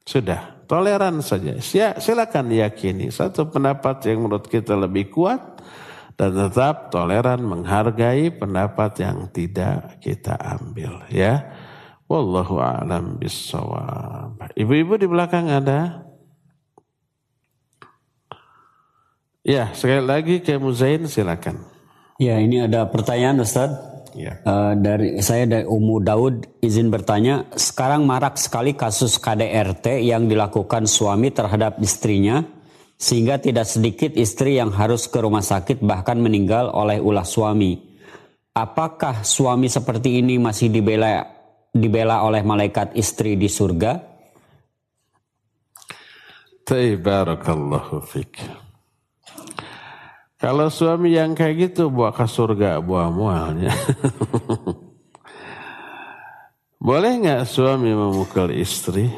Sudah, 0.07 0.63
toleran 0.65 1.19
saja. 1.19 1.59
Silakan 1.99 2.49
yakini 2.55 3.11
satu 3.11 3.51
pendapat 3.51 3.99
yang 4.07 4.25
menurut 4.25 4.47
kita 4.47 4.79
lebih 4.79 5.11
kuat 5.11 5.59
dan 6.15 6.33
tetap 6.33 6.87
toleran 6.89 7.43
menghargai 7.43 8.31
pendapat 8.31 8.91
yang 9.03 9.27
tidak 9.29 9.99
kita 9.99 10.39
ambil 10.39 11.03
ya. 11.11 11.51
Wallahu 12.09 12.57
a'lam 12.57 13.21
bissawab. 13.21 14.39
Ibu-ibu 14.57 14.97
di 14.97 15.05
belakang 15.05 15.45
ada? 15.51 16.08
Ya, 19.49 19.73
sekali 19.73 20.05
lagi 20.05 20.35
ke 20.45 20.61
Muzain 20.61 21.09
silakan. 21.09 21.65
Ya, 22.21 22.37
ini 22.37 22.69
ada 22.69 22.85
pertanyaan 22.85 23.41
Ustaz. 23.41 23.73
Ya. 24.13 24.37
Uh, 24.45 24.77
dari 24.77 25.25
saya 25.25 25.49
dari 25.49 25.65
Umu 25.65 25.97
Daud 25.97 26.45
izin 26.61 26.93
bertanya, 26.93 27.49
sekarang 27.57 28.05
marak 28.05 28.37
sekali 28.37 28.77
kasus 28.77 29.17
KDRT 29.17 30.05
yang 30.05 30.29
dilakukan 30.29 30.85
suami 30.85 31.33
terhadap 31.33 31.81
istrinya 31.81 32.45
sehingga 32.93 33.41
tidak 33.41 33.65
sedikit 33.65 34.13
istri 34.13 34.61
yang 34.61 34.69
harus 34.69 35.09
ke 35.09 35.17
rumah 35.17 35.41
sakit 35.41 35.81
bahkan 35.81 36.21
meninggal 36.21 36.69
oleh 36.69 37.01
ulah 37.01 37.25
suami. 37.25 37.73
Apakah 38.53 39.25
suami 39.25 39.65
seperti 39.65 40.21
ini 40.21 40.37
masih 40.37 40.69
dibela 40.69 41.25
dibela 41.73 42.21
oleh 42.21 42.45
malaikat 42.45 42.93
istri 42.93 43.33
di 43.33 43.49
surga? 43.49 43.97
Barakallahu 47.01 47.97
fik. 48.05 48.68
Kalau 50.39 50.71
suami 50.71 51.19
yang 51.19 51.35
kayak 51.35 51.75
gitu 51.75 51.91
buat 51.91 52.15
ke 52.15 52.23
surga 52.23 52.79
buah 52.79 53.11
mualnya. 53.11 53.75
Boleh 56.79 57.11
nggak 57.19 57.43
suami 57.43 57.91
memukul 57.91 58.55
istri? 58.55 59.11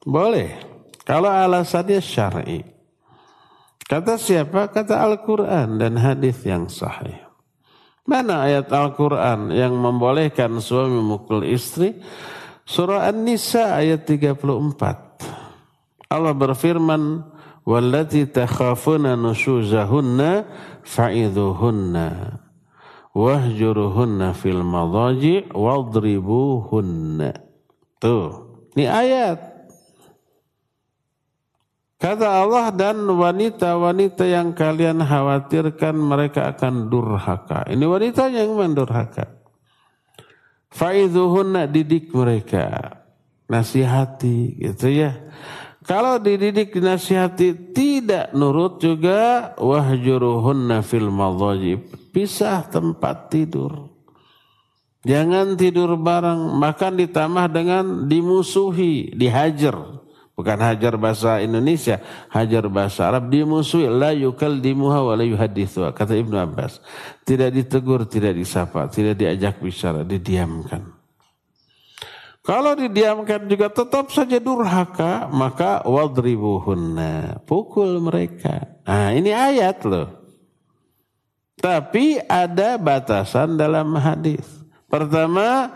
Boleh. 0.00 0.56
Kalau 1.04 1.28
alasannya 1.28 2.00
syar'i. 2.00 2.64
Kata 3.84 4.16
siapa? 4.16 4.72
Kata 4.72 5.04
Al-Quran 5.04 5.76
dan 5.76 6.00
hadis 6.00 6.40
yang 6.48 6.72
sahih. 6.72 7.20
Mana 8.08 8.48
ayat 8.48 8.72
Al-Quran 8.72 9.52
yang 9.52 9.76
membolehkan 9.76 10.56
suami 10.62 11.04
memukul 11.04 11.44
istri? 11.44 12.00
Surah 12.64 13.12
An-Nisa 13.12 13.76
ayat 13.76 14.08
34. 14.08 16.08
Allah 16.08 16.32
berfirman, 16.32 17.28
wallati 17.70 18.26
takhafuna 18.26 19.14
nusyuzahunna 19.14 20.42
fa'idhuhunna 20.82 22.06
wahjuruhunna 23.14 24.34
fil 24.34 24.66
madaji 24.66 25.46
wadribuhunna. 25.54 27.30
Tuh, 28.02 28.30
ini 28.74 28.86
ayat. 28.90 29.38
Kata 32.00 32.48
Allah 32.48 32.72
dan 32.72 33.04
wanita-wanita 33.04 34.24
yang 34.24 34.56
kalian 34.56 35.04
khawatirkan 35.04 35.92
mereka 36.00 36.48
akan 36.48 36.88
durhaka. 36.88 37.68
Ini 37.68 37.84
wanita 37.84 38.32
yang 38.32 38.56
mendurhaka. 38.56 39.36
Faizuhunna 40.72 41.68
didik 41.68 42.08
mereka. 42.16 42.96
Nasihati 43.52 44.64
gitu 44.64 44.88
ya. 44.88 45.12
Kalau 45.90 46.22
dididik 46.22 46.70
dinasihati 46.70 47.74
tidak 47.74 48.30
nurut 48.30 48.78
juga 48.78 49.50
wahjuruhunna 49.58 50.86
fil 50.86 51.10
madhajib. 51.10 51.82
Pisah 52.14 52.62
tempat 52.70 53.26
tidur. 53.26 53.90
Jangan 55.02 55.58
tidur 55.58 55.98
bareng, 55.98 56.54
makan 56.62 56.94
ditambah 56.94 57.46
dengan 57.50 57.84
dimusuhi, 58.06 59.18
dihajar. 59.18 59.98
Bukan 60.38 60.58
hajar 60.62 60.94
bahasa 60.94 61.42
Indonesia, 61.42 61.98
hajar 62.30 62.70
bahasa 62.70 63.10
Arab. 63.10 63.26
Dimusuhi, 63.26 63.90
la 63.90 64.14
dimuha 64.14 65.02
wa 65.02 65.18
la. 65.18 65.26
Kata 65.90 66.14
Ibnu 66.14 66.38
Abbas. 66.38 66.78
Tidak 67.26 67.50
ditegur, 67.50 68.06
tidak 68.06 68.38
disapa, 68.38 68.86
tidak 68.86 69.18
diajak 69.18 69.58
bicara, 69.58 70.06
didiamkan. 70.06 70.99
Kalau 72.40 72.72
didiamkan 72.72 73.44
juga 73.46 73.68
tetap 73.68 74.08
saja 74.10 74.40
durhaka, 74.40 75.28
maka 75.28 75.84
wadribuhunna. 75.84 77.44
Pukul 77.44 78.00
mereka. 78.00 78.80
Nah 78.88 79.12
ini 79.12 79.28
ayat 79.30 79.84
loh. 79.84 80.08
Tapi 81.60 82.16
ada 82.24 82.80
batasan 82.80 83.60
dalam 83.60 83.92
hadis. 84.00 84.44
Pertama, 84.88 85.68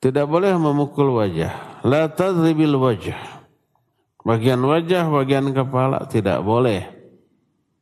tidak 0.00 0.24
boleh 0.24 0.56
memukul 0.56 1.20
wajah. 1.20 1.84
La 1.84 2.08
tadribil 2.08 2.74
wajah 2.80 3.36
Bagian 4.26 4.58
wajah, 4.58 5.06
bagian 5.06 5.54
kepala 5.54 6.02
tidak 6.10 6.42
boleh. 6.42 6.82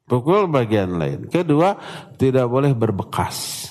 Pukul 0.04 0.44
bagian 0.52 1.00
lain. 1.00 1.32
Kedua, 1.32 1.72
tidak 2.20 2.52
boleh 2.52 2.76
berbekas. 2.76 3.63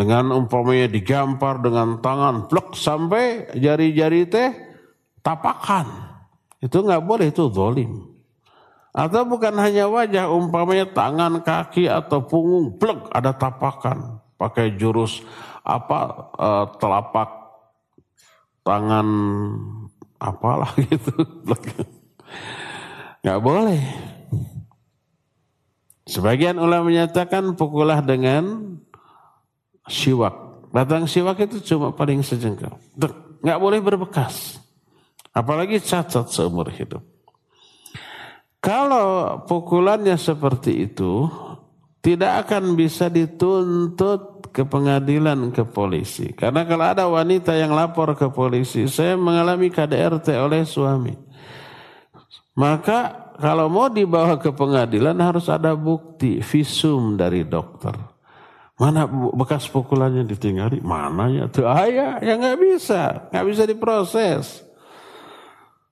Dengan 0.00 0.32
umpamanya 0.32 0.88
digampar 0.88 1.60
dengan 1.60 2.00
tangan 2.00 2.48
plek 2.48 2.72
sampai 2.72 3.52
jari-jari 3.52 4.24
teh 4.32 4.48
tapakan. 5.20 6.16
Itu 6.56 6.80
nggak 6.80 7.04
boleh, 7.04 7.28
itu 7.28 7.52
zolim. 7.52 8.08
Atau 8.96 9.28
bukan 9.28 9.52
hanya 9.60 9.92
wajah, 9.92 10.32
umpamanya 10.32 10.88
tangan, 10.88 11.44
kaki 11.44 11.84
atau 11.84 12.24
punggung 12.24 12.80
plek 12.80 13.12
ada 13.12 13.36
tapakan. 13.36 14.24
Pakai 14.40 14.80
jurus 14.80 15.20
apa 15.60 16.32
uh, 16.40 16.64
telapak 16.80 17.28
tangan 18.64 19.08
apalah 20.16 20.72
gitu. 20.88 21.12
Nggak 23.20 23.40
boleh. 23.44 23.82
Sebagian 26.08 26.56
ulama 26.56 26.88
menyatakan 26.88 27.52
pukulah 27.52 28.00
dengan 28.00 28.74
siwak. 29.90 30.34
Batang 30.70 31.10
siwak 31.10 31.42
itu 31.42 31.58
cuma 31.74 31.90
paling 31.90 32.22
sejengkal. 32.22 32.78
Nggak 33.42 33.60
boleh 33.60 33.82
berbekas. 33.82 34.62
Apalagi 35.34 35.82
cacat 35.82 36.30
seumur 36.30 36.70
hidup. 36.70 37.02
Kalau 38.60 39.40
pukulannya 39.48 40.20
seperti 40.20 40.90
itu, 40.90 41.26
tidak 42.04 42.46
akan 42.46 42.76
bisa 42.76 43.08
dituntut 43.08 44.52
ke 44.52 44.66
pengadilan 44.66 45.54
ke 45.54 45.64
polisi. 45.64 46.34
Karena 46.34 46.66
kalau 46.66 46.84
ada 46.84 47.04
wanita 47.06 47.56
yang 47.56 47.72
lapor 47.72 48.12
ke 48.18 48.28
polisi, 48.28 48.84
saya 48.90 49.14
mengalami 49.16 49.70
KDRT 49.70 50.34
oleh 50.36 50.66
suami. 50.66 51.14
Maka 52.58 53.32
kalau 53.40 53.72
mau 53.72 53.88
dibawa 53.88 54.36
ke 54.36 54.52
pengadilan 54.52 55.16
harus 55.22 55.48
ada 55.48 55.72
bukti 55.72 56.42
visum 56.44 57.16
dari 57.16 57.46
dokter. 57.46 57.94
Mana 58.80 59.04
bekas 59.36 59.68
pukulannya 59.68 60.24
ditinggali? 60.24 60.80
Mana 60.80 61.28
ya? 61.28 61.44
Tuh 61.52 61.68
ayah 61.68 62.16
ya 62.24 62.40
nggak 62.40 62.56
bisa, 62.56 63.28
nggak 63.28 63.46
bisa 63.52 63.62
diproses. 63.68 64.64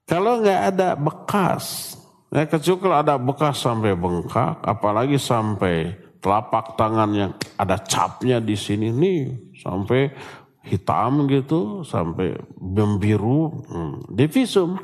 Kalau 0.09 0.41
nggak 0.41 0.61
ada 0.73 0.97
bekas, 0.97 1.93
ya 2.33 2.49
kecuali 2.49 2.97
ada 2.97 3.21
bekas 3.21 3.61
sampai 3.61 3.93
bengkak, 3.93 4.65
apalagi 4.65 5.21
sampai 5.21 6.09
telapak 6.25 6.81
tangan 6.81 7.11
yang 7.13 7.33
ada 7.61 7.77
capnya 7.77 8.41
di 8.43 8.57
sini 8.59 8.91
nih 8.91 9.21
sampai 9.61 10.11
hitam 10.67 11.25
gitu 11.31 11.87
sampai 11.87 12.37
membiru 12.59 13.65
hmm, 13.65 13.95
divisum 14.13 14.77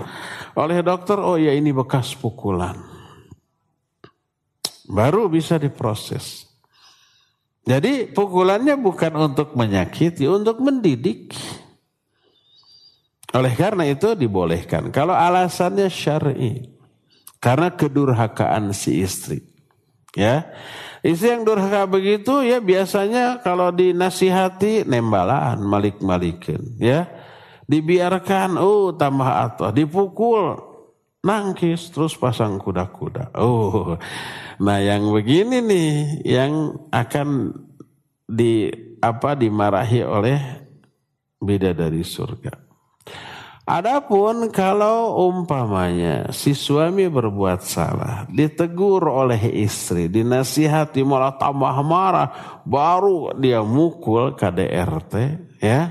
oleh 0.56 0.80
dokter 0.80 1.18
oh 1.20 1.36
ya 1.36 1.52
ini 1.52 1.74
bekas 1.74 2.14
pukulan 2.16 2.78
baru 4.88 5.26
bisa 5.28 5.58
diproses 5.58 6.43
jadi 7.64 8.12
pukulannya 8.12 8.76
bukan 8.76 9.12
untuk 9.32 9.56
menyakiti 9.56 10.28
untuk 10.28 10.60
mendidik 10.60 11.32
oleh 13.34 13.52
karena 13.56 13.88
itu 13.88 14.14
dibolehkan 14.14 14.92
kalau 14.94 15.16
alasannya 15.16 15.90
syar'i 15.90 16.70
karena 17.42 17.72
kedurhakaan 17.72 18.70
si 18.70 19.02
istri 19.02 19.42
ya 20.14 20.46
Istri 21.04 21.36
yang 21.36 21.44
durhaka 21.44 21.84
begitu 21.84 22.40
ya 22.40 22.64
biasanya 22.64 23.44
kalau 23.44 23.68
dinasihati 23.68 24.88
nembalaan 24.88 25.60
malik-malikin 25.60 26.80
ya. 26.80 27.04
Dibiarkan 27.68 28.56
oh 28.56 28.96
tambah 28.96 29.28
atau 29.28 29.68
dipukul 29.68 30.56
nangkis 31.20 31.92
terus 31.92 32.16
pasang 32.16 32.56
kuda-kuda. 32.56 33.36
Oh. 33.36 34.00
Nah, 34.60 34.78
yang 34.78 35.10
begini 35.10 35.58
nih 35.58 35.90
yang 36.22 36.74
akan 36.94 37.50
di 38.24 38.70
apa 39.02 39.34
dimarahi 39.34 40.00
oleh 40.06 40.38
beda 41.42 41.74
dari 41.76 42.00
surga. 42.00 42.64
Adapun 43.64 44.52
kalau 44.52 45.24
umpamanya 45.24 46.28
si 46.36 46.52
suami 46.52 47.08
berbuat 47.08 47.64
salah, 47.64 48.28
ditegur 48.28 49.08
oleh 49.08 49.40
istri, 49.56 50.12
dinasihati 50.12 51.00
malah 51.00 51.32
tambah 51.40 51.72
marah, 51.80 52.60
baru 52.68 53.32
dia 53.40 53.64
mukul 53.64 54.36
KDRT, 54.36 55.14
ya. 55.64 55.88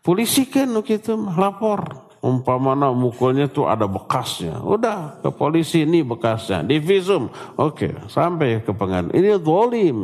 Polisi 0.00 0.48
kan 0.48 0.72
gitu 0.80 1.20
lapor. 1.36 2.07
Umpamanya 2.18 2.90
mukulnya 2.90 3.46
tuh 3.46 3.70
ada 3.70 3.86
bekasnya. 3.86 4.58
Udah 4.58 5.22
ke 5.22 5.30
polisi 5.30 5.86
ini 5.86 6.02
bekasnya, 6.02 6.66
divisum. 6.66 7.30
Oke, 7.54 7.94
sampai 8.10 8.58
ke 8.58 8.74
pengadilan. 8.74 9.14
Ini 9.14 9.38
zolim. 9.38 9.98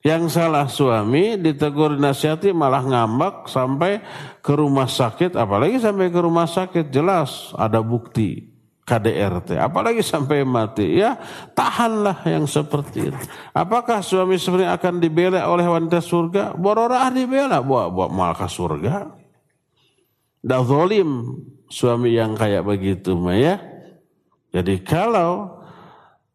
Yang 0.00 0.40
salah 0.40 0.64
suami 0.64 1.36
ditegur 1.36 2.00
nasihati 2.00 2.56
malah 2.56 2.80
ngambak 2.80 3.52
sampai 3.52 4.00
ke 4.40 4.56
rumah 4.56 4.88
sakit, 4.88 5.36
apalagi 5.36 5.76
sampai 5.76 6.08
ke 6.08 6.20
rumah 6.24 6.48
sakit 6.48 6.88
jelas 6.88 7.52
ada 7.52 7.84
bukti 7.84 8.48
KDRT, 8.88 9.60
apalagi 9.60 10.00
sampai 10.00 10.40
mati. 10.40 11.04
Ya 11.04 11.20
tahanlah 11.52 12.24
yang 12.24 12.48
seperti 12.48 13.12
itu. 13.12 13.20
Apakah 13.52 14.00
suami 14.00 14.40
sebenarnya 14.40 14.72
akan 14.80 15.04
dibela 15.04 15.44
oleh 15.44 15.68
wanita 15.68 16.00
surga? 16.00 16.56
Bororah 16.56 17.12
dibela, 17.12 17.60
buat 17.60 17.92
buat 17.92 18.08
malah 18.08 18.48
surga. 18.48 19.19
Dah 20.40 20.64
zolim 20.64 21.36
suami 21.68 22.16
yang 22.16 22.32
kayak 22.32 22.64
begitu, 22.64 23.12
ya. 23.32 23.60
Jadi 24.50 24.82
kalau 24.82 25.62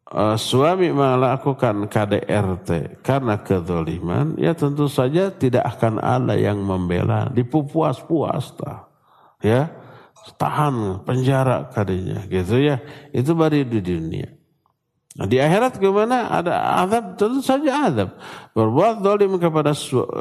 uh, 0.08 0.38
suami 0.38 0.88
melakukan 0.94 1.90
KDRT 1.90 3.02
karena 3.02 3.42
kezoliman, 3.42 4.38
ya 4.38 4.54
tentu 4.54 4.86
saja 4.86 5.28
tidak 5.34 5.76
akan 5.76 6.00
ada 6.00 6.38
yang 6.38 6.62
membela, 6.62 7.28
dipuas-puas 7.34 8.54
ya. 9.42 9.68
Tahan 10.26 11.06
penjara 11.06 11.70
kadinya 11.70 12.18
gitu 12.26 12.58
ya. 12.58 12.82
Itu 13.14 13.38
baru 13.38 13.62
di 13.62 13.78
dunia 13.78 14.36
di 15.24 15.40
akhirat 15.40 15.80
gimana 15.80 16.28
ada 16.28 16.84
azab 16.84 17.16
tentu 17.16 17.40
saja 17.40 17.88
azab 17.88 18.20
berbuat 18.52 19.00
dolim 19.00 19.40
kepada 19.40 19.72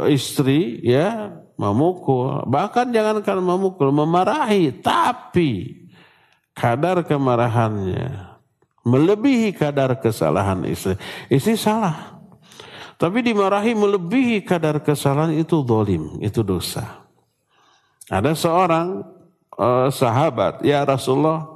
istri 0.08 0.80
ya 0.88 1.36
memukul 1.60 2.48
bahkan 2.48 2.88
jangankan 2.88 3.44
memukul 3.44 3.92
memarahi 3.92 4.72
tapi 4.80 5.84
kadar 6.56 7.04
kemarahannya 7.04 8.36
melebihi 8.86 9.52
kadar 9.52 9.98
kesalahan 9.98 10.62
istri. 10.70 10.96
Istri 11.28 11.58
salah. 11.58 12.22
Tapi 12.96 13.20
dimarahi 13.20 13.76
melebihi 13.76 14.46
kadar 14.48 14.80
kesalahan 14.80 15.36
itu 15.36 15.60
dolim, 15.68 16.16
itu 16.24 16.40
dosa. 16.46 17.04
Ada 18.08 18.32
seorang 18.38 19.04
uh, 19.60 19.92
sahabat, 19.92 20.64
ya 20.64 20.86
Rasulullah, 20.88 21.55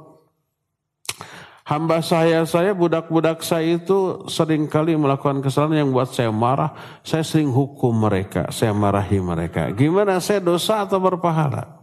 hamba 1.70 2.02
saya, 2.02 2.42
saya 2.42 2.74
budak-budak 2.74 3.46
saya 3.46 3.78
itu 3.78 4.26
sering 4.26 4.66
kali 4.66 4.98
melakukan 4.98 5.38
kesalahan 5.38 5.86
yang 5.86 5.94
buat 5.94 6.10
saya 6.10 6.34
marah. 6.34 6.74
Saya 7.06 7.22
sering 7.22 7.54
hukum 7.54 7.94
mereka, 7.94 8.50
saya 8.50 8.74
marahi 8.74 9.22
mereka. 9.22 9.70
Gimana 9.70 10.18
saya 10.18 10.42
dosa 10.42 10.82
atau 10.82 10.98
berpahala? 10.98 11.78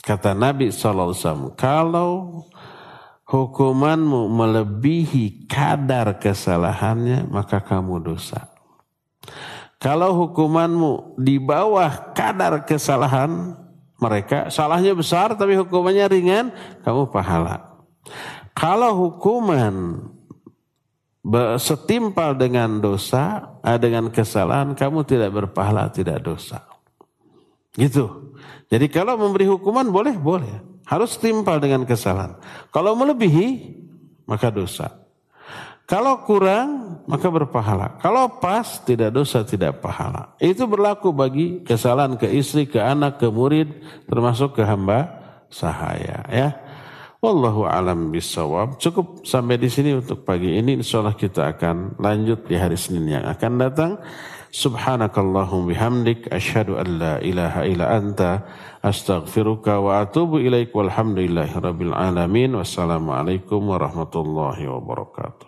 Kata 0.00 0.32
Nabi 0.32 0.72
SAW, 0.72 1.52
kalau 1.52 2.46
hukumanmu 3.28 4.32
melebihi 4.32 5.50
kadar 5.50 6.16
kesalahannya, 6.16 7.28
maka 7.28 7.60
kamu 7.60 8.00
dosa. 8.00 8.48
Kalau 9.76 10.16
hukumanmu 10.24 11.20
di 11.20 11.36
bawah 11.36 12.14
kadar 12.16 12.64
kesalahan 12.64 13.52
mereka, 14.00 14.48
salahnya 14.48 14.96
besar 14.96 15.36
tapi 15.36 15.58
hukumannya 15.58 16.06
ringan, 16.08 16.46
kamu 16.86 17.12
pahala. 17.12 17.76
Kalau 18.56 18.96
hukuman 18.96 20.00
setimpal 21.60 22.38
dengan 22.38 22.80
dosa, 22.80 23.58
eh, 23.60 23.76
dengan 23.76 24.08
kesalahan, 24.08 24.72
kamu 24.72 25.04
tidak 25.04 25.30
berpahala, 25.34 25.92
tidak 25.92 26.24
dosa. 26.24 26.64
Gitu. 27.76 28.32
Jadi 28.72 28.86
kalau 28.88 29.20
memberi 29.20 29.44
hukuman 29.44 29.84
boleh, 29.92 30.16
boleh. 30.16 30.64
Harus 30.86 31.18
setimpal 31.18 31.58
dengan 31.58 31.82
kesalahan. 31.82 32.38
Kalau 32.70 32.96
melebihi, 32.96 33.76
maka 34.24 34.48
dosa. 34.48 35.04
Kalau 35.86 36.26
kurang, 36.26 37.02
maka 37.06 37.30
berpahala. 37.30 37.98
Kalau 38.02 38.42
pas, 38.42 38.82
tidak 38.82 39.14
dosa, 39.14 39.46
tidak 39.46 39.78
pahala. 39.78 40.34
Itu 40.42 40.66
berlaku 40.66 41.14
bagi 41.14 41.62
kesalahan 41.62 42.18
ke 42.18 42.26
istri, 42.26 42.66
ke 42.66 42.82
anak, 42.82 43.22
ke 43.22 43.30
murid, 43.30 43.70
termasuk 44.10 44.58
ke 44.58 44.62
hamba 44.66 45.10
sahaya. 45.46 46.26
Ya. 46.26 46.58
Wallahu 47.24 47.64
alam 47.64 48.12
bisawab. 48.12 48.76
Cukup 48.76 49.24
sampai 49.24 49.56
di 49.56 49.72
sini 49.72 49.96
untuk 49.96 50.20
pagi 50.22 50.52
ini. 50.52 50.76
Insya 50.76 51.00
Allah 51.00 51.16
kita 51.16 51.48
akan 51.56 51.96
lanjut 51.96 52.44
di 52.44 52.60
hari 52.60 52.76
Senin 52.76 53.08
yang 53.08 53.24
akan 53.24 53.52
datang. 53.56 53.92
Subhanakallahum 54.52 55.64
bihamdik. 55.64 56.28
Ashadu 56.28 56.76
an 56.76 56.88
la 57.00 57.14
ilaha 57.24 57.64
illa 57.64 57.96
anta. 57.96 58.44
Astaghfiruka 58.84 59.80
wa 59.80 60.04
atubu 60.04 60.44
ilaik. 60.44 60.76
Walhamdulillahi 60.76 61.56
rabbil 61.56 61.96
alamin. 61.96 62.52
Wassalamualaikum 62.52 63.64
warahmatullahi 63.64 64.68
wabarakatuh. 64.68 65.45